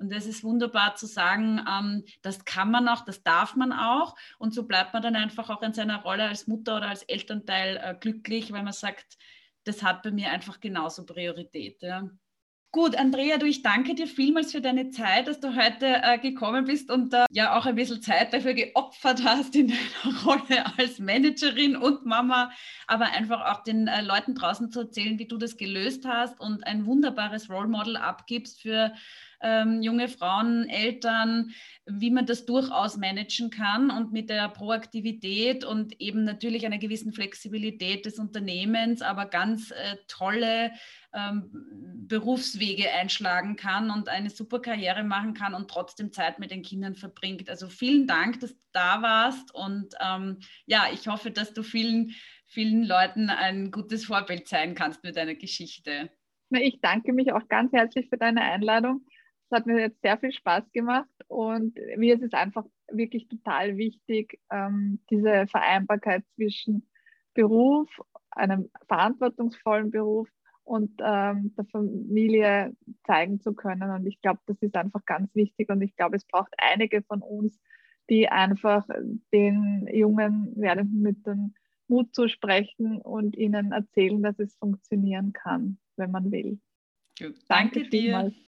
Und 0.03 0.09
das 0.11 0.25
ist 0.25 0.43
wunderbar 0.43 0.95
zu 0.95 1.05
sagen, 1.05 1.65
ähm, 1.65 2.03
das 2.21 2.43
kann 2.43 2.69
man 2.69 2.89
auch, 2.89 3.05
das 3.05 3.23
darf 3.23 3.55
man 3.55 3.71
auch. 3.71 4.17
Und 4.37 4.53
so 4.53 4.63
bleibt 4.63 4.93
man 4.93 5.01
dann 5.01 5.15
einfach 5.15 5.49
auch 5.49 5.61
in 5.61 5.71
seiner 5.71 6.01
Rolle 6.01 6.27
als 6.27 6.45
Mutter 6.45 6.75
oder 6.75 6.89
als 6.89 7.03
Elternteil 7.03 7.77
äh, 7.81 7.95
glücklich, 7.97 8.51
weil 8.51 8.63
man 8.63 8.73
sagt, 8.73 9.17
das 9.63 9.81
hat 9.81 10.03
bei 10.03 10.11
mir 10.11 10.29
einfach 10.31 10.59
genauso 10.59 11.05
Priorität. 11.05 11.81
Ja. 11.81 12.09
Gut, 12.75 12.97
Andrea, 12.97 13.37
du, 13.37 13.45
ich 13.45 13.61
danke 13.61 13.93
dir 13.93 14.07
vielmals 14.07 14.51
für 14.51 14.59
deine 14.59 14.89
Zeit, 14.89 15.27
dass 15.27 15.39
du 15.39 15.55
heute 15.55 15.85
äh, 15.85 16.17
gekommen 16.17 16.65
bist 16.65 16.89
und 16.89 17.13
äh, 17.13 17.25
ja 17.29 17.55
auch 17.55 17.67
ein 17.67 17.75
bisschen 17.75 18.01
Zeit 18.01 18.33
dafür 18.33 18.55
geopfert 18.55 19.23
hast 19.23 19.55
in 19.55 19.67
deiner 20.03 20.23
Rolle 20.23 20.65
als 20.79 20.97
Managerin 20.97 21.77
und 21.77 22.05
Mama, 22.07 22.51
aber 22.87 23.05
einfach 23.05 23.45
auch 23.45 23.63
den 23.63 23.87
äh, 23.87 24.01
Leuten 24.01 24.33
draußen 24.33 24.71
zu 24.71 24.81
erzählen, 24.81 25.19
wie 25.19 25.27
du 25.27 25.37
das 25.37 25.55
gelöst 25.55 26.03
hast 26.05 26.41
und 26.41 26.65
ein 26.65 26.87
wunderbares 26.87 27.47
Role 27.47 27.67
Model 27.67 27.95
abgibst 27.95 28.59
für 28.59 28.91
ähm, 29.43 29.81
junge 29.81 30.07
Frauen, 30.07 30.67
Eltern, 30.69 31.51
wie 31.85 32.11
man 32.11 32.25
das 32.25 32.45
durchaus 32.45 32.97
managen 32.97 33.49
kann 33.49 33.91
und 33.91 34.13
mit 34.13 34.29
der 34.29 34.47
Proaktivität 34.49 35.65
und 35.65 35.99
eben 35.99 36.23
natürlich 36.23 36.65
einer 36.65 36.77
gewissen 36.77 37.11
Flexibilität 37.11 38.05
des 38.05 38.19
Unternehmens, 38.19 39.01
aber 39.01 39.25
ganz 39.25 39.71
äh, 39.71 39.97
tolle 40.07 40.71
ähm, 41.13 41.51
Berufswege 42.07 42.89
einschlagen 42.91 43.57
kann 43.57 43.91
und 43.91 44.07
eine 44.07 44.29
super 44.29 44.59
Karriere 44.59 45.03
machen 45.03 45.33
kann 45.33 45.53
und 45.53 45.69
trotzdem 45.69 46.13
Zeit 46.13 46.39
mit 46.39 46.51
den 46.51 46.63
Kindern 46.63 46.95
verbringt. 46.95 47.49
Also 47.49 47.67
vielen 47.67 48.07
Dank, 48.07 48.39
dass 48.39 48.51
du 48.51 48.61
da 48.71 49.01
warst 49.01 49.53
und 49.53 49.93
ähm, 49.99 50.39
ja, 50.65 50.87
ich 50.93 51.07
hoffe, 51.07 51.31
dass 51.31 51.53
du 51.53 51.63
vielen, 51.63 52.15
vielen 52.47 52.83
Leuten 52.83 53.29
ein 53.29 53.71
gutes 53.71 54.05
Vorbild 54.05 54.47
sein 54.47 54.73
kannst 54.73 55.03
mit 55.03 55.17
deiner 55.17 55.35
Geschichte. 55.35 56.09
Ich 56.49 56.79
danke 56.81 57.13
mich 57.13 57.33
auch 57.33 57.47
ganz 57.47 57.73
herzlich 57.73 58.09
für 58.09 58.17
deine 58.17 58.41
Einladung. 58.41 59.05
Es 59.53 59.59
hat 59.59 59.67
mir 59.67 59.79
jetzt 59.79 60.01
sehr 60.01 60.17
viel 60.17 60.31
Spaß 60.31 60.71
gemacht 60.71 61.13
und 61.27 61.77
mir 61.95 62.15
ist 62.15 62.23
es 62.23 62.33
einfach 62.33 62.65
wirklich 62.91 63.27
total 63.27 63.77
wichtig, 63.77 64.39
ähm, 64.51 64.99
diese 65.11 65.45
Vereinbarkeit 65.45 66.23
zwischen 66.33 66.89
Beruf, 67.35 67.87
einem 68.31 68.71
verantwortungsvollen 68.87 69.91
Beruf 69.91 70.27
und 70.63 70.99
ähm, 71.03 71.53
der 71.55 71.65
Familie 71.65 72.75
zeigen 73.05 73.41
zu 73.41 73.53
können. 73.53 73.91
Und 73.91 74.07
ich 74.07 74.19
glaube, 74.21 74.39
das 74.47 74.57
ist 74.59 74.75
einfach 74.75 75.05
ganz 75.05 75.35
wichtig. 75.35 75.69
Und 75.69 75.83
ich 75.83 75.95
glaube, 75.95 76.15
es 76.15 76.25
braucht 76.25 76.53
einige 76.57 77.03
von 77.03 77.21
uns, 77.21 77.61
die 78.09 78.29
einfach 78.29 78.87
den 79.31 79.87
jungen 79.93 80.51
werdenden 80.55 81.01
Müttern 81.01 81.53
Mut 81.87 82.15
zu 82.15 82.27
sprechen 82.27 82.97
und 82.97 83.37
ihnen 83.37 83.71
erzählen, 83.71 84.23
dass 84.23 84.39
es 84.39 84.55
funktionieren 84.55 85.31
kann, 85.31 85.77
wenn 85.95 86.09
man 86.09 86.31
will. 86.31 86.59
Danke, 87.19 87.37
Danke 87.47 87.83
dir. 87.83 88.01
Vielmals. 88.01 88.52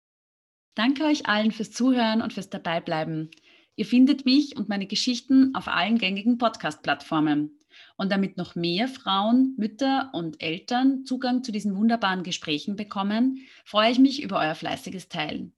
Danke 0.76 1.04
euch 1.04 1.26
allen 1.28 1.52
fürs 1.52 1.72
Zuhören 1.72 2.22
und 2.22 2.34
fürs 2.34 2.50
Dabeibleiben. 2.50 3.32
Ihr 3.76 3.86
findet 3.86 4.26
mich 4.26 4.58
und 4.58 4.70
meine 4.70 4.88
Geschichten 4.88 5.56
auf 5.56 5.68
allen 5.68 5.98
gängigen 5.98 6.38
Podcast-Plattformen. 6.38 7.58
Und 7.96 8.12
damit 8.12 8.38
noch 8.38 8.56
mehr 8.56 8.88
Frauen, 8.88 9.54
Mütter 9.58 10.10
und 10.14 10.42
Eltern 10.42 11.06
Zugang 11.06 11.44
zu 11.44 11.52
diesen 11.52 11.78
wunderbaren 11.78 12.24
Gesprächen 12.24 12.76
bekommen, 12.76 13.46
freue 13.64 13.92
ich 13.92 14.00
mich 14.00 14.22
über 14.22 14.40
euer 14.40 14.56
fleißiges 14.56 15.08
Teilen. 15.08 15.54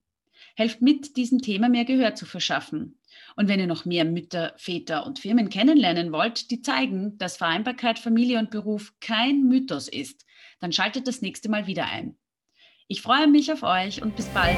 Helft 0.56 0.82
mit, 0.82 1.18
diesem 1.18 1.40
Thema 1.40 1.70
mehr 1.70 1.86
Gehör 1.86 2.14
zu 2.16 2.26
verschaffen. 2.26 3.00
Und 3.36 3.48
wenn 3.48 3.60
ihr 3.60 3.68
noch 3.68 3.86
mehr 3.86 4.06
Mütter, 4.06 4.54
Väter 4.58 5.06
und 5.06 5.20
Firmen 5.20 5.50
kennenlernen 5.50 6.12
wollt, 6.12 6.52
die 6.52 6.62
zeigen, 6.62 7.18
dass 7.18 7.38
Vereinbarkeit 7.38 8.00
Familie 8.00 8.40
und 8.40 8.52
Beruf 8.52 8.94
kein 9.00 9.44
Mythos 9.48 9.88
ist, 9.88 10.26
dann 10.60 10.72
schaltet 10.72 11.08
das 11.08 11.22
nächste 11.22 11.50
Mal 11.50 11.68
wieder 11.68 11.86
ein. 11.86 12.18
Ich 12.92 13.02
freue 13.02 13.26
mich 13.26 13.50
auf 13.54 13.64
euch 13.64 14.02
und 14.02 14.18
bis 14.18 14.26
bald. 14.26 14.58